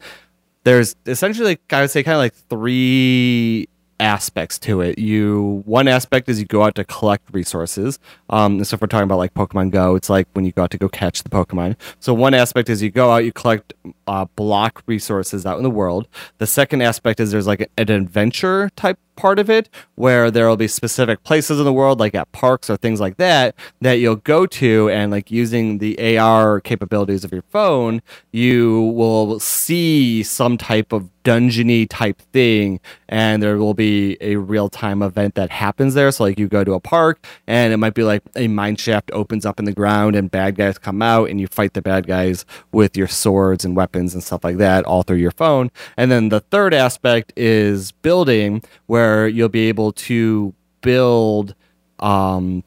there's 0.64 0.96
essentially 1.06 1.58
I 1.70 1.80
would 1.82 1.90
say 1.90 2.02
kind 2.02 2.14
of 2.14 2.20
like 2.20 2.34
three 2.34 3.68
aspects 4.00 4.58
to 4.58 4.80
it. 4.80 4.98
You 4.98 5.62
one 5.64 5.88
aspect 5.88 6.28
is 6.28 6.38
you 6.40 6.46
go 6.46 6.62
out 6.64 6.74
to 6.74 6.84
collect 6.84 7.32
resources. 7.32 7.98
Um, 8.30 8.62
so 8.64 8.74
if 8.74 8.80
we're 8.80 8.88
talking 8.88 9.04
about 9.04 9.18
like 9.18 9.34
Pokemon 9.34 9.70
Go, 9.70 9.94
it's 9.94 10.10
like 10.10 10.28
when 10.32 10.44
you 10.44 10.52
go 10.52 10.64
out 10.64 10.70
to 10.72 10.78
go 10.78 10.88
catch 10.88 11.22
the 11.22 11.28
Pokemon. 11.28 11.76
So 12.00 12.12
one 12.12 12.34
aspect 12.34 12.68
is 12.68 12.82
you 12.82 12.90
go 12.90 13.10
out, 13.10 13.24
you 13.24 13.32
collect 13.32 13.74
uh, 14.06 14.26
block 14.36 14.82
resources 14.86 15.46
out 15.46 15.56
in 15.56 15.62
the 15.62 15.70
world. 15.70 16.08
The 16.38 16.46
second 16.46 16.82
aspect 16.82 17.20
is 17.20 17.30
there's 17.30 17.46
like 17.46 17.68
an 17.76 17.90
adventure 17.90 18.70
type 18.76 18.98
part 19.16 19.38
of 19.38 19.50
it 19.50 19.68
where 19.94 20.30
there 20.30 20.46
will 20.48 20.56
be 20.56 20.68
specific 20.68 21.24
places 21.24 21.58
in 21.58 21.64
the 21.64 21.72
world 21.72 21.98
like 21.98 22.14
at 22.14 22.30
parks 22.32 22.70
or 22.70 22.76
things 22.76 23.00
like 23.00 23.16
that 23.16 23.54
that 23.80 23.94
you'll 23.94 24.16
go 24.16 24.46
to 24.46 24.88
and 24.90 25.10
like 25.10 25.30
using 25.30 25.78
the 25.78 26.18
AR 26.18 26.60
capabilities 26.60 27.24
of 27.24 27.32
your 27.32 27.42
phone 27.42 28.02
you 28.30 28.92
will 28.94 29.40
see 29.40 30.22
some 30.22 30.56
type 30.58 30.92
of 30.92 31.08
dungeony 31.24 31.88
type 31.90 32.20
thing 32.32 32.78
and 33.08 33.42
there 33.42 33.56
will 33.56 33.74
be 33.74 34.16
a 34.20 34.36
real-time 34.36 35.02
event 35.02 35.34
that 35.34 35.50
happens 35.50 35.94
there 35.94 36.12
so 36.12 36.22
like 36.22 36.38
you 36.38 36.46
go 36.46 36.62
to 36.62 36.74
a 36.74 36.78
park 36.78 37.26
and 37.48 37.72
it 37.72 37.78
might 37.78 37.94
be 37.94 38.04
like 38.04 38.22
a 38.36 38.46
mine 38.46 38.76
shaft 38.76 39.10
opens 39.12 39.44
up 39.44 39.58
in 39.58 39.64
the 39.64 39.72
ground 39.72 40.14
and 40.14 40.30
bad 40.30 40.54
guys 40.54 40.78
come 40.78 41.02
out 41.02 41.28
and 41.28 41.40
you 41.40 41.48
fight 41.48 41.72
the 41.72 41.82
bad 41.82 42.06
guys 42.06 42.44
with 42.70 42.96
your 42.96 43.08
swords 43.08 43.64
and 43.64 43.74
weapons 43.74 43.95
and 43.96 44.22
stuff 44.22 44.44
like 44.44 44.58
that 44.58 44.84
all 44.84 45.02
through 45.02 45.16
your 45.16 45.30
phone 45.30 45.70
and 45.96 46.10
then 46.10 46.28
the 46.28 46.40
third 46.40 46.74
aspect 46.74 47.32
is 47.36 47.92
building 47.92 48.62
where 48.86 49.26
you'll 49.28 49.48
be 49.48 49.68
able 49.68 49.92
to 49.92 50.54
build 50.80 51.54
um, 51.98 52.62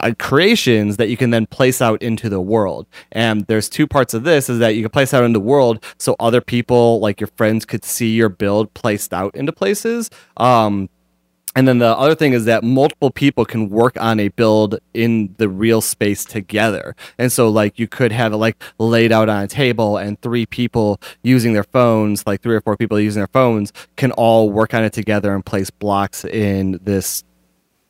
uh, 0.00 0.12
creations 0.18 0.96
that 0.98 1.08
you 1.08 1.16
can 1.16 1.30
then 1.30 1.46
place 1.46 1.80
out 1.80 2.02
into 2.02 2.28
the 2.28 2.40
world. 2.40 2.86
And 3.12 3.46
there's 3.46 3.68
two 3.68 3.86
parts 3.86 4.14
of 4.14 4.24
this 4.24 4.48
is 4.48 4.58
that 4.58 4.74
you 4.74 4.82
can 4.82 4.90
place 4.90 5.14
out 5.14 5.24
in 5.24 5.32
the 5.32 5.40
world 5.40 5.82
so 5.98 6.16
other 6.20 6.40
people 6.40 7.00
like 7.00 7.20
your 7.20 7.28
friends 7.28 7.64
could 7.64 7.84
see 7.84 8.14
your 8.14 8.28
build 8.28 8.72
placed 8.74 9.14
out 9.14 9.34
into 9.34 9.52
places. 9.52 10.10
Um, 10.36 10.88
and 11.56 11.66
then 11.66 11.78
the 11.78 11.96
other 11.96 12.14
thing 12.14 12.34
is 12.34 12.44
that 12.44 12.62
multiple 12.62 13.10
people 13.10 13.46
can 13.46 13.70
work 13.70 13.98
on 13.98 14.20
a 14.20 14.28
build 14.28 14.78
in 14.92 15.34
the 15.38 15.48
real 15.48 15.80
space 15.80 16.22
together. 16.22 16.94
And 17.18 17.32
so 17.32 17.48
like 17.48 17.78
you 17.78 17.88
could 17.88 18.12
have 18.12 18.34
it 18.34 18.36
like 18.36 18.62
laid 18.78 19.10
out 19.10 19.30
on 19.30 19.42
a 19.42 19.48
table 19.48 19.96
and 19.96 20.20
three 20.20 20.44
people 20.44 21.00
using 21.22 21.54
their 21.54 21.64
phones, 21.64 22.26
like 22.26 22.42
three 22.42 22.54
or 22.54 22.60
four 22.60 22.76
people 22.76 23.00
using 23.00 23.20
their 23.20 23.26
phones 23.28 23.72
can 23.96 24.12
all 24.12 24.50
work 24.50 24.74
on 24.74 24.84
it 24.84 24.92
together 24.92 25.34
and 25.34 25.46
place 25.46 25.70
blocks 25.70 26.26
in 26.26 26.78
this 26.82 27.24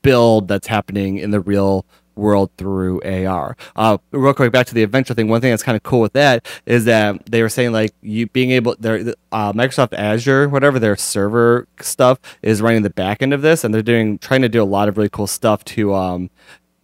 build 0.02 0.46
that's 0.46 0.68
happening 0.68 1.18
in 1.18 1.33
the 1.33 1.40
real 1.40 1.85
world 2.16 2.50
through 2.57 3.00
AR. 3.02 3.57
Uh, 3.74 3.98
real 4.11 4.35
quick, 4.35 4.52
back 4.52 4.66
to 4.66 4.74
the 4.74 4.83
adventure 4.83 5.14
thing. 5.14 5.29
One 5.29 5.40
thing 5.40 5.50
that's 5.50 5.62
kind 5.62 5.76
of 5.76 5.83
cool 5.83 6.00
with 6.00 6.12
that 6.14 6.46
is 6.66 6.85
that 6.87 7.24
they 7.26 7.42
were 7.42 7.48
saying 7.48 7.72
like 7.72 7.92
you 8.02 8.26
being 8.29 8.50
able, 8.50 8.76
their 8.79 9.14
uh, 9.33 9.52
Microsoft 9.52 9.92
Azure, 9.94 10.48
whatever 10.48 10.79
their 10.79 10.96
server 10.96 11.68
stuff 11.81 12.18
is 12.42 12.62
running 12.62 12.83
the 12.83 12.90
back 12.90 13.22
end 13.22 13.33
of 13.33 13.42
this, 13.42 13.64
and 13.64 13.74
they're 13.74 13.83
doing 13.83 14.18
trying 14.18 14.42
to 14.42 14.48
do 14.48 14.62
a 14.62 14.64
lot 14.64 14.88
of 14.88 14.96
really 14.96 15.11
cool 15.11 15.26
stuff 15.26 15.64
to 15.64 15.94
um, 15.94 16.31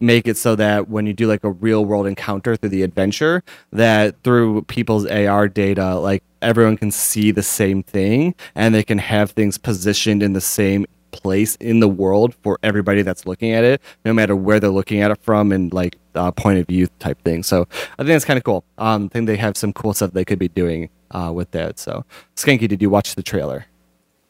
make 0.02 0.26
it 0.26 0.36
so 0.36 0.56
that 0.56 0.88
when 0.88 1.06
you 1.06 1.12
do 1.12 1.26
like 1.26 1.44
a 1.44 1.50
real 1.50 1.84
world 1.84 2.06
encounter 2.06 2.56
through 2.56 2.68
the 2.68 2.82
adventure, 2.82 3.42
that 3.72 4.16
through 4.22 4.62
people's 4.62 5.06
AR 5.06 5.48
data, 5.48 5.98
like 5.98 6.22
everyone 6.42 6.76
can 6.76 6.90
see 6.90 7.30
the 7.30 7.42
same 7.42 7.82
thing 7.82 8.34
and 8.54 8.74
they 8.74 8.82
can 8.82 8.98
have 8.98 9.30
things 9.30 9.56
positioned 9.56 10.22
in 10.22 10.32
the 10.32 10.40
same 10.40 10.84
place 11.12 11.57
in 11.57 11.81
the 11.81 11.88
world 11.88 12.35
for 12.42 12.59
everybody 12.62 13.03
that's 13.03 13.27
looking 13.27 13.53
at 13.53 13.64
it, 13.64 13.81
no 14.05 14.12
matter 14.12 14.35
where 14.35 14.59
they're 14.59 14.70
looking 14.70 15.01
at 15.01 15.11
it 15.11 15.18
from 15.22 15.53
and 15.53 15.72
like 15.72 15.96
uh, 16.14 16.31
point 16.33 16.59
of 16.59 16.66
view 16.66 16.88
type 16.98 17.22
thing. 17.22 17.42
So 17.42 17.68
I 17.72 17.96
think 17.98 18.09
that's 18.09 18.25
kind 18.25 18.38
of 18.38 18.44
cool. 18.44 18.64
Um, 18.79 19.05
I 19.05 19.09
think 19.09 19.27
they 19.27 19.37
have 19.37 19.57
some 19.57 19.72
cool 19.72 19.94
stuff 19.94 20.12
they 20.12 20.25
could 20.25 20.38
be 20.38 20.48
doing 20.48 20.88
uh, 21.12 21.31
with 21.33 21.51
that. 21.53 21.79
So 21.79 22.05
Skanky, 22.37 22.66
did 22.66 22.83
you 22.83 22.90
watch 22.90 23.14
the 23.14 23.22
trailer? 23.22 23.66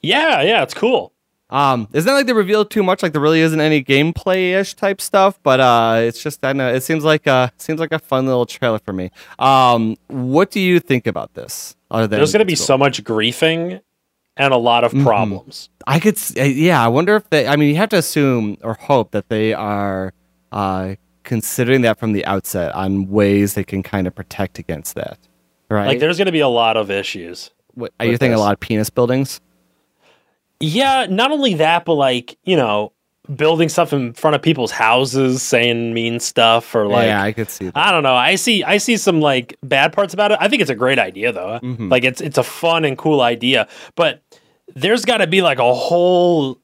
Yeah, 0.02 0.42
yeah, 0.42 0.62
it's 0.62 0.74
cool. 0.74 1.12
Um, 1.48 1.86
it's 1.92 2.06
not 2.06 2.14
like 2.14 2.26
they 2.26 2.32
revealed 2.32 2.70
too 2.70 2.82
much. 2.82 3.02
Like 3.02 3.12
there 3.12 3.20
really 3.20 3.42
isn't 3.42 3.60
any 3.60 3.84
gameplay 3.84 4.58
ish 4.58 4.72
type 4.72 5.02
stuff, 5.02 5.38
but 5.42 5.60
uh, 5.60 5.98
it's 6.00 6.22
just 6.22 6.42
I 6.44 6.54
know 6.54 6.72
it 6.72 6.82
seems 6.82 7.04
like 7.04 7.26
uh 7.26 7.50
seems 7.58 7.78
like 7.78 7.92
a 7.92 7.98
fun 7.98 8.26
little 8.26 8.46
trailer 8.46 8.78
for 8.78 8.94
me. 8.94 9.10
Um, 9.38 9.96
what 10.08 10.50
do 10.50 10.60
you 10.60 10.80
think 10.80 11.06
about 11.06 11.34
this? 11.34 11.76
Other 11.90 12.06
than 12.06 12.18
There's 12.20 12.32
going 12.32 12.38
to 12.40 12.46
be 12.46 12.56
cool? 12.56 12.64
so 12.64 12.78
much 12.78 13.04
griefing 13.04 13.82
and 14.36 14.52
a 14.52 14.56
lot 14.56 14.84
of 14.84 14.92
Mhm. 14.92 15.04
problems. 15.04 15.68
I 15.86 15.98
could, 16.00 16.18
uh, 16.38 16.42
yeah. 16.44 16.82
I 16.84 16.88
wonder 16.88 17.16
if 17.16 17.28
they. 17.30 17.46
I 17.46 17.56
mean, 17.56 17.68
you 17.68 17.76
have 17.76 17.90
to 17.90 17.96
assume 17.98 18.56
or 18.62 18.74
hope 18.74 19.10
that 19.12 19.28
they 19.28 19.52
are 19.52 20.12
uh, 20.52 20.94
considering 21.24 21.82
that 21.82 21.98
from 21.98 22.12
the 22.12 22.24
outset 22.26 22.74
on 22.74 23.08
ways 23.08 23.54
they 23.54 23.64
can 23.64 23.82
kind 23.82 24.06
of 24.06 24.14
protect 24.14 24.58
against 24.58 24.94
that. 24.96 25.18
Right? 25.70 25.86
Like, 25.86 25.98
there's 26.00 26.18
going 26.18 26.26
to 26.26 26.32
be 26.32 26.40
a 26.40 26.48
lot 26.48 26.76
of 26.76 26.90
issues. 26.90 27.50
What, 27.74 27.92
are 27.98 28.04
you 28.06 28.18
thinking 28.18 28.34
a 28.34 28.38
lot 28.38 28.52
of 28.52 28.60
penis 28.60 28.90
buildings? 28.90 29.40
Yeah, 30.60 31.06
not 31.08 31.30
only 31.32 31.54
that, 31.54 31.84
but 31.86 31.94
like, 31.94 32.36
you 32.44 32.56
know, 32.56 32.91
building 33.36 33.68
stuff 33.68 33.92
in 33.92 34.12
front 34.14 34.34
of 34.34 34.42
people's 34.42 34.70
houses, 34.72 35.42
saying 35.42 35.94
mean 35.94 36.18
stuff, 36.20 36.74
or 36.74 36.86
like, 36.86 37.06
yeah, 37.06 37.22
I 37.22 37.32
could 37.32 37.48
see 37.50 37.66
that. 37.66 37.76
I 37.76 37.90
don't 37.92 38.02
know. 38.02 38.14
I 38.14 38.34
see 38.34 38.64
I 38.64 38.78
see 38.78 38.96
some 38.96 39.20
like 39.20 39.56
bad 39.62 39.92
parts 39.92 40.12
about 40.14 40.32
it. 40.32 40.38
I 40.40 40.48
think 40.48 40.60
it's 40.62 40.70
a 40.70 40.74
great 40.74 40.98
idea 40.98 41.32
though. 41.32 41.60
Mhm. 41.62 41.90
Like 41.90 42.04
it's 42.04 42.20
it's 42.20 42.38
a 42.38 42.42
fun 42.42 42.84
and 42.84 42.98
cool 42.98 43.20
idea, 43.20 43.68
but 43.94 44.22
there's 44.74 45.04
got 45.04 45.18
to 45.18 45.26
be 45.26 45.42
like 45.42 45.58
a 45.58 45.74
whole 45.74 46.58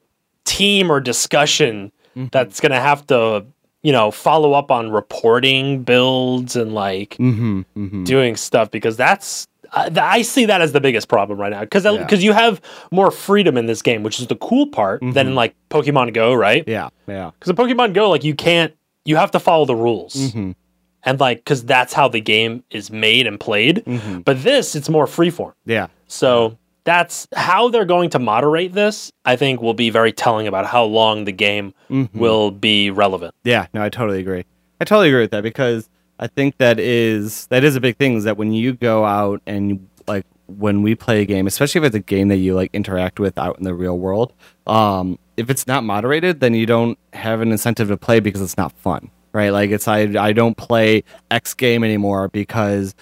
team 0.44 0.90
or 0.90 0.98
discussion 1.00 1.92
Mhm. 2.16 2.30
that's 2.32 2.58
going 2.58 2.72
to 2.72 2.80
have 2.80 3.06
to, 3.08 3.44
you 3.82 3.92
know, 3.92 4.10
follow 4.10 4.54
up 4.54 4.70
on 4.70 4.90
reporting 4.90 5.82
builds 5.84 6.56
and 6.56 6.72
like 6.74 7.10
mm-hmm, 7.20 7.60
mm-hmm. 7.76 8.04
doing 8.04 8.34
stuff 8.34 8.70
because 8.70 8.96
that's 8.96 9.46
I, 9.72 9.90
I 10.00 10.22
see 10.22 10.46
that 10.46 10.60
as 10.60 10.72
the 10.72 10.80
biggest 10.80 11.08
problem 11.08 11.38
right 11.38 11.50
now 11.50 11.60
because 11.60 11.84
Yeah. 11.84 11.98
because 11.98 12.22
you 12.24 12.32
have 12.32 12.60
more 12.90 13.10
freedom 13.10 13.56
in 13.56 13.66
this 13.66 13.82
game, 13.82 14.02
which 14.02 14.20
is 14.20 14.26
the 14.26 14.36
cool 14.36 14.66
part 14.68 15.00
than 15.02 15.28
in 15.28 15.34
like 15.34 15.54
Pokemon 15.70 16.14
Go, 16.14 16.34
right? 16.34 16.64
Yeah, 16.66 16.88
yeah. 17.06 17.30
Because 17.38 17.50
in 17.50 17.56
Pokemon 17.56 17.92
Go, 17.94 18.10
like 18.10 18.24
you 18.24 18.34
can't, 18.34 18.74
you 19.04 19.16
have 19.16 19.30
to 19.32 19.40
follow 19.40 19.64
the 19.64 19.76
rules 19.76 20.14
Mm-hmm, 20.14 20.52
and 21.04 21.20
like 21.20 21.38
because 21.38 21.64
that's 21.64 21.92
how 21.92 22.08
the 22.08 22.20
game 22.20 22.64
is 22.70 22.90
made 22.90 23.26
and 23.26 23.38
played. 23.38 23.84
mm-hmm. 23.84 24.20
But 24.20 24.42
this, 24.42 24.74
it's 24.74 24.88
more 24.88 25.06
freeform. 25.06 25.52
Yeah. 25.66 25.88
So 26.06 26.56
that's 26.84 27.28
how 27.36 27.68
they're 27.68 27.84
going 27.84 28.08
to 28.10 28.18
moderate 28.18 28.72
this. 28.72 29.12
I 29.26 29.36
think 29.36 29.60
will 29.60 29.74
be 29.74 29.90
very 29.90 30.12
telling 30.12 30.46
about 30.46 30.64
how 30.66 30.84
long 30.84 31.24
the 31.24 31.32
game 31.32 31.74
Mm-hmm. 31.90 32.18
will 32.18 32.50
be 32.50 32.90
relevant. 32.90 33.34
Yeah, 33.44 33.66
no, 33.74 33.82
I 33.82 33.88
totally 33.88 34.20
agree. 34.20 34.44
I 34.80 34.84
totally 34.84 35.08
agree 35.08 35.22
with 35.22 35.30
that 35.32 35.42
because 35.42 35.88
I 36.18 36.26
think 36.26 36.58
that 36.58 36.80
is 36.80 37.46
that 37.46 37.64
is 37.64 37.76
a 37.76 37.80
big 37.80 37.96
thing 37.96 38.16
is 38.16 38.24
that 38.24 38.36
when 38.36 38.52
you 38.52 38.72
go 38.72 39.04
out 39.04 39.40
and 39.46 39.88
like 40.06 40.26
when 40.46 40.82
we 40.82 40.94
play 40.94 41.22
a 41.22 41.24
game, 41.24 41.46
especially 41.46 41.80
if 41.80 41.84
it's 41.84 41.96
a 41.96 42.00
game 42.00 42.28
that 42.28 42.38
you 42.38 42.54
like 42.54 42.70
interact 42.72 43.20
with 43.20 43.38
out 43.38 43.58
in 43.58 43.64
the 43.64 43.74
real 43.74 43.98
world, 43.98 44.32
um, 44.66 45.18
if 45.36 45.50
it's 45.50 45.66
not 45.66 45.84
moderated, 45.84 46.40
then 46.40 46.54
you 46.54 46.66
don't 46.66 46.98
have 47.12 47.40
an 47.40 47.52
incentive 47.52 47.88
to 47.88 47.96
play 47.96 48.18
because 48.18 48.40
it's 48.40 48.56
not 48.56 48.72
fun, 48.72 49.10
right? 49.32 49.50
Like 49.50 49.70
it's 49.70 49.86
I 49.86 50.00
I 50.18 50.32
don't 50.32 50.56
play 50.56 51.04
X 51.30 51.54
game 51.54 51.84
anymore 51.84 52.28
because 52.28 52.94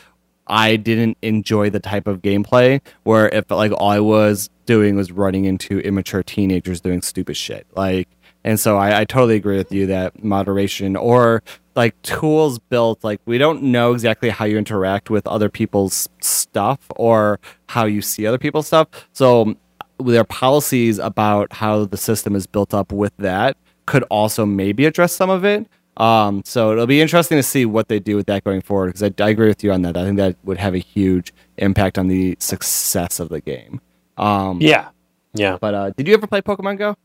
I 0.47 0.77
didn't 0.77 1.17
enjoy 1.23 1.71
the 1.71 1.81
type 1.81 2.07
of 2.07 2.21
gameplay 2.21 2.81
where 3.05 3.29
if 3.29 3.51
like 3.51 3.73
all 3.73 3.91
I 3.91 4.01
was 4.01 4.51
doing 4.67 4.97
was 4.97 5.11
running 5.11 5.45
into 5.45 5.79
immature 5.81 6.23
teenagers 6.23 6.81
doing 6.81 7.01
stupid 7.01 7.37
shit. 7.37 7.67
Like 7.75 8.09
and 8.45 8.61
so 8.61 8.77
I, 8.77 9.01
I 9.01 9.05
totally 9.05 9.37
agree 9.37 9.57
with 9.57 9.73
you 9.73 9.87
that 9.87 10.23
moderation 10.23 10.95
or 10.95 11.43
like 11.77 12.01
tools 12.03 12.59
built 12.59 13.05
like 13.05 13.21
we 13.27 13.39
don't 13.39 13.63
know 13.63 13.93
exactly 13.93 14.31
how 14.31 14.47
you 14.47 14.57
interact 14.59 15.11
with 15.11 15.27
other 15.27 15.49
people's 15.49 16.09
stuff 16.21 16.81
or 16.97 17.39
how 17.69 17.85
you 17.85 18.01
see 18.03 18.27
other 18.27 18.39
people's 18.39 18.67
stuff. 18.67 18.89
So 19.13 19.55
their 19.99 20.25
policies 20.25 20.99
about 20.99 21.53
how 21.53 21.85
the 21.85 21.97
system 21.97 22.35
is 22.35 22.47
built 22.47 22.75
up 22.75 22.93
with 22.93 23.17
that 23.19 23.57
could 23.85 24.03
also 24.05 24.45
maybe 24.45 24.87
address 24.87 25.13
some 25.13 25.31
of 25.31 25.45
it. 25.45 25.69
Um, 25.99 26.43
so 26.45 26.73
it'll 26.73 26.87
be 26.87 27.01
interesting 27.01 27.39
to 27.39 27.43
see 27.43 27.65
what 27.65 27.89
they 27.89 27.99
do 27.99 28.17
with 28.17 28.27
that 28.27 28.45
going 28.45 28.61
forward 28.61 28.89
because 28.89 29.03
I, 29.03 29.25
I 29.25 29.31
agree 29.31 29.49
with 29.49 29.63
you 29.65 29.73
on 29.73 29.83
that. 29.83 29.97
I 29.97 30.05
think 30.05 30.17
that 30.19 30.37
would 30.45 30.59
have 30.59 30.75
a 30.75 30.79
huge 30.79 31.33
impact 31.57 31.97
on 31.99 32.09
the 32.09 32.37
success 32.39 33.21
of 33.21 33.29
the 33.29 33.41
game. 33.41 33.81
Um, 34.19 34.61
Yeah. 34.61 34.89
Yeah. 35.33 35.59
But 35.61 35.75
uh, 35.75 35.91
did 35.91 36.09
you 36.09 36.15
ever 36.15 36.27
play 36.27 36.43
Pokemon 36.43 36.79
Go? 36.79 36.97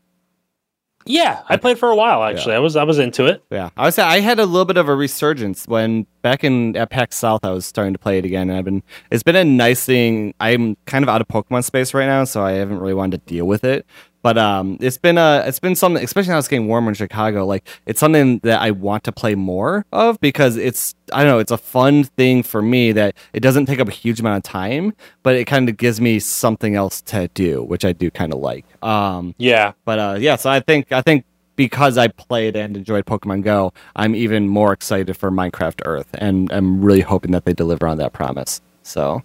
Yeah. 1.04 1.42
I 1.48 1.56
played 1.56 1.78
for 1.78 1.90
a 1.90 1.96
while 1.96 2.22
actually. 2.22 2.54
I 2.54 2.58
was 2.58 2.76
I 2.76 2.84
was 2.84 2.98
into 2.98 3.26
it. 3.26 3.42
Yeah, 3.50 3.70
I 3.76 3.86
was. 3.86 3.98
I 3.98 4.20
had 4.20 4.38
a 4.38 4.46
little 4.46 4.64
bit 4.64 4.76
of 4.76 4.88
a 4.88 4.94
resurgence 4.94 5.66
when 5.66 6.06
back 6.22 6.44
in 6.44 6.76
at 6.76 6.90
PAX 6.90 7.16
South. 7.16 7.44
I 7.44 7.50
was 7.50 7.66
starting 7.66 7.92
to 7.92 7.98
play 7.98 8.18
it 8.18 8.24
again, 8.24 8.48
and 8.50 8.58
I've 8.58 8.64
been. 8.64 8.82
It's 9.10 9.22
been 9.22 9.36
a 9.36 9.44
nice 9.44 9.84
thing. 9.84 10.34
I'm 10.40 10.76
kind 10.86 11.04
of 11.04 11.08
out 11.08 11.20
of 11.20 11.28
Pokemon 11.28 11.64
space 11.64 11.92
right 11.94 12.06
now, 12.06 12.24
so 12.24 12.42
I 12.44 12.52
haven't 12.52 12.78
really 12.78 12.94
wanted 12.94 13.26
to 13.26 13.32
deal 13.32 13.46
with 13.46 13.64
it. 13.64 13.86
But 14.22 14.38
um, 14.38 14.78
it's 14.80 14.98
been 14.98 15.18
a. 15.18 15.42
It's 15.46 15.58
been 15.58 15.74
something, 15.74 16.02
especially 16.02 16.30
now 16.30 16.38
it's 16.38 16.46
getting 16.48 16.68
warmer 16.68 16.90
in 16.90 16.94
Chicago. 16.94 17.44
Like 17.44 17.66
it's 17.86 17.98
something 17.98 18.38
that 18.44 18.60
I 18.62 18.70
want 18.70 19.02
to 19.04 19.12
play 19.12 19.34
more 19.34 19.84
of 19.92 20.20
because 20.20 20.56
it's. 20.56 20.94
I 21.12 21.24
don't 21.24 21.32
know. 21.32 21.38
It's 21.40 21.50
a 21.50 21.58
fun 21.58 22.04
thing 22.04 22.42
for 22.44 22.62
me 22.62 22.92
that 22.92 23.16
it 23.32 23.40
doesn't 23.40 23.66
take 23.66 23.80
up 23.80 23.88
a 23.88 23.92
huge 23.92 24.20
amount 24.20 24.38
of 24.46 24.50
time, 24.50 24.94
but 25.24 25.34
it 25.34 25.46
kind 25.46 25.68
of 25.68 25.76
gives 25.76 26.00
me 26.00 26.20
something 26.20 26.76
else 26.76 27.00
to 27.02 27.28
do, 27.34 27.62
which 27.64 27.84
I 27.84 27.92
do 27.92 28.10
kind 28.10 28.32
of 28.32 28.38
like. 28.38 28.64
Um, 28.82 29.34
Yeah. 29.38 29.72
but 29.84 29.98
uh, 29.98 30.16
yeah, 30.20 30.36
so 30.36 30.50
I 30.50 30.60
think 30.60 30.92
I 30.92 31.02
think 31.02 31.24
because 31.56 31.98
I 31.98 32.08
played 32.08 32.56
and 32.56 32.76
enjoyed 32.76 33.04
Pokemon 33.04 33.42
Go, 33.42 33.72
I'm 33.96 34.14
even 34.14 34.48
more 34.48 34.72
excited 34.72 35.16
for 35.16 35.30
Minecraft 35.30 35.82
Earth, 35.84 36.08
and 36.14 36.50
I'm 36.52 36.80
really 36.82 37.00
hoping 37.02 37.32
that 37.32 37.44
they 37.44 37.52
deliver 37.52 37.86
on 37.88 37.98
that 37.98 38.12
promise. 38.12 38.60
So 38.84 39.22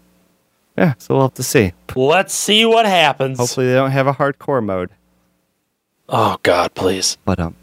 yeah, 0.78 0.94
so 0.98 1.16
we'll 1.16 1.24
have 1.24 1.34
to 1.36 1.44
see. 1.44 1.74
Let's 1.96 2.34
see 2.34 2.66
what 2.66 2.86
happens. 2.86 3.38
Hopefully, 3.38 3.68
they 3.68 3.74
don't 3.74 3.92
have 3.92 4.08
a 4.08 4.14
hardcore 4.14 4.64
mode. 4.64 4.92
Oh 6.10 6.38
God, 6.44 6.74
please. 6.74 7.18
But 7.26 7.40
um, 7.40 7.56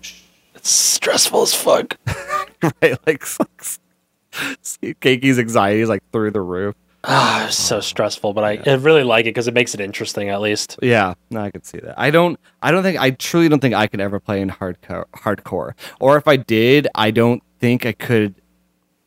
It's 0.55 0.71
stressful 0.71 1.43
as 1.43 1.55
fuck. 1.55 1.97
right, 2.63 2.99
like, 3.07 3.21
Keki's 4.33 5.39
anxiety 5.39 5.81
is 5.81 5.89
like 5.89 6.03
through 6.13 6.33
the 6.33 6.41
roof. 6.41 6.75
Ah, 7.07 7.47
it's 7.47 7.57
so 7.57 7.81
stressful, 7.81 8.33
but 8.33 8.45
I, 8.45 8.71
I 8.71 8.75
really 8.77 9.05
like 9.05 9.27
it 9.27 9.29
because 9.29 9.47
it 9.47 9.53
makes 9.53 9.75
it 9.75 9.81
interesting 9.81 10.31
at 10.31 10.41
least. 10.41 10.79
Yeah, 10.81 11.15
no, 11.31 11.43
I 11.43 11.51
can 11.51 11.63
see 11.63 11.79
that. 11.79 11.99
I 11.99 12.11
don't. 12.11 12.41
I 12.63 12.71
don't 12.71 12.83
think. 12.83 12.99
I 12.99 13.11
truly 13.11 13.49
don't 13.49 13.61
think 13.61 13.75
I 13.75 13.87
could 13.87 14.01
ever 14.01 14.19
play 14.19 14.41
in 14.41 14.49
hardcore. 14.51 15.05
Hardcore, 15.15 15.73
or 16.01 16.17
if 16.17 16.27
I 16.27 16.37
did, 16.37 16.89
I 16.95 17.11
don't 17.11 17.43
think 17.61 17.85
I 17.85 17.93
could 17.93 18.35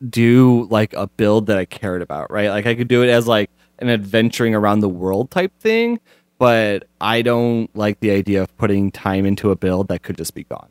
do 0.08 0.68
like 0.70 0.93
a 0.93 1.08
build 1.08 1.47
that 1.47 1.58
I 1.58 1.66
cared 1.66 2.03
about. 2.03 2.32
Right, 2.32 2.49
like 2.49 2.68
I 2.68 2.76
could 2.76 2.88
do 2.88 3.01
it 3.01 3.10
as 3.10 3.28
like 3.28 3.49
an 3.80 3.89
adventuring 3.89 4.55
around 4.55 4.80
the 4.82 4.89
world 4.89 5.32
type 5.32 5.51
thing, 5.59 5.99
but 6.38 6.88
I 7.01 7.21
don't 7.21 7.73
like 7.75 7.99
the 7.99 8.11
idea 8.11 8.41
of 8.43 8.55
putting 8.57 8.91
time 8.91 9.25
into 9.25 9.51
a 9.51 9.55
build 9.55 9.88
that 9.89 10.03
could 10.03 10.17
just 10.17 10.34
be 10.34 10.43
gone. 10.43 10.69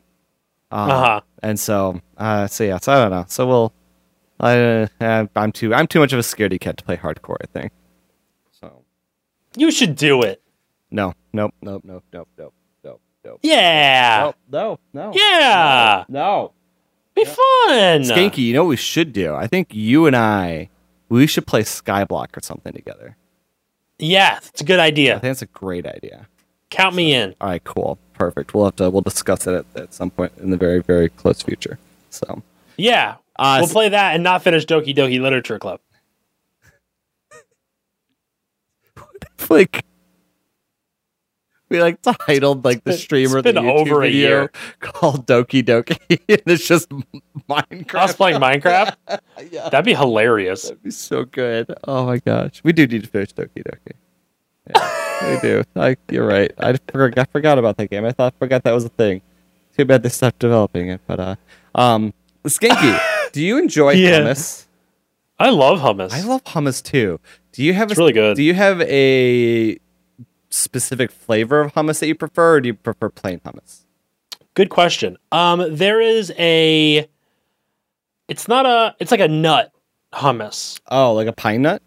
Um, 0.71 0.89
Uh-huh. 0.91 1.21
And 1.43 1.59
so, 1.59 2.01
uh, 2.17 2.47
so 2.47 2.63
yeah, 2.63 2.77
so 2.79 2.91
I 2.93 2.95
don't 3.01 3.11
know. 3.11 3.25
So 3.27 3.47
we'll. 3.47 3.73
I, 4.39 4.87
uh, 5.01 5.25
I'm 5.35 5.51
too. 5.51 5.73
I'm 5.73 5.87
too 5.87 5.99
much 5.99 6.13
of 6.13 6.19
a 6.19 6.21
scaredy 6.21 6.59
cat 6.59 6.77
to 6.77 6.83
play 6.83 6.95
hardcore. 6.97 7.37
I 7.41 7.47
think. 7.47 7.71
So 8.51 8.83
You 9.55 9.71
should 9.71 9.95
do 9.95 10.21
it. 10.23 10.41
no, 10.91 11.13
nope, 11.33 11.53
nope, 11.61 11.83
nope, 11.85 12.03
nope, 12.13 12.27
nope, 12.37 12.53
nope, 12.83 13.01
nope. 13.25 13.39
Yeah. 13.41 14.31
No, 14.49 14.79
no, 14.93 15.11
no. 15.11 15.11
Yeah. 15.15 16.05
No. 16.09 16.51
Be 17.15 17.25
fun. 17.25 18.03
Skanky, 18.03 18.37
you 18.39 18.53
know 18.53 18.63
what 18.65 18.69
we 18.69 18.75
should 18.77 19.11
do? 19.11 19.33
I 19.33 19.47
think 19.47 19.73
you 19.73 20.05
and 20.05 20.15
I, 20.15 20.69
we 21.09 21.27
should 21.27 21.47
play 21.47 21.61
Skyblock 21.63 22.35
or 22.37 22.41
something 22.41 22.73
together. 22.73 23.15
Yeah, 23.99 24.37
it's 24.37 24.61
a 24.61 24.65
good 24.65 24.79
idea. 24.79 25.15
I 25.15 25.19
think 25.19 25.31
that's 25.31 25.41
a 25.41 25.47
great 25.47 25.85
idea. 25.85 26.27
Count 26.69 26.95
me 26.95 27.13
in. 27.13 27.33
All 27.41 27.49
right, 27.49 27.63
cool. 27.63 27.97
Perfect. 28.13 28.53
We'll 28.53 28.65
have 28.65 28.75
to, 28.77 28.89
we'll 28.89 29.01
discuss 29.01 29.47
it 29.47 29.53
at, 29.53 29.65
at 29.81 29.93
some 29.93 30.09
point 30.11 30.33
in 30.39 30.49
the 30.49 30.57
very, 30.57 30.81
very 30.81 31.09
close 31.09 31.41
future. 31.41 31.79
So, 32.09 32.43
Yeah. 32.77 33.15
Uh, 33.39 33.59
we'll 33.61 33.69
play 33.69 33.89
that 33.89 34.15
and 34.15 34.23
not 34.23 34.41
finish 34.41 34.65
Doki 34.65 34.95
Doki 34.95 35.21
Literature 35.21 35.59
Club. 35.59 35.79
like, 39.49 39.85
we 41.69 41.81
like 41.81 42.01
titled 42.01 42.63
like 42.65 42.83
the 42.83 42.93
streamer 42.93 43.39
it's 43.39 43.43
been 43.43 43.55
the 43.55 43.61
YouTube 43.61 43.79
over 43.79 44.03
a 44.03 44.07
video 44.07 44.29
year. 44.29 44.51
called 44.79 45.25
Doki 45.27 45.63
Doki. 45.63 45.97
and 46.29 46.41
it's 46.45 46.67
just 46.67 46.89
Minecraft. 47.49 47.95
Us 47.95 48.15
playing 48.15 48.39
Minecraft? 48.39 48.95
yeah. 49.51 49.69
That'd 49.69 49.85
be 49.85 49.93
hilarious. 49.93 50.63
That'd 50.63 50.83
be 50.83 50.91
so 50.91 51.25
good. 51.25 51.73
Oh 51.85 52.05
my 52.05 52.17
gosh. 52.19 52.61
We 52.63 52.73
do 52.73 52.87
need 52.87 53.03
to 53.03 53.09
finish 53.09 53.33
Doki 53.33 53.63
Doki. 53.63 53.93
Yeah, 54.69 55.33
we 55.35 55.39
do. 55.41 55.63
Like 55.75 55.99
you're 56.11 56.25
right. 56.27 56.51
I 56.57 56.77
forgot, 56.91 57.27
I 57.27 57.31
forgot 57.31 57.57
about 57.59 57.77
that 57.77 57.89
game. 57.89 58.05
I 58.05 58.11
thought 58.11 58.33
forgot 58.39 58.63
that 58.63 58.73
was 58.73 58.85
a 58.85 58.89
thing. 58.89 59.21
Too 59.77 59.85
bad 59.85 60.03
they 60.03 60.09
stopped 60.09 60.39
developing 60.39 60.89
it. 60.89 61.01
But 61.07 61.19
uh 61.19 61.35
um 61.75 62.13
Skanky, 62.45 62.99
do 63.33 63.41
you 63.41 63.57
enjoy 63.57 63.91
Yeah. 63.91 64.19
hummus? 64.21 64.65
I 65.39 65.49
love 65.51 65.79
hummus. 65.79 66.11
I 66.11 66.21
love 66.23 66.43
hummus 66.45 66.81
too. 66.81 67.19
Do 67.51 67.63
you 67.63 67.73
have 67.73 67.91
It's 67.91 67.99
a, 67.99 68.01
really 68.01 68.13
good. 68.13 68.35
Do 68.37 68.43
you 68.43 68.53
have 68.53 68.81
a 68.81 69.77
specific 70.49 71.11
flavor 71.11 71.61
of 71.61 71.73
hummus 71.73 71.99
that 71.99 72.07
you 72.07 72.15
prefer 72.15 72.55
or 72.55 72.61
do 72.61 72.67
you 72.67 72.73
prefer 72.73 73.09
plain 73.09 73.39
hummus? 73.39 73.83
Good 74.53 74.69
question. 74.69 75.17
Um, 75.31 75.75
there 75.75 76.01
is 76.01 76.31
a. 76.37 77.07
It's 78.27 78.47
not 78.47 78.65
a. 78.65 78.95
It's 78.99 79.11
like 79.11 79.19
a 79.19 79.27
nut 79.27 79.71
hummus. 80.13 80.79
Oh, 80.89 81.13
like 81.13 81.27
a 81.27 81.33
pine 81.33 81.61
nut? 81.61 81.81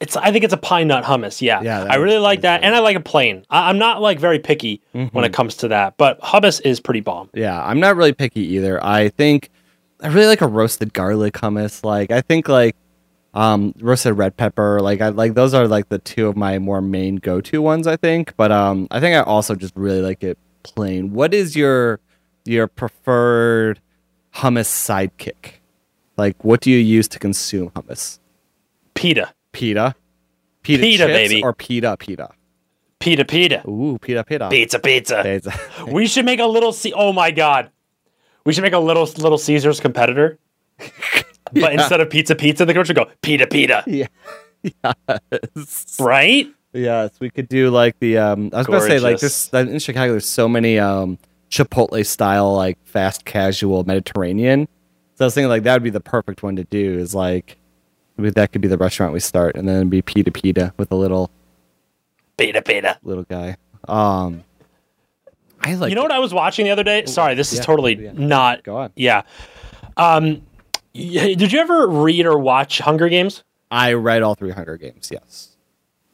It's. 0.00 0.16
I 0.16 0.32
think 0.32 0.44
it's 0.44 0.52
a 0.52 0.58
pine 0.58 0.88
nut 0.88 1.04
hummus. 1.04 1.40
Yeah. 1.40 1.62
Yeah, 1.62 1.84
I 1.88 1.96
really 1.96 2.18
like 2.18 2.42
that, 2.42 2.62
and 2.62 2.74
I 2.74 2.80
like 2.80 2.96
a 2.96 3.00
plain. 3.00 3.46
I, 3.50 3.68
I'm 3.70 3.78
not 3.78 4.02
like 4.02 4.18
very 4.18 4.38
picky 4.38 4.82
when 4.92 5.06
Mm-hmm. 5.08 5.24
it 5.24 5.32
comes 5.32 5.56
to 5.58 5.68
that, 5.68 5.96
but 5.96 6.20
hummus 6.20 6.60
is 6.64 6.80
pretty 6.80 7.00
bomb. 7.00 7.30
Yeah, 7.34 7.62
I'm 7.64 7.80
not 7.80 7.96
really 7.96 8.12
picky 8.12 8.40
either. 8.54 8.82
I 8.84 9.08
think 9.10 9.50
I 10.02 10.08
really 10.08 10.26
like 10.26 10.42
a 10.42 10.46
roasted 10.48 10.92
garlic 10.92 11.34
hummus. 11.34 11.82
Like 11.84 12.10
I 12.10 12.20
think 12.20 12.48
like 12.48 12.76
um 13.36 13.72
roasted 13.80 14.16
red 14.18 14.36
pepper. 14.36 14.80
Like 14.80 15.00
I 15.00 15.10
like 15.10 15.34
those 15.34 15.54
are 15.54 15.68
like 15.68 15.88
the 15.90 15.98
two 15.98 16.26
of 16.26 16.36
my 16.36 16.58
more 16.58 16.80
main 16.80 17.16
go 17.16 17.40
to 17.42 17.62
ones. 17.62 17.86
I 17.86 17.96
think, 17.96 18.34
but 18.36 18.50
um 18.50 18.88
I 18.90 18.98
think 18.98 19.14
I 19.14 19.20
also 19.20 19.54
just 19.54 19.76
really 19.76 20.00
like 20.00 20.24
it 20.24 20.38
plain. 20.64 21.12
What 21.12 21.32
is 21.34 21.54
your 21.54 22.00
your 22.44 22.66
preferred 22.66 23.80
hummus 24.36 24.66
sidekick? 24.68 25.60
Like 26.16 26.42
what 26.44 26.60
do 26.60 26.70
you 26.70 26.78
use 26.78 27.06
to 27.08 27.18
consume 27.18 27.70
hummus? 27.70 28.18
Pita, 28.94 29.32
Pita, 29.52 29.94
pita, 30.62 30.80
Pita, 30.82 30.96
chips 31.06 31.12
baby. 31.12 31.42
or 31.42 31.52
pita 31.52 31.96
pita. 31.98 32.30
pita, 32.98 33.24
pita, 33.26 33.68
Ooh, 33.68 33.98
pita 34.00 34.24
pita. 34.24 34.48
pizza, 34.48 34.78
pizza. 34.78 35.22
Pizza. 35.22 35.52
We 35.92 36.06
should 36.06 36.24
make 36.24 36.40
a 36.40 36.46
little. 36.46 36.72
C- 36.72 36.94
oh 36.96 37.12
my 37.12 37.30
god, 37.30 37.70
we 38.46 38.52
should 38.54 38.62
make 38.64 38.72
a 38.72 38.78
little 38.78 39.04
Little 39.04 39.36
Caesars 39.38 39.78
competitor. 39.80 40.38
But 41.52 41.72
instead 41.72 42.00
of 42.00 42.10
pizza, 42.10 42.34
pizza, 42.34 42.64
the 42.64 42.74
coach 42.74 42.88
would 42.88 42.96
go 42.96 43.06
pita, 43.22 43.46
pita, 43.46 43.84
yeah. 43.86 44.06
Yes. 44.62 45.96
right? 46.00 46.48
Yes, 46.72 47.18
we 47.20 47.30
could 47.30 47.48
do 47.48 47.70
like 47.70 47.98
the 48.00 48.18
um 48.18 48.50
I 48.52 48.58
was 48.58 48.66
gonna 48.66 48.80
say 48.80 48.98
like 48.98 49.18
this 49.18 49.48
in 49.52 49.78
Chicago 49.78 50.12
there's 50.12 50.28
so 50.28 50.48
many 50.48 50.78
um 50.78 51.18
Chipotle 51.50 52.04
style 52.04 52.54
like 52.54 52.78
fast 52.84 53.24
casual 53.24 53.84
Mediterranean. 53.84 54.68
So 55.14 55.24
I 55.24 55.26
was 55.26 55.34
thinking 55.34 55.48
like 55.48 55.62
that 55.62 55.74
would 55.74 55.82
be 55.82 55.90
the 55.90 56.00
perfect 56.00 56.42
one 56.42 56.56
to 56.56 56.64
do 56.64 56.98
is 56.98 57.14
like 57.14 57.56
that 58.18 58.52
could 58.52 58.60
be 58.60 58.68
the 58.68 58.78
restaurant 58.78 59.12
we 59.12 59.20
start 59.20 59.56
and 59.56 59.68
then 59.68 59.76
it'd 59.76 59.90
be 59.90 60.02
pita 60.02 60.30
pita 60.30 60.74
with 60.76 60.90
a 60.90 60.96
little 60.96 61.30
Pita, 62.36 62.60
pita. 62.60 62.98
little 63.02 63.24
guy. 63.24 63.56
Um 63.88 64.44
I 65.60 65.74
like 65.74 65.90
you 65.90 65.96
know 65.96 66.02
what 66.02 66.12
I 66.12 66.18
was 66.18 66.34
watching 66.34 66.66
the 66.66 66.70
other 66.72 66.84
day? 66.84 67.06
Sorry, 67.06 67.34
this 67.34 67.52
is 67.52 67.60
totally 67.60 67.94
yeah. 67.94 68.12
not. 68.14 68.62
go 68.62 68.76
on. 68.76 68.92
Yeah. 68.96 69.22
Um, 69.96 70.42
did 70.96 71.52
you 71.52 71.60
ever 71.60 71.86
read 71.86 72.26
or 72.26 72.38
watch 72.38 72.78
Hunger 72.78 73.08
Games? 73.08 73.44
I 73.70 73.92
read 73.94 74.22
all 74.22 74.34
three 74.34 74.50
Hunger 74.52 74.76
Games, 74.76 75.10
yes. 75.12 75.56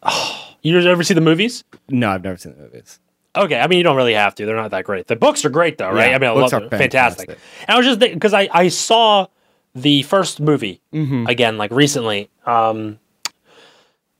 You 0.64 0.78
ever 0.88 1.02
see 1.02 1.14
the 1.14 1.20
movies? 1.20 1.64
No, 1.88 2.10
I've 2.10 2.22
never 2.22 2.36
seen 2.36 2.52
the 2.56 2.62
movies. 2.62 3.00
Okay, 3.34 3.58
I 3.58 3.66
mean 3.66 3.78
you 3.78 3.82
don't 3.84 3.96
really 3.96 4.14
have 4.14 4.34
to. 4.36 4.46
They're 4.46 4.54
not 4.54 4.70
that 4.70 4.84
great. 4.84 5.08
The 5.08 5.16
books 5.16 5.44
are 5.44 5.50
great 5.50 5.76
though, 5.78 5.90
right? 5.90 6.10
Yeah, 6.10 6.14
I 6.16 6.18
mean, 6.18 6.30
I 6.30 6.32
love 6.34 6.50
them. 6.50 6.70
fantastic. 6.70 7.28
fantastic. 7.30 7.38
And 7.66 7.70
I 7.74 7.76
was 7.78 7.86
just 7.86 7.98
because 7.98 8.32
I 8.32 8.48
I 8.52 8.68
saw 8.68 9.26
the 9.74 10.02
first 10.02 10.38
movie 10.38 10.80
Mm-hmm. 10.92 11.26
again 11.26 11.58
like 11.58 11.72
recently. 11.72 12.30
Um, 12.46 12.98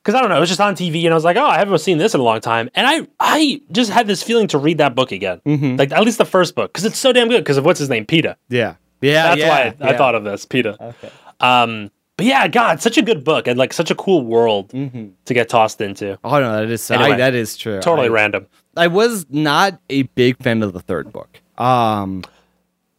because 0.03 0.17
I 0.17 0.21
don't 0.21 0.31
know, 0.31 0.37
it 0.39 0.41
was 0.41 0.49
just 0.49 0.61
on 0.61 0.75
TV, 0.75 1.05
and 1.05 1.13
I 1.13 1.15
was 1.15 1.23
like, 1.25 1.37
oh, 1.37 1.47
I 1.47 1.59
haven't 1.59 1.79
seen 1.79 1.99
this 1.99 2.13
in 2.13 2.19
a 2.19 2.25
long 2.25 2.41
time, 2.41 2.69
and 2.75 2.85
I 2.89 3.07
I 3.21 3.61
just 3.71 3.93
had 3.93 4.09
this 4.09 4.21
feeling 4.21 4.49
to 4.49 4.59
read 4.59 4.79
that 4.79 4.97
book 4.97 5.13
again, 5.13 5.41
Mm-hmm. 5.47 5.77
like 5.77 5.93
at 5.93 6.03
least 6.03 6.19
the 6.19 6.25
first 6.25 6.57
book, 6.57 6.73
because 6.73 6.85
it's 6.85 6.99
so 6.99 7.13
damn 7.13 7.29
good. 7.29 7.39
Because 7.45 7.57
of 7.57 7.65
what's 7.65 7.79
his 7.79 7.89
name, 7.89 8.05
Peeta. 8.05 8.35
Yeah, 8.49 8.75
yeah, 9.03 9.23
That's 9.35 9.41
yeah, 9.41 9.49
why 9.49 9.87
I, 9.87 9.95
I 9.95 9.97
thought 9.97 10.15
of 10.15 10.25
this, 10.25 10.47
Peeta. 10.47 10.81
Okay. 10.81 11.11
Um, 11.41 11.91
but 12.17 12.27
yeah, 12.27 12.47
God, 12.47 12.81
such 12.81 12.99
a 12.99 13.03
good 13.03 13.25
book 13.25 13.47
and 13.49 13.59
like 13.59 13.73
such 13.73 13.91
a 13.91 13.95
cool 13.95 14.25
world 14.25 14.71
to 14.71 15.35
get 15.35 15.49
tossed 15.49 15.81
into. 15.81 16.19
Oh 16.25 16.41
no, 16.41 16.61
that 16.61 16.71
is 16.71 16.91
Anyway, 16.91 17.13
I, 17.13 17.17
that 17.17 17.35
is 17.35 17.57
true. 17.57 17.81
Totally 17.81 18.09
I, 18.09 18.11
random. 18.11 18.47
I 18.77 18.87
was 18.87 19.27
not 19.31 19.81
a 19.91 20.03
big 20.05 20.37
fan 20.43 20.63
of 20.63 20.73
the 20.73 20.81
third 20.81 21.13
book. 21.13 21.41
Um, 21.59 22.23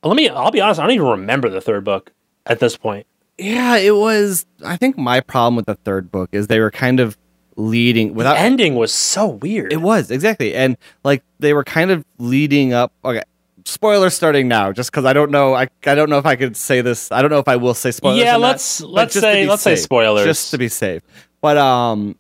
Let 0.04 0.16
me. 0.16 0.30
I'll 0.30 0.52
be 0.52 0.62
honest. 0.62 0.80
I 0.80 0.84
don't 0.84 0.92
even 0.94 1.08
remember 1.08 1.50
the 1.50 1.62
third 1.62 1.84
book 1.84 2.12
at 2.46 2.60
this 2.60 2.76
point. 2.76 3.08
yeah, 3.38 3.78
it 3.78 3.96
was. 3.96 4.46
I 4.66 4.78
think 4.78 4.98
my 4.98 5.20
problem 5.20 5.56
with 5.56 5.66
the 5.66 5.76
third 5.76 6.12
book 6.12 6.30
is 6.32 6.48
they 6.48 6.60
were 6.60 6.72
kind 6.72 7.00
of 7.00 7.18
leading 7.56 8.16
without 8.16 8.34
the 8.34 8.40
ending 8.40 8.76
was 8.76 8.92
so 8.94 9.28
weird. 9.28 9.72
It 9.72 9.82
was 9.82 10.12
exactly, 10.12 10.56
and 10.56 10.76
like 11.04 11.24
they 11.40 11.54
were 11.54 11.64
kind 11.64 11.92
of 11.92 12.04
leading 12.18 12.74
up. 12.74 12.92
Okay, 13.06 13.22
spoiler 13.66 14.10
starting 14.10 14.48
now, 14.48 14.72
just 14.72 14.92
because 14.92 15.06
I 15.06 15.14
don't 15.14 15.32
know. 15.32 15.54
I 15.54 15.68
I 15.86 15.96
don't 15.96 16.10
know 16.10 16.18
if 16.18 16.26
I 16.26 16.36
could 16.36 16.56
say 16.58 16.82
this. 16.82 17.12
I 17.12 17.22
don't 17.22 17.32
know 17.32 17.40
if 17.40 17.48
I 17.48 17.56
will 17.56 17.74
say 17.74 17.92
spoilers. 17.92 18.20
Yeah, 18.24 18.36
let's- 18.38 18.82
but 18.82 18.90
let's 18.90 19.14
say- 19.20 19.48
let's 19.48 19.62
say 19.62 19.76
safe, 19.76 19.84
spoilers. 19.84 20.26
just 20.26 20.52
to 20.52 20.58
be 20.58 20.68
safe. 20.68 21.02
But 21.42 21.58
um, 21.58 22.16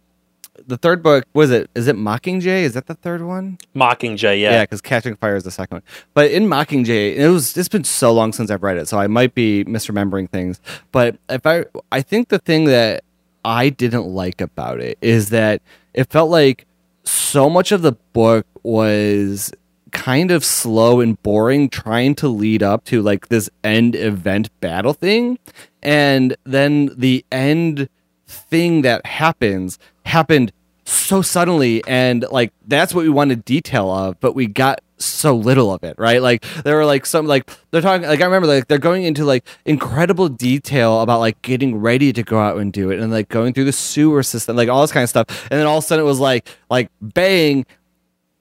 the 0.67 0.77
third 0.77 1.01
book 1.03 1.25
was 1.33 1.51
it? 1.51 1.69
Is 1.75 1.87
it 1.87 1.95
Mockingjay? 1.95 2.61
Is 2.63 2.73
that 2.73 2.87
the 2.87 2.93
third 2.95 3.21
one? 3.21 3.57
Mockingjay. 3.75 4.39
Yeah. 4.41 4.51
Yeah, 4.51 4.63
because 4.63 4.81
Catching 4.81 5.15
Fire 5.15 5.35
is 5.35 5.43
the 5.43 5.51
second 5.51 5.75
one. 5.77 5.83
But 6.13 6.31
in 6.31 6.47
Mockingjay, 6.47 7.15
it 7.17 7.29
was 7.29 7.55
it's 7.57 7.69
been 7.69 7.83
so 7.83 8.13
long 8.13 8.33
since 8.33 8.49
I've 8.51 8.63
read 8.63 8.77
it, 8.77 8.87
so 8.87 8.97
I 8.99 9.07
might 9.07 9.33
be 9.35 9.63
misremembering 9.65 10.29
things. 10.29 10.61
But 10.91 11.17
if 11.29 11.45
I 11.45 11.65
I 11.91 12.01
think 12.01 12.29
the 12.29 12.39
thing 12.39 12.65
that 12.65 13.03
I 13.45 13.69
didn't 13.69 14.05
like 14.07 14.39
about 14.41 14.79
it 14.79 14.97
is 15.01 15.29
that 15.29 15.61
it 15.93 16.09
felt 16.09 16.29
like 16.31 16.65
so 17.03 17.49
much 17.49 17.73
of 17.73 17.81
the 17.81 17.91
book 18.13 18.45
was 18.63 19.51
kind 19.93 20.31
of 20.31 20.43
slow 20.43 20.99
and 20.99 21.21
boring 21.23 21.69
trying 21.69 22.15
to 22.15 22.27
lead 22.27 22.61
up 22.61 22.83
to 22.85 23.01
like 23.01 23.29
this 23.29 23.49
end 23.63 23.95
event 23.95 24.49
battle 24.59 24.93
thing. 24.93 25.39
And 25.81 26.35
then 26.43 26.89
the 26.97 27.25
end 27.31 27.87
thing 28.27 28.81
that 28.81 29.05
happens 29.05 29.79
happened 30.05 30.51
so 30.85 31.21
suddenly 31.21 31.81
and 31.87 32.25
like 32.31 32.51
that's 32.67 32.93
what 32.93 33.03
we 33.03 33.09
wanted 33.09 33.45
detail 33.45 33.89
of 33.89 34.19
but 34.19 34.35
we 34.35 34.47
got 34.47 34.81
so 34.97 35.35
little 35.35 35.73
of 35.73 35.83
it 35.83 35.95
right? 35.97 36.21
Like 36.21 36.43
there 36.63 36.75
were 36.75 36.85
like 36.85 37.05
some 37.05 37.25
like 37.25 37.49
they're 37.71 37.81
talking 37.81 38.07
like 38.07 38.21
i 38.21 38.25
remember 38.25 38.47
like 38.47 38.67
they're 38.67 38.77
going 38.77 39.03
into 39.03 39.23
like 39.25 39.45
incredible 39.65 40.29
detail 40.29 41.01
about 41.01 41.19
like 41.19 41.41
getting 41.41 41.77
ready 41.77 42.11
to 42.13 42.23
go 42.23 42.39
out 42.39 42.57
and 42.57 42.73
do 42.73 42.89
it 42.89 42.99
and 42.99 43.11
like 43.11 43.29
going 43.29 43.53
through 43.53 43.65
the 43.65 43.71
sewer 43.71 44.23
system 44.23 44.55
like 44.55 44.69
all 44.69 44.81
this 44.81 44.91
kind 44.91 45.03
of 45.03 45.09
stuff. 45.09 45.47
And 45.51 45.59
then 45.59 45.67
all 45.67 45.77
of 45.77 45.83
a 45.83 45.87
sudden 45.87 46.03
it 46.03 46.07
was 46.07 46.19
like 46.19 46.47
like 46.69 46.89
bang 47.01 47.65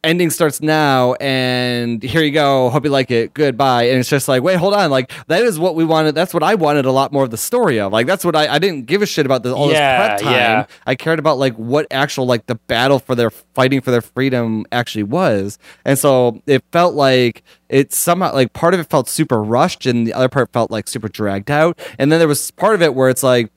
ending 0.05 0.31
starts 0.31 0.61
now 0.61 1.15
and 1.15 2.03
here 2.03 2.23
you 2.23 2.33
go 2.33 2.69
hope 2.71 2.85
you 2.85 2.91
like 2.91 3.11
it 3.11 3.33
goodbye. 3.35 3.85
And 3.85 4.01
it's 4.01 4.09
just 4.09 4.27
like 4.27 4.43
wait 4.43 4.57
hold 4.57 4.75
on 4.75 4.91
like 4.91 5.13
that 5.29 5.43
is 5.43 5.59
what 5.59 5.77
we 5.77 5.85
wanted 5.85 6.15
that's 6.17 6.35
what 6.35 6.43
i 6.43 6.57
wanted 6.57 6.87
a 6.87 6.91
lot 6.91 7.13
more 7.13 7.23
of 7.25 7.31
the 7.31 7.37
story 7.37 7.79
of. 7.79 7.93
Like 7.93 8.07
that's 8.07 8.25
what 8.25 8.35
i, 8.35 8.49
I 8.49 8.59
didn't 8.59 8.87
give 8.87 9.03
a 9.03 9.07
shit 9.07 9.27
about 9.27 9.43
this 9.45 9.53
all 9.53 9.71
Yeah, 9.71 10.15
this 10.15 10.23
prep 10.23 10.33
time 10.33 10.41
yeah. 10.41 10.67
i 10.87 10.95
cared 10.97 11.19
about 11.19 11.39
like 11.39 11.55
what 11.55 11.87
actual 11.91 12.27
like 12.27 12.47
the 12.47 12.57
battle 12.57 12.99
for 12.99 13.15
their 13.15 13.31
fighting 13.31 13.81
for 13.81 13.91
their 13.91 14.03
freedom 14.03 14.65
actually 14.73 15.05
was. 15.05 15.59
And 15.85 15.99
so 15.99 16.43
it 16.47 16.65
felt 16.73 16.95
like 16.95 17.43
it 17.69 17.93
somehow 17.93 18.33
like 18.35 18.53
part 18.55 18.75
of 18.75 18.81
it 18.81 18.91
felt 18.91 19.09
super 19.09 19.43
rushed 19.43 19.87
and 19.87 20.07
the 20.07 20.15
other 20.15 20.29
part 20.29 20.53
felt 20.53 20.71
like 20.71 20.89
super 20.89 21.09
dragged 21.09 21.51
out. 21.51 21.79
And 21.99 22.11
then 22.11 22.19
there 22.19 22.29
was 22.29 22.51
part 22.51 22.75
of 22.75 22.83
it 22.83 22.95
where 22.95 23.09
it's 23.09 23.23
like 23.23 23.53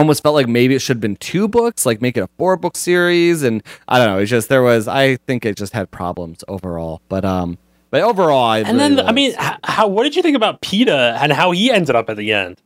almost 0.00 0.22
felt 0.22 0.34
like 0.34 0.48
maybe 0.48 0.74
it 0.74 0.80
should 0.80 0.96
have 0.96 1.00
been 1.00 1.16
two 1.16 1.46
books, 1.46 1.86
like 1.86 2.00
make 2.00 2.16
it 2.16 2.20
a 2.20 2.28
four 2.38 2.56
book 2.56 2.76
series. 2.76 3.42
And 3.42 3.62
I 3.86 3.98
don't 3.98 4.08
know. 4.08 4.18
It's 4.18 4.30
just 4.30 4.48
there 4.48 4.62
was. 4.62 4.88
I 4.88 5.16
think 5.16 5.44
it 5.44 5.56
just 5.56 5.72
had 5.72 5.90
problems 5.90 6.42
overall. 6.48 7.02
But 7.08 7.24
um, 7.24 7.58
but 7.90 8.02
overall, 8.02 8.44
I 8.44 8.58
and 8.58 8.78
really 8.78 8.96
then 8.96 9.06
I 9.06 9.12
mean, 9.12 9.34
how? 9.62 9.86
What 9.86 10.04
did 10.04 10.16
you 10.16 10.22
think 10.22 10.36
about 10.36 10.62
Peeta 10.62 11.16
and 11.20 11.32
how 11.32 11.52
he 11.52 11.70
ended 11.70 11.94
up 11.94 12.08
at 12.10 12.16
the 12.16 12.32
end? 12.32 12.60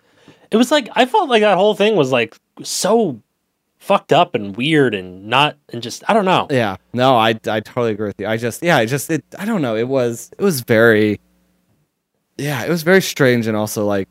It 0.50 0.56
was 0.56 0.70
like 0.70 0.88
I 0.92 1.04
felt 1.06 1.28
like 1.28 1.42
that 1.42 1.56
whole 1.56 1.74
thing 1.74 1.96
was 1.96 2.12
like 2.12 2.36
so 2.62 3.20
fucked 3.78 4.12
up 4.12 4.34
and 4.34 4.56
weird 4.56 4.94
and 4.94 5.26
not 5.26 5.58
and 5.70 5.82
just 5.82 6.04
I 6.08 6.14
don't 6.14 6.24
know. 6.24 6.46
yeah, 6.50 6.76
no, 6.92 7.16
I 7.16 7.30
I 7.46 7.60
totally 7.60 7.92
agree 7.92 8.06
with 8.06 8.20
you. 8.20 8.26
I 8.26 8.36
just 8.36 8.62
yeah, 8.62 8.76
I 8.76 8.86
just 8.86 9.10
it. 9.10 9.24
I 9.38 9.44
don't 9.44 9.60
know. 9.62 9.76
It 9.76 9.88
was 9.88 10.30
it 10.38 10.42
was 10.42 10.60
very. 10.60 11.20
Yeah, 12.36 12.64
it 12.64 12.68
was 12.68 12.82
very 12.82 13.00
strange 13.00 13.46
and 13.46 13.56
also 13.56 13.86
like, 13.86 14.08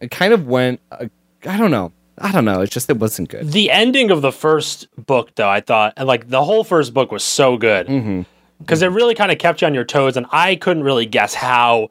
it 0.00 0.10
kind 0.10 0.32
of 0.34 0.46
went. 0.46 0.80
Uh, 0.92 1.06
I 1.46 1.56
don't 1.56 1.70
know. 1.70 1.90
I 2.20 2.32
don't 2.32 2.44
know. 2.44 2.60
It's 2.60 2.72
just 2.72 2.90
it 2.90 2.98
wasn't 2.98 3.30
good. 3.30 3.50
The 3.50 3.70
ending 3.70 4.10
of 4.10 4.20
the 4.22 4.32
first 4.32 4.88
book, 5.06 5.34
though, 5.36 5.48
I 5.48 5.60
thought, 5.60 5.94
and 5.96 6.06
like 6.06 6.28
the 6.28 6.44
whole 6.44 6.64
first 6.64 6.92
book 6.94 7.10
was 7.10 7.24
so 7.24 7.56
good 7.56 7.86
Mm-hmm. 7.86 8.22
because 8.58 8.82
it 8.82 8.88
really 8.88 9.14
kind 9.14 9.32
of 9.32 9.38
kept 9.38 9.62
you 9.62 9.66
on 9.66 9.74
your 9.74 9.84
toes, 9.84 10.16
and 10.16 10.26
I 10.30 10.56
couldn't 10.56 10.84
really 10.84 11.06
guess 11.06 11.32
how 11.34 11.88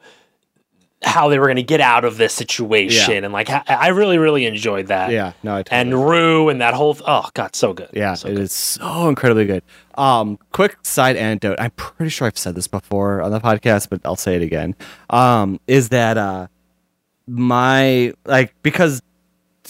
how 1.01 1.29
they 1.29 1.39
were 1.39 1.45
going 1.45 1.55
to 1.55 1.63
get 1.63 1.79
out 1.79 2.03
of 2.03 2.17
this 2.17 2.33
situation, 2.33 3.11
Yeah. 3.13 3.23
and 3.23 3.31
like 3.33 3.49
I 3.49 3.87
really, 3.87 4.17
really 4.17 4.45
enjoyed 4.45 4.87
that. 4.87 5.11
Yeah, 5.11 5.31
no, 5.43 5.55
I 5.55 5.63
totally 5.63 5.81
and 5.81 6.09
Rue 6.09 6.49
and 6.49 6.59
that 6.61 6.73
whole 6.73 6.95
oh 7.07 7.29
god, 7.33 7.55
so 7.55 7.73
good. 7.73 7.89
Yeah, 7.93 8.15
so 8.15 8.27
it 8.27 8.33
good. 8.35 8.41
is 8.43 8.51
so 8.51 9.07
incredibly 9.07 9.45
good. 9.45 9.63
Um, 9.95 10.37
quick 10.51 10.77
side 10.83 11.15
anecdote. 11.15 11.55
I'm 11.57 11.71
pretty 11.71 12.09
sure 12.09 12.27
I've 12.27 12.37
said 12.37 12.53
this 12.53 12.67
before 12.67 13.21
on 13.21 13.31
the 13.31 13.39
podcast, 13.39 13.89
but 13.89 14.01
I'll 14.03 14.17
say 14.17 14.35
it 14.35 14.41
again. 14.41 14.75
Um, 15.09 15.59
is 15.67 15.87
that 15.89 16.17
uh, 16.17 16.47
my 17.27 18.13
like 18.25 18.53
because 18.61 19.01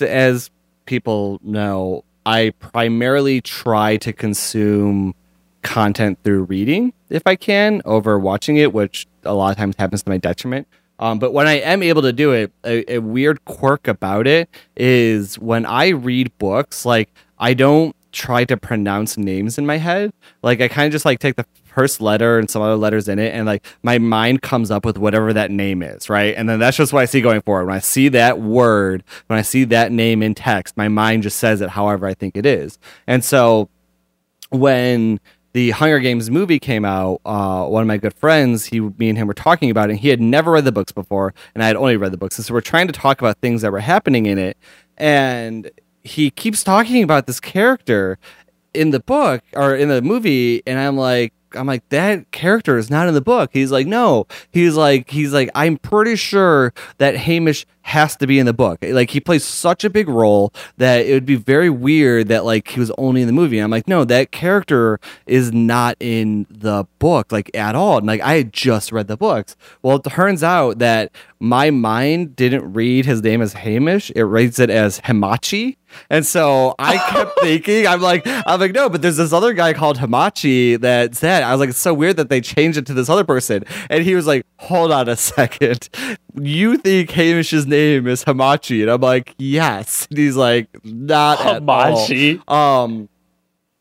as 0.02 0.50
people 0.86 1.40
know, 1.44 2.04
I 2.26 2.52
primarily 2.60 3.42
try 3.42 3.98
to 3.98 4.14
consume 4.14 5.16
content 5.62 6.20
through 6.24 6.44
reading 6.44 6.94
if 7.10 7.24
I 7.26 7.36
can 7.36 7.82
over 7.86 8.18
watching 8.18 8.58
it, 8.58 8.74
which 8.74 9.08
a 9.24 9.34
lot 9.34 9.52
of 9.52 9.58
times 9.58 9.76
happens 9.78 10.04
to 10.04 10.10
my 10.10 10.18
detriment. 10.18 10.68
Um, 11.00 11.18
but 11.18 11.32
when 11.32 11.48
I 11.48 11.60
am 11.60 11.82
able 11.82 12.02
to 12.02 12.12
do 12.12 12.34
it, 12.34 12.52
a, 12.66 12.96
a 12.96 13.00
weird 13.00 13.44
quirk 13.46 13.88
about 13.88 14.28
it 14.28 14.50
is 14.76 15.40
when 15.40 15.66
I 15.66 15.90
read 15.90 16.38
books, 16.38 16.86
like 16.86 17.10
I 17.38 17.54
don't 17.54 17.96
try 18.12 18.44
to 18.46 18.58
pronounce 18.58 19.18
names 19.18 19.58
in 19.58 19.66
my 19.66 19.78
head. 19.78 20.12
Like 20.42 20.62
I 20.62 20.68
kind 20.68 20.88
of 20.88 20.92
just 20.92 21.06
like 21.06 21.20
take 21.20 21.36
the 21.36 21.46
first 21.70 22.02
letter 22.02 22.40
and 22.40 22.50
some 22.50 22.62
other 22.62 22.76
letters 22.76 23.08
in 23.08 23.20
it, 23.20 23.34
and 23.34 23.46
like 23.46 23.66
my 23.84 23.98
mind 23.98 24.42
comes 24.42 24.72
up 24.72 24.86
with 24.86 24.98
whatever 24.98 25.34
that 25.34 25.52
name 25.52 25.82
is, 25.82 26.10
right? 26.10 26.36
And 26.36 26.50
then 26.50 26.60
that's 26.60 26.78
just 26.78 26.94
what 26.94 27.02
I 27.02 27.06
see 27.06 27.22
going 27.22 27.42
forward. 27.42 27.66
When 27.66 27.76
I 27.76 27.80
see 27.80 28.10
that 28.10 28.40
word, 28.40 29.04
when 29.28 29.40
I 29.40 29.42
see 29.42 29.64
that 29.66 29.92
name 29.92 30.22
in 30.22 30.36
text, 30.36 30.76
my 30.78 30.88
mind 30.88 31.24
just 31.24 31.38
says 31.38 31.62
it 31.62 31.70
however 31.70 32.08
I 32.08 32.14
think 32.14 32.36
it 32.36 32.46
is. 32.46 32.78
And 33.08 33.24
so 33.24 33.70
when 34.50 35.20
the 35.54 35.72
Hunger 35.72 36.00
Games 36.00 36.30
movie 36.30 36.60
came 36.60 36.86
out, 36.86 37.22
uh, 37.26 37.66
one 37.66 37.82
of 37.82 37.88
my 37.88 37.98
good 37.98 38.14
friends, 38.14 38.66
he, 38.66 38.80
me 38.80 39.10
and 39.10 39.18
him 39.18 39.28
were 39.28 39.34
talking 39.34 39.72
about 39.72 39.90
it. 39.90 39.94
And 39.94 40.00
he 40.00 40.10
had 40.10 40.22
never 40.22 40.52
read 40.52 40.66
the 40.66 40.72
books 40.72 40.92
before, 40.92 41.34
and 41.56 41.64
I 41.64 41.68
had 41.68 41.76
only 41.76 41.98
read 41.98 42.12
the 42.12 42.18
books. 42.18 42.38
And 42.38 42.46
so 42.46 42.54
we're 42.54 42.62
trying 42.62 42.88
to 42.88 42.94
talk 42.94 43.20
about 43.20 43.38
things 43.40 43.62
that 43.64 43.72
were 43.72 43.80
happening 43.80 44.26
in 44.26 44.38
it. 44.38 44.58
And 44.98 45.72
he 46.04 46.30
keeps 46.30 46.64
talking 46.64 47.04
about 47.04 47.26
this 47.28 47.40
character 47.40 48.18
in 48.74 48.92
the 48.92 49.00
book 49.00 49.42
or 49.54 49.76
in 49.76 49.90
the 49.90 50.02
movie, 50.02 50.62
and 50.68 50.80
I'm 50.80 50.98
like, 50.98 51.34
I'm 51.56 51.68
like, 51.68 51.88
that 51.90 52.32
character 52.32 52.78
is 52.78 52.90
not 52.90 53.08
in 53.08 53.14
the 53.14 53.22
book. 53.22 53.50
He's 53.54 53.72
like, 53.72 53.88
no. 53.88 54.28
He's 54.52 54.76
like, 54.76 55.10
he's 55.10 55.34
like, 55.34 55.50
I'm 55.56 55.78
pretty 55.78 56.16
sure 56.16 56.74
that 56.98 57.16
Haymitch 57.16 57.66
has 57.90 58.16
to 58.18 58.28
be 58.28 58.38
in 58.38 58.46
the 58.46 58.54
book. 58.54 58.80
Like 58.84 59.10
he 59.10 59.20
plays 59.20 59.44
such 59.44 59.84
a 59.84 59.90
big 59.90 60.08
role 60.08 60.54
that 60.78 61.08
it 61.08 61.14
would 61.14 61.26
be 61.26 61.36
very 61.36 61.72
weird 61.72 62.28
that 62.28 62.46
like 62.46 62.68
he 62.68 62.80
was 62.80 62.92
only 63.00 63.22
in 63.22 63.28
the 63.28 63.34
movie. 63.34 63.58
And 63.58 63.64
I'm 63.64 63.72
like, 63.72 63.88
no, 63.88 64.06
that 64.06 64.32
character 64.32 65.00
is 65.26 65.52
not 65.52 65.98
in 66.00 66.46
the 66.52 66.86
book 67.00 67.32
like 67.32 67.50
at 67.56 67.74
all. 67.76 67.98
And 67.98 68.06
like 68.06 68.22
I 68.22 68.36
had 68.36 68.54
just 68.54 68.92
read 68.92 69.08
the 69.08 69.18
books. 69.18 69.56
Well, 69.82 69.98
it 69.98 70.04
turns 70.04 70.44
out 70.44 70.78
that 70.80 71.12
my 71.40 71.72
mind 71.72 72.36
didn't 72.36 72.74
read 72.74 73.06
his 73.06 73.24
name 73.24 73.42
as 73.42 73.56
Haymitch. 73.56 74.12
It 74.16 74.26
reads 74.26 74.60
it 74.60 74.70
as 74.70 75.00
Hamachi. 75.02 75.78
And 76.12 76.26
so 76.26 76.76
I 76.78 76.98
kept 76.98 77.40
thinking, 77.42 77.88
I'm 77.88 78.02
like, 78.02 78.22
I'm 78.26 78.60
like, 78.60 78.74
no, 78.74 78.90
but 78.90 79.02
there's 79.02 79.18
this 79.18 79.34
other 79.34 79.54
guy 79.54 79.74
called 79.74 79.98
Hamachi 79.98 80.80
that's 80.80 81.22
that 81.22 81.39
said, 81.40 81.48
I 81.48 81.52
was 81.52 81.60
like, 81.60 81.70
it's 81.70 81.80
so 81.80 81.94
weird 81.94 82.18
that 82.18 82.30
they 82.30 82.42
changed 82.42 82.78
it 82.78 82.86
to 82.88 82.94
this 82.94 83.10
other 83.10 83.24
person. 83.24 83.64
And 83.90 84.04
he 84.04 84.16
was 84.16 84.28
like, 84.28 84.46
hold 84.58 84.92
on 84.92 85.10
a 85.10 85.16
second. 85.16 85.90
You 86.36 86.78
think 86.78 87.10
Haymitch's 87.10 87.66
name 87.66 88.08
is 88.08 88.24
Hamachi? 88.24 88.82
And 88.82 88.92
I'm 88.92 89.02
like, 89.02 89.36
yes. 89.38 90.08
And 90.10 90.18
he's 90.18 90.36
like, 90.36 90.70
not. 90.84 91.40
Hamachi. 91.40 92.48
Um, 92.50 93.10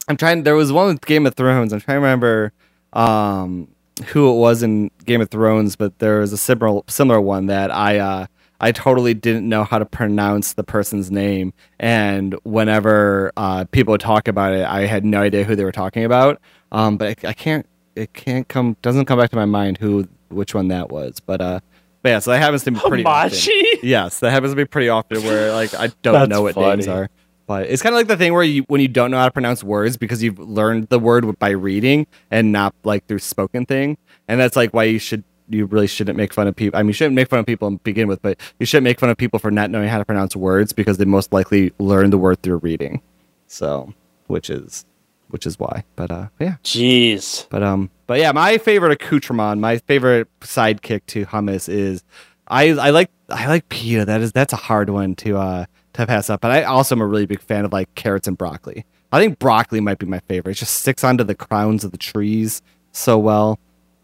I'm 0.08 0.16
trying. 0.16 0.42
There 0.42 0.56
was 0.56 0.72
one 0.72 0.88
with 0.88 1.04
Game 1.04 1.26
of 1.26 1.34
Thrones. 1.34 1.72
I'm 1.72 1.80
trying 1.80 1.96
to 1.96 2.00
remember 2.00 2.52
um, 2.92 3.68
who 4.06 4.30
it 4.30 4.38
was 4.38 4.62
in 4.62 4.90
Game 5.04 5.20
of 5.20 5.30
Thrones, 5.30 5.76
but 5.76 5.98
there 5.98 6.20
was 6.20 6.32
a 6.32 6.38
similar 6.38 6.82
similar 6.88 7.20
one 7.20 7.46
that 7.46 7.70
I 7.70 7.98
uh, 7.98 8.26
I 8.60 8.72
totally 8.72 9.14
didn't 9.14 9.48
know 9.48 9.64
how 9.64 9.78
to 9.78 9.86
pronounce 9.86 10.54
the 10.54 10.64
person's 10.64 11.10
name, 11.10 11.52
and 11.78 12.34
whenever 12.42 13.32
uh, 13.36 13.64
people 13.66 13.92
would 13.92 14.00
talk 14.00 14.26
about 14.28 14.52
it, 14.52 14.64
I 14.66 14.86
had 14.86 15.04
no 15.04 15.20
idea 15.22 15.44
who 15.44 15.54
they 15.54 15.64
were 15.64 15.72
talking 15.72 16.04
about. 16.04 16.40
Um, 16.72 16.96
but 16.96 17.24
I, 17.24 17.28
I 17.28 17.32
can't, 17.32 17.66
it 17.94 18.12
can't 18.12 18.48
come, 18.48 18.76
doesn't 18.82 19.06
come 19.06 19.18
back 19.18 19.30
to 19.30 19.36
my 19.36 19.44
mind 19.44 19.78
who, 19.78 20.08
which 20.28 20.54
one 20.54 20.68
that 20.68 20.90
was. 20.90 21.20
But 21.20 21.40
uh, 21.40 21.60
but 22.02 22.08
yeah, 22.10 22.18
so 22.20 22.30
that 22.30 22.38
happens 22.38 22.64
to 22.64 22.70
me 22.70 22.80
pretty 22.80 23.04
often. 23.04 23.30
Hamachi? 23.30 23.62
Yes, 23.82 24.20
that 24.20 24.30
happens 24.30 24.52
to 24.52 24.56
me 24.56 24.64
pretty 24.64 24.88
often 24.88 25.22
where 25.22 25.52
like 25.52 25.74
I 25.74 25.90
don't 26.02 26.28
know 26.28 26.42
what 26.42 26.56
names 26.56 26.86
funny. 26.86 26.98
are. 26.98 27.10
But 27.46 27.66
it's 27.68 27.80
kind 27.82 27.94
of 27.94 27.98
like 27.98 28.08
the 28.08 28.16
thing 28.16 28.34
where 28.34 28.42
you 28.42 28.64
when 28.68 28.80
you 28.80 28.88
don't 28.88 29.10
know 29.10 29.16
how 29.16 29.24
to 29.24 29.30
pronounce 29.30 29.64
words 29.64 29.96
because 29.96 30.22
you've 30.22 30.38
learned 30.38 30.88
the 30.88 30.98
word 30.98 31.38
by 31.38 31.50
reading 31.50 32.06
and 32.30 32.52
not 32.52 32.74
like 32.84 33.06
through 33.06 33.20
spoken 33.20 33.64
thing, 33.64 33.96
and 34.28 34.38
that's 34.38 34.54
like 34.54 34.74
why 34.74 34.84
you 34.84 34.98
should 34.98 35.24
you 35.48 35.66
really 35.66 35.86
shouldn't 35.86 36.16
make 36.16 36.32
fun 36.32 36.46
of 36.46 36.56
people. 36.56 36.78
I 36.78 36.82
mean, 36.82 36.88
you 36.88 36.94
shouldn't 36.94 37.14
make 37.14 37.28
fun 37.28 37.38
of 37.38 37.46
people 37.46 37.70
to 37.70 37.78
begin 37.78 38.08
with, 38.08 38.22
but 38.22 38.38
you 38.58 38.66
shouldn't 38.66 38.84
make 38.84 39.00
fun 39.00 39.10
of 39.10 39.16
people 39.16 39.38
for 39.38 39.50
not 39.50 39.70
knowing 39.70 39.88
how 39.88 39.98
to 39.98 40.04
pronounce 40.04 40.36
words 40.36 40.72
because 40.72 40.98
they 40.98 41.04
most 41.04 41.32
likely 41.32 41.72
learn 41.78 42.10
the 42.10 42.18
word 42.18 42.42
through 42.42 42.58
reading. 42.58 43.00
So, 43.46 43.92
which 44.26 44.50
is 44.50 44.84
which 45.30 45.46
is 45.46 45.58
why. 45.58 45.84
But 45.96 46.10
uh, 46.10 46.28
yeah. 46.38 46.56
Jeez. 46.64 47.46
But 47.50 47.62
um, 47.62 47.90
but 48.06 48.18
yeah, 48.18 48.32
my 48.32 48.58
favorite 48.58 48.92
accoutrement, 48.92 49.60
my 49.60 49.78
favorite 49.78 50.28
sidekick 50.40 51.02
to 51.08 51.26
hummus 51.26 51.68
is, 51.68 52.02
I 52.48 52.70
I 52.70 52.90
like 52.90 53.10
I 53.28 53.46
like 53.46 53.68
pita. 53.68 54.04
That 54.04 54.20
is 54.20 54.32
that's 54.32 54.52
a 54.52 54.56
hard 54.56 54.90
one 54.90 55.14
to 55.16 55.38
uh 55.38 55.66
to 55.94 56.06
pass 56.06 56.30
up. 56.30 56.40
But 56.40 56.50
I 56.50 56.64
also 56.64 56.94
am 56.94 57.00
a 57.00 57.06
really 57.06 57.26
big 57.26 57.40
fan 57.40 57.64
of 57.64 57.72
like 57.72 57.94
carrots 57.94 58.28
and 58.28 58.36
broccoli. 58.36 58.84
I 59.10 59.20
think 59.20 59.38
broccoli 59.38 59.80
might 59.80 59.98
be 59.98 60.06
my 60.06 60.20
favorite. 60.20 60.52
It 60.52 60.60
just 60.60 60.76
sticks 60.80 61.02
onto 61.02 61.24
the 61.24 61.34
crowns 61.34 61.84
of 61.84 61.92
the 61.92 61.98
trees 61.98 62.62
so 62.92 63.18
well. 63.18 63.58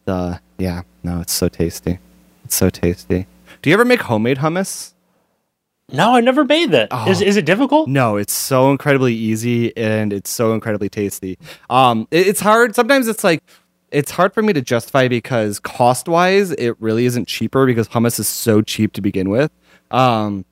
The 0.06 0.40
yeah, 0.58 0.82
no, 1.04 1.20
it's 1.20 1.32
so 1.32 1.48
tasty. 1.48 1.98
It's 2.44 2.56
so 2.56 2.70
tasty. 2.70 3.26
Do 3.62 3.70
you 3.70 3.74
ever 3.74 3.84
make 3.84 4.00
homemade 4.02 4.38
hummus? 4.38 4.92
No, 5.92 6.14
I 6.16 6.20
never 6.20 6.44
made 6.44 6.70
that. 6.72 6.88
Is 7.06 7.20
Oh. 7.22 7.24
is 7.26 7.36
it 7.36 7.44
difficult? 7.44 7.88
No, 7.88 8.16
it's 8.16 8.32
so 8.32 8.70
incredibly 8.70 9.14
easy 9.14 9.76
and 9.76 10.12
it's 10.14 10.30
so 10.30 10.54
incredibly 10.54 10.88
tasty. 10.88 11.38
Um, 11.68 12.08
it- 12.10 12.26
it's 12.26 12.40
hard. 12.40 12.74
Sometimes 12.74 13.06
it's 13.06 13.22
like 13.22 13.42
it's 13.92 14.10
hard 14.10 14.32
for 14.32 14.42
me 14.42 14.52
to 14.54 14.62
justify 14.62 15.06
because 15.08 15.60
cost 15.60 16.08
wise, 16.08 16.50
it 16.52 16.74
really 16.80 17.04
isn't 17.04 17.28
cheaper 17.28 17.64
because 17.66 17.86
hummus 17.88 18.18
is 18.18 18.26
so 18.26 18.60
cheap 18.62 18.92
to 18.94 19.02
begin 19.02 19.28
with. 19.28 19.52
Um, 19.90 20.46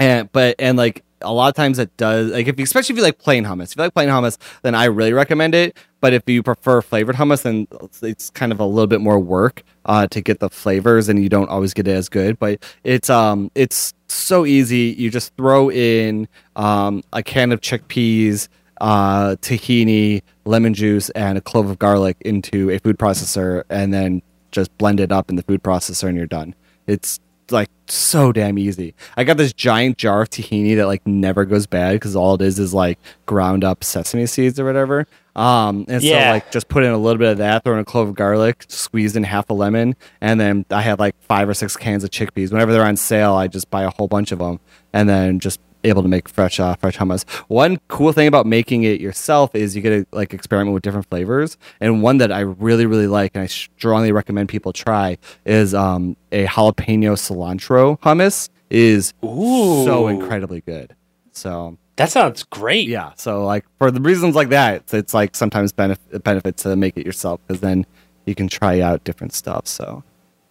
and 0.00 0.30
but 0.32 0.56
and 0.58 0.76
like 0.76 1.03
a 1.20 1.32
lot 1.32 1.48
of 1.48 1.54
times 1.54 1.78
it 1.78 1.96
does 1.96 2.30
like 2.32 2.46
if 2.48 2.58
you, 2.58 2.64
especially 2.64 2.94
if 2.94 2.96
you 2.98 3.02
like 3.02 3.18
plain 3.18 3.44
hummus. 3.44 3.70
If 3.72 3.76
you 3.76 3.82
like 3.82 3.94
plain 3.94 4.08
hummus, 4.08 4.36
then 4.62 4.74
I 4.74 4.84
really 4.84 5.12
recommend 5.12 5.54
it. 5.54 5.76
But 6.00 6.12
if 6.12 6.22
you 6.28 6.42
prefer 6.42 6.82
flavored 6.82 7.16
hummus, 7.16 7.42
then 7.42 7.66
it's- 8.02 8.30
kind 8.30 8.52
of 8.52 8.60
a 8.60 8.64
little 8.66 8.86
bit 8.86 9.00
more 9.00 9.18
work 9.18 9.62
uh, 9.86 10.06
to 10.08 10.20
get 10.20 10.40
the 10.40 10.50
flavors, 10.50 11.08
and 11.08 11.22
you 11.22 11.28
don't 11.28 11.48
always 11.48 11.72
get 11.74 11.88
it 11.88 11.92
as 11.92 12.08
good. 12.08 12.38
But 12.38 12.62
it's 12.84 13.08
um 13.10 13.50
it's 13.54 13.94
so 14.08 14.44
easy. 14.44 14.94
You 14.98 15.10
just 15.10 15.34
throw 15.36 15.70
in 15.70 16.28
um, 16.56 17.02
a 17.12 17.22
can 17.22 17.52
of 17.52 17.60
chickpeas, 17.60 18.48
uh, 18.80 19.36
tahini, 19.40 20.22
lemon 20.44 20.74
juice, 20.74 21.10
and 21.10 21.38
a 21.38 21.40
clove 21.40 21.70
of 21.70 21.78
garlic 21.78 22.16
into 22.20 22.70
a 22.70 22.78
food 22.78 22.98
processor, 22.98 23.64
and 23.70 23.92
then 23.94 24.22
just 24.52 24.76
blend 24.78 25.00
it 25.00 25.10
up 25.10 25.30
in 25.30 25.36
the 25.36 25.42
food 25.42 25.62
processor, 25.62 26.08
and 26.08 26.16
you're 26.16 26.26
done. 26.26 26.54
It's 26.86 27.18
like 27.50 27.68
so 27.86 28.32
damn 28.32 28.58
easy. 28.58 28.94
I 29.16 29.24
got 29.24 29.36
this 29.36 29.52
giant 29.52 29.98
jar 29.98 30.22
of 30.22 30.30
tahini 30.30 30.76
that 30.76 30.86
like 30.86 31.06
never 31.06 31.44
goes 31.44 31.66
bad 31.66 31.92
because 31.94 32.16
all 32.16 32.34
it 32.34 32.40
is 32.42 32.58
is 32.58 32.72
like 32.72 32.98
ground 33.26 33.64
up 33.64 33.84
sesame 33.84 34.26
seeds 34.26 34.58
or 34.58 34.64
whatever. 34.64 35.06
Um, 35.36 35.84
and 35.88 36.02
Yeah. 36.02 36.28
so 36.28 36.30
like 36.34 36.50
just 36.52 36.68
put 36.68 36.84
in 36.84 36.90
a 36.92 36.98
little 36.98 37.18
bit 37.18 37.32
of 37.32 37.38
that, 37.38 37.64
throw 37.64 37.74
in 37.74 37.80
a 37.80 37.84
clove 37.84 38.08
of 38.08 38.14
garlic, 38.14 38.64
squeeze 38.68 39.16
in 39.16 39.24
half 39.24 39.50
a 39.50 39.54
lemon, 39.54 39.96
and 40.20 40.40
then 40.40 40.64
I 40.70 40.80
have 40.82 40.98
like 41.00 41.14
five 41.22 41.48
or 41.48 41.54
six 41.54 41.76
cans 41.76 42.04
of 42.04 42.10
chickpeas. 42.10 42.52
Whenever 42.52 42.72
they're 42.72 42.84
on 42.86 42.96
sale, 42.96 43.34
I 43.34 43.48
just 43.48 43.70
buy 43.70 43.82
a 43.82 43.90
whole 43.90 44.08
bunch 44.08 44.32
of 44.32 44.38
them, 44.38 44.60
and 44.92 45.08
then 45.08 45.40
just 45.40 45.60
able 45.84 46.02
to 46.02 46.08
make 46.08 46.28
fresh 46.28 46.58
uh, 46.58 46.74
fresh 46.76 46.96
hummus. 46.96 47.28
One 47.48 47.78
cool 47.88 48.12
thing 48.12 48.26
about 48.26 48.46
making 48.46 48.82
it 48.84 49.00
yourself 49.00 49.54
is 49.54 49.76
you 49.76 49.82
get 49.82 49.90
to 49.90 50.06
like 50.12 50.34
experiment 50.34 50.74
with 50.74 50.82
different 50.82 51.08
flavors. 51.08 51.56
And 51.80 52.02
one 52.02 52.18
that 52.18 52.32
I 52.32 52.40
really 52.40 52.86
really 52.86 53.06
like 53.06 53.32
and 53.34 53.42
I 53.42 53.46
strongly 53.46 54.12
recommend 54.12 54.48
people 54.48 54.72
try 54.72 55.18
is 55.44 55.74
um, 55.74 56.16
a 56.32 56.46
jalapeno 56.46 57.14
cilantro 57.16 57.98
hummus 58.00 58.48
is 58.70 59.12
so 59.22 60.08
incredibly 60.08 60.60
good. 60.62 60.94
So 61.32 61.76
That 61.96 62.10
sounds 62.10 62.42
great. 62.44 62.88
yeah, 62.88 63.12
so 63.16 63.44
like 63.44 63.64
for 63.78 63.90
the 63.90 64.00
reasons 64.00 64.34
like 64.34 64.48
that, 64.48 64.76
it's, 64.76 64.94
it's 64.94 65.14
like 65.14 65.36
sometimes 65.36 65.72
benefit 65.72 66.24
benefit 66.24 66.56
to 66.58 66.74
make 66.76 66.96
it 66.96 67.04
yourself 67.06 67.40
because 67.46 67.60
then 67.60 67.86
you 68.24 68.34
can 68.34 68.48
try 68.48 68.80
out 68.80 69.04
different 69.04 69.32
stuff. 69.34 69.66
So, 69.66 70.02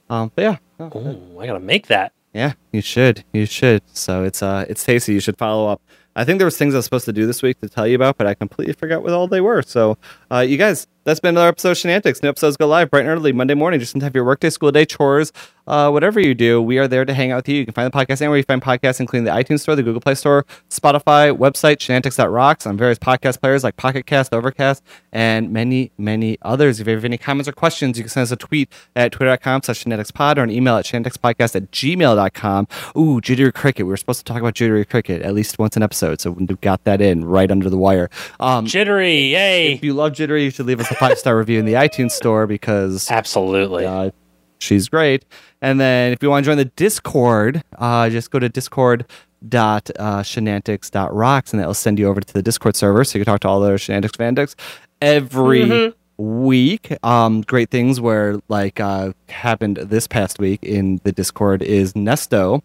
um, 0.09 0.31
but 0.35 0.41
yeah, 0.43 0.57
oh, 0.79 0.97
Ooh, 0.99 1.39
I 1.39 1.47
gotta 1.47 1.59
make 1.59 1.87
that. 1.87 2.13
Yeah, 2.33 2.53
you 2.71 2.81
should. 2.81 3.23
You 3.31 3.45
should. 3.45 3.83
So 3.95 4.23
it's 4.23 4.41
uh 4.41 4.65
it's 4.67 4.83
tasty. 4.83 5.13
You 5.13 5.19
should 5.19 5.37
follow 5.37 5.67
up. 5.69 5.81
I 6.15 6.23
think 6.25 6.37
there 6.37 6.45
was 6.45 6.57
things 6.57 6.75
I 6.75 6.77
was 6.77 6.85
supposed 6.85 7.05
to 7.05 7.13
do 7.13 7.25
this 7.25 7.41
week 7.41 7.59
to 7.61 7.69
tell 7.69 7.87
you 7.87 7.95
about, 7.95 8.17
but 8.17 8.27
I 8.27 8.35
completely 8.35 8.73
forgot 8.73 9.01
what 9.01 9.13
all 9.13 9.27
they 9.27 9.41
were. 9.41 9.61
So 9.63 9.97
uh 10.33 10.39
you 10.39 10.57
guys, 10.57 10.87
that's 11.05 11.19
been 11.19 11.35
another 11.35 11.49
episode 11.49 11.71
of 11.71 11.77
Shenantics. 11.77 12.23
New 12.23 12.29
episodes 12.29 12.55
go 12.55 12.65
live 12.65 12.89
bright 12.89 13.01
and 13.01 13.09
early 13.09 13.33
Monday 13.33 13.53
morning, 13.55 13.79
just 13.79 13.93
in 13.93 13.99
time 13.99 14.11
for 14.11 14.19
your 14.19 14.25
workday, 14.25 14.49
school 14.49 14.71
day, 14.71 14.85
chores, 14.85 15.33
uh, 15.67 15.89
whatever 15.89 16.19
you 16.19 16.33
do. 16.33 16.61
We 16.61 16.77
are 16.77 16.87
there 16.87 17.03
to 17.03 17.13
hang 17.13 17.31
out 17.31 17.37
with 17.37 17.49
you. 17.49 17.55
You 17.57 17.65
can 17.65 17.73
find 17.73 17.91
the 17.91 17.97
podcast 17.97 18.21
anywhere 18.21 18.37
you 18.37 18.43
find 18.43 18.61
podcasts, 18.61 19.01
including 19.01 19.25
the 19.25 19.31
iTunes 19.31 19.59
Store, 19.59 19.75
the 19.75 19.83
Google 19.83 19.99
Play 19.99 20.15
Store, 20.15 20.45
Spotify, 20.69 21.37
website, 21.37 21.77
shenantics.rocks, 21.77 22.65
on 22.65 22.77
various 22.77 22.99
podcast 22.99 23.41
players 23.41 23.65
like 23.65 23.75
Pocket 23.75 24.05
Cast, 24.05 24.33
Overcast, 24.33 24.81
and 25.11 25.51
many, 25.51 25.91
many 25.97 26.37
others. 26.41 26.79
If 26.79 26.87
you 26.87 26.93
have 26.93 27.03
any 27.03 27.17
comments 27.17 27.49
or 27.49 27.53
questions, 27.53 27.97
you 27.97 28.05
can 28.05 28.09
send 28.09 28.23
us 28.23 28.31
a 28.31 28.37
tweet 28.37 28.71
at 28.95 29.11
twitter.com 29.11 29.63
slash 29.63 29.83
shenanticspod 29.83 30.37
or 30.37 30.43
an 30.43 30.51
email 30.51 30.77
at 30.77 30.85
shenanticspodcast 30.85 31.55
at 31.55 31.71
gmail.com. 31.71 32.67
Ooh, 32.97 33.19
Jittery 33.19 33.53
Cricket. 33.53 33.85
We 33.85 33.91
were 33.91 33.97
supposed 33.97 34.25
to 34.25 34.25
talk 34.25 34.41
about 34.41 34.53
Jittery 34.53 34.85
Cricket 34.85 35.21
at 35.21 35.33
least 35.33 35.59
once 35.59 35.75
an 35.75 35.83
episode, 35.83 36.21
so 36.21 36.31
we 36.31 36.45
got 36.45 36.85
that 36.85 37.01
in 37.01 37.25
right 37.25 37.51
under 37.51 37.69
the 37.69 37.77
wire. 37.77 38.09
Um, 38.39 38.65
Jittery, 38.65 39.31
yay! 39.31 39.73
if 39.73 39.83
you 39.83 39.93
love 39.93 40.13
Jittery, 40.13 40.22
you 40.29 40.49
should 40.49 40.65
leave 40.65 40.79
us 40.79 40.89
a 40.91 40.95
five 40.95 41.17
star 41.17 41.37
review 41.37 41.59
in 41.59 41.65
the 41.65 41.73
iTunes 41.73 42.11
store 42.11 42.47
because 42.47 43.09
Absolutely. 43.09 43.85
uh, 43.85 44.11
she's 44.59 44.89
great. 44.89 45.25
And 45.61 45.79
then 45.79 46.11
if 46.11 46.21
you 46.21 46.29
want 46.29 46.45
to 46.45 46.49
join 46.49 46.57
the 46.57 46.65
Discord, 46.65 47.63
uh, 47.77 48.09
just 48.09 48.31
go 48.31 48.39
to 48.39 48.49
discord 48.49 49.05
dot 49.47 49.89
uh, 49.99 50.21
shenantics.rocks 50.21 51.51
and 51.51 51.61
that 51.61 51.67
will 51.67 51.73
send 51.73 51.99
you 51.99 52.07
over 52.07 52.21
to 52.21 52.33
the 52.33 52.41
Discord 52.41 52.75
server 52.75 53.03
so 53.03 53.17
you 53.17 53.25
can 53.25 53.31
talk 53.31 53.41
to 53.41 53.47
all 53.47 53.59
the 53.59 53.67
other 53.67 53.77
shenantics 53.77 54.15
fanatics 54.15 54.55
every 55.01 55.93
week. 56.17 56.93
Um, 57.03 57.41
great 57.41 57.69
things 57.69 57.99
where 57.99 58.39
like 58.47 58.79
uh, 58.79 59.13
happened 59.29 59.77
this 59.77 60.07
past 60.07 60.39
week 60.39 60.63
in 60.63 61.01
the 61.03 61.11
Discord 61.11 61.61
is 61.61 61.93
Nesto 61.93 62.61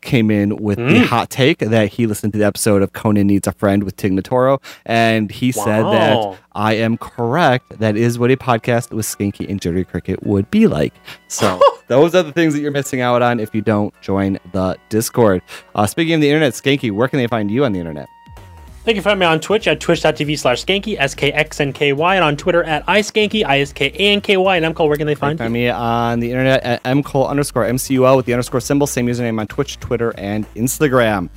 came 0.00 0.30
in 0.30 0.56
with 0.56 0.78
the 0.78 1.00
hot 1.00 1.30
take 1.30 1.58
that 1.58 1.88
he 1.88 2.06
listened 2.06 2.32
to 2.32 2.38
the 2.38 2.44
episode 2.44 2.82
of 2.82 2.92
Conan 2.92 3.26
Needs 3.26 3.46
a 3.46 3.52
Friend 3.52 3.82
with 3.82 3.96
Tig 3.96 4.12
Notaro, 4.12 4.60
and 4.84 5.30
he 5.30 5.52
said 5.52 5.82
that 5.82 6.38
I 6.52 6.74
am 6.74 6.96
correct. 6.98 7.78
That 7.78 7.96
is 7.96 8.18
what 8.18 8.30
a 8.30 8.36
podcast 8.36 8.92
with 8.92 9.06
Skinky 9.06 9.48
and 9.48 9.60
Jittery 9.60 9.84
Cricket 9.84 10.22
would 10.24 10.50
be 10.50 10.66
like. 10.66 10.94
So 11.28 11.60
those 11.88 12.14
are 12.14 12.22
the 12.22 12.32
things 12.32 12.54
that 12.54 12.60
you're 12.60 12.70
missing 12.70 13.00
out 13.00 13.22
on 13.22 13.40
if 13.40 13.54
you 13.54 13.60
don't 13.60 13.92
join 14.00 14.38
the 14.52 14.76
Discord. 14.88 15.42
Uh, 15.74 15.86
speaking 15.86 16.14
of 16.14 16.20
the 16.20 16.28
internet, 16.28 16.54
Skanky, 16.54 16.90
where 16.90 17.08
can 17.08 17.18
they 17.18 17.26
find 17.26 17.50
you 17.50 17.64
on 17.64 17.72
the 17.72 17.78
internet? 17.78 18.08
They 18.84 18.94
can 18.94 19.02
find 19.02 19.20
me 19.20 19.26
on 19.26 19.40
Twitch 19.40 19.68
at 19.68 19.78
twitch.tv 19.78 20.38
slash 20.38 20.64
skanky, 20.64 20.96
S 20.98 21.14
K 21.14 21.30
X 21.32 21.60
N 21.60 21.72
K 21.72 21.92
Y, 21.92 22.14
and 22.16 22.24
on 22.24 22.36
Twitter 22.36 22.64
at 22.64 22.84
iskanky, 22.86 23.44
I 23.44 23.60
S 23.60 23.72
K 23.74 23.86
A 23.94 24.12
N 24.12 24.20
K 24.22 24.36
Y. 24.38 24.56
And 24.56 24.64
I'm 24.64 24.72
called, 24.72 24.88
where 24.88 24.96
can 24.96 25.06
they 25.06 25.14
find 25.14 25.38
Find 25.38 25.50
you? 25.54 25.60
me 25.60 25.68
on 25.68 26.20
the 26.20 26.30
internet 26.30 26.62
at 26.62 26.82
mcole 26.84 27.28
underscore 27.28 27.64
mcul 27.64 28.16
with 28.16 28.24
the 28.26 28.32
underscore 28.32 28.60
symbol. 28.60 28.86
Same 28.86 29.06
username 29.06 29.38
on 29.38 29.46
Twitch, 29.48 29.78
Twitter, 29.80 30.14
and 30.16 30.46
Instagram. 30.54 31.28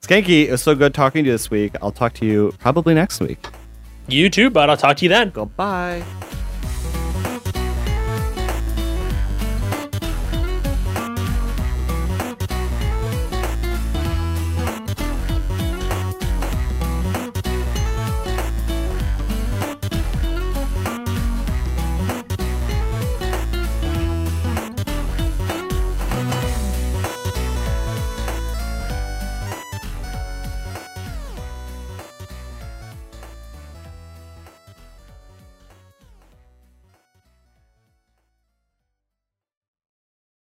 Skanky, 0.00 0.46
it 0.46 0.50
was 0.52 0.62
so 0.62 0.74
good 0.74 0.94
talking 0.94 1.24
to 1.24 1.26
you 1.28 1.34
this 1.34 1.50
week. 1.50 1.74
I'll 1.82 1.92
talk 1.92 2.14
to 2.14 2.26
you 2.26 2.52
probably 2.60 2.94
next 2.94 3.20
week. 3.20 3.44
You 4.08 4.30
too, 4.30 4.50
but 4.50 4.70
I'll 4.70 4.76
talk 4.76 4.96
to 4.98 5.04
you 5.04 5.08
then. 5.08 5.30
Goodbye. 5.30 6.02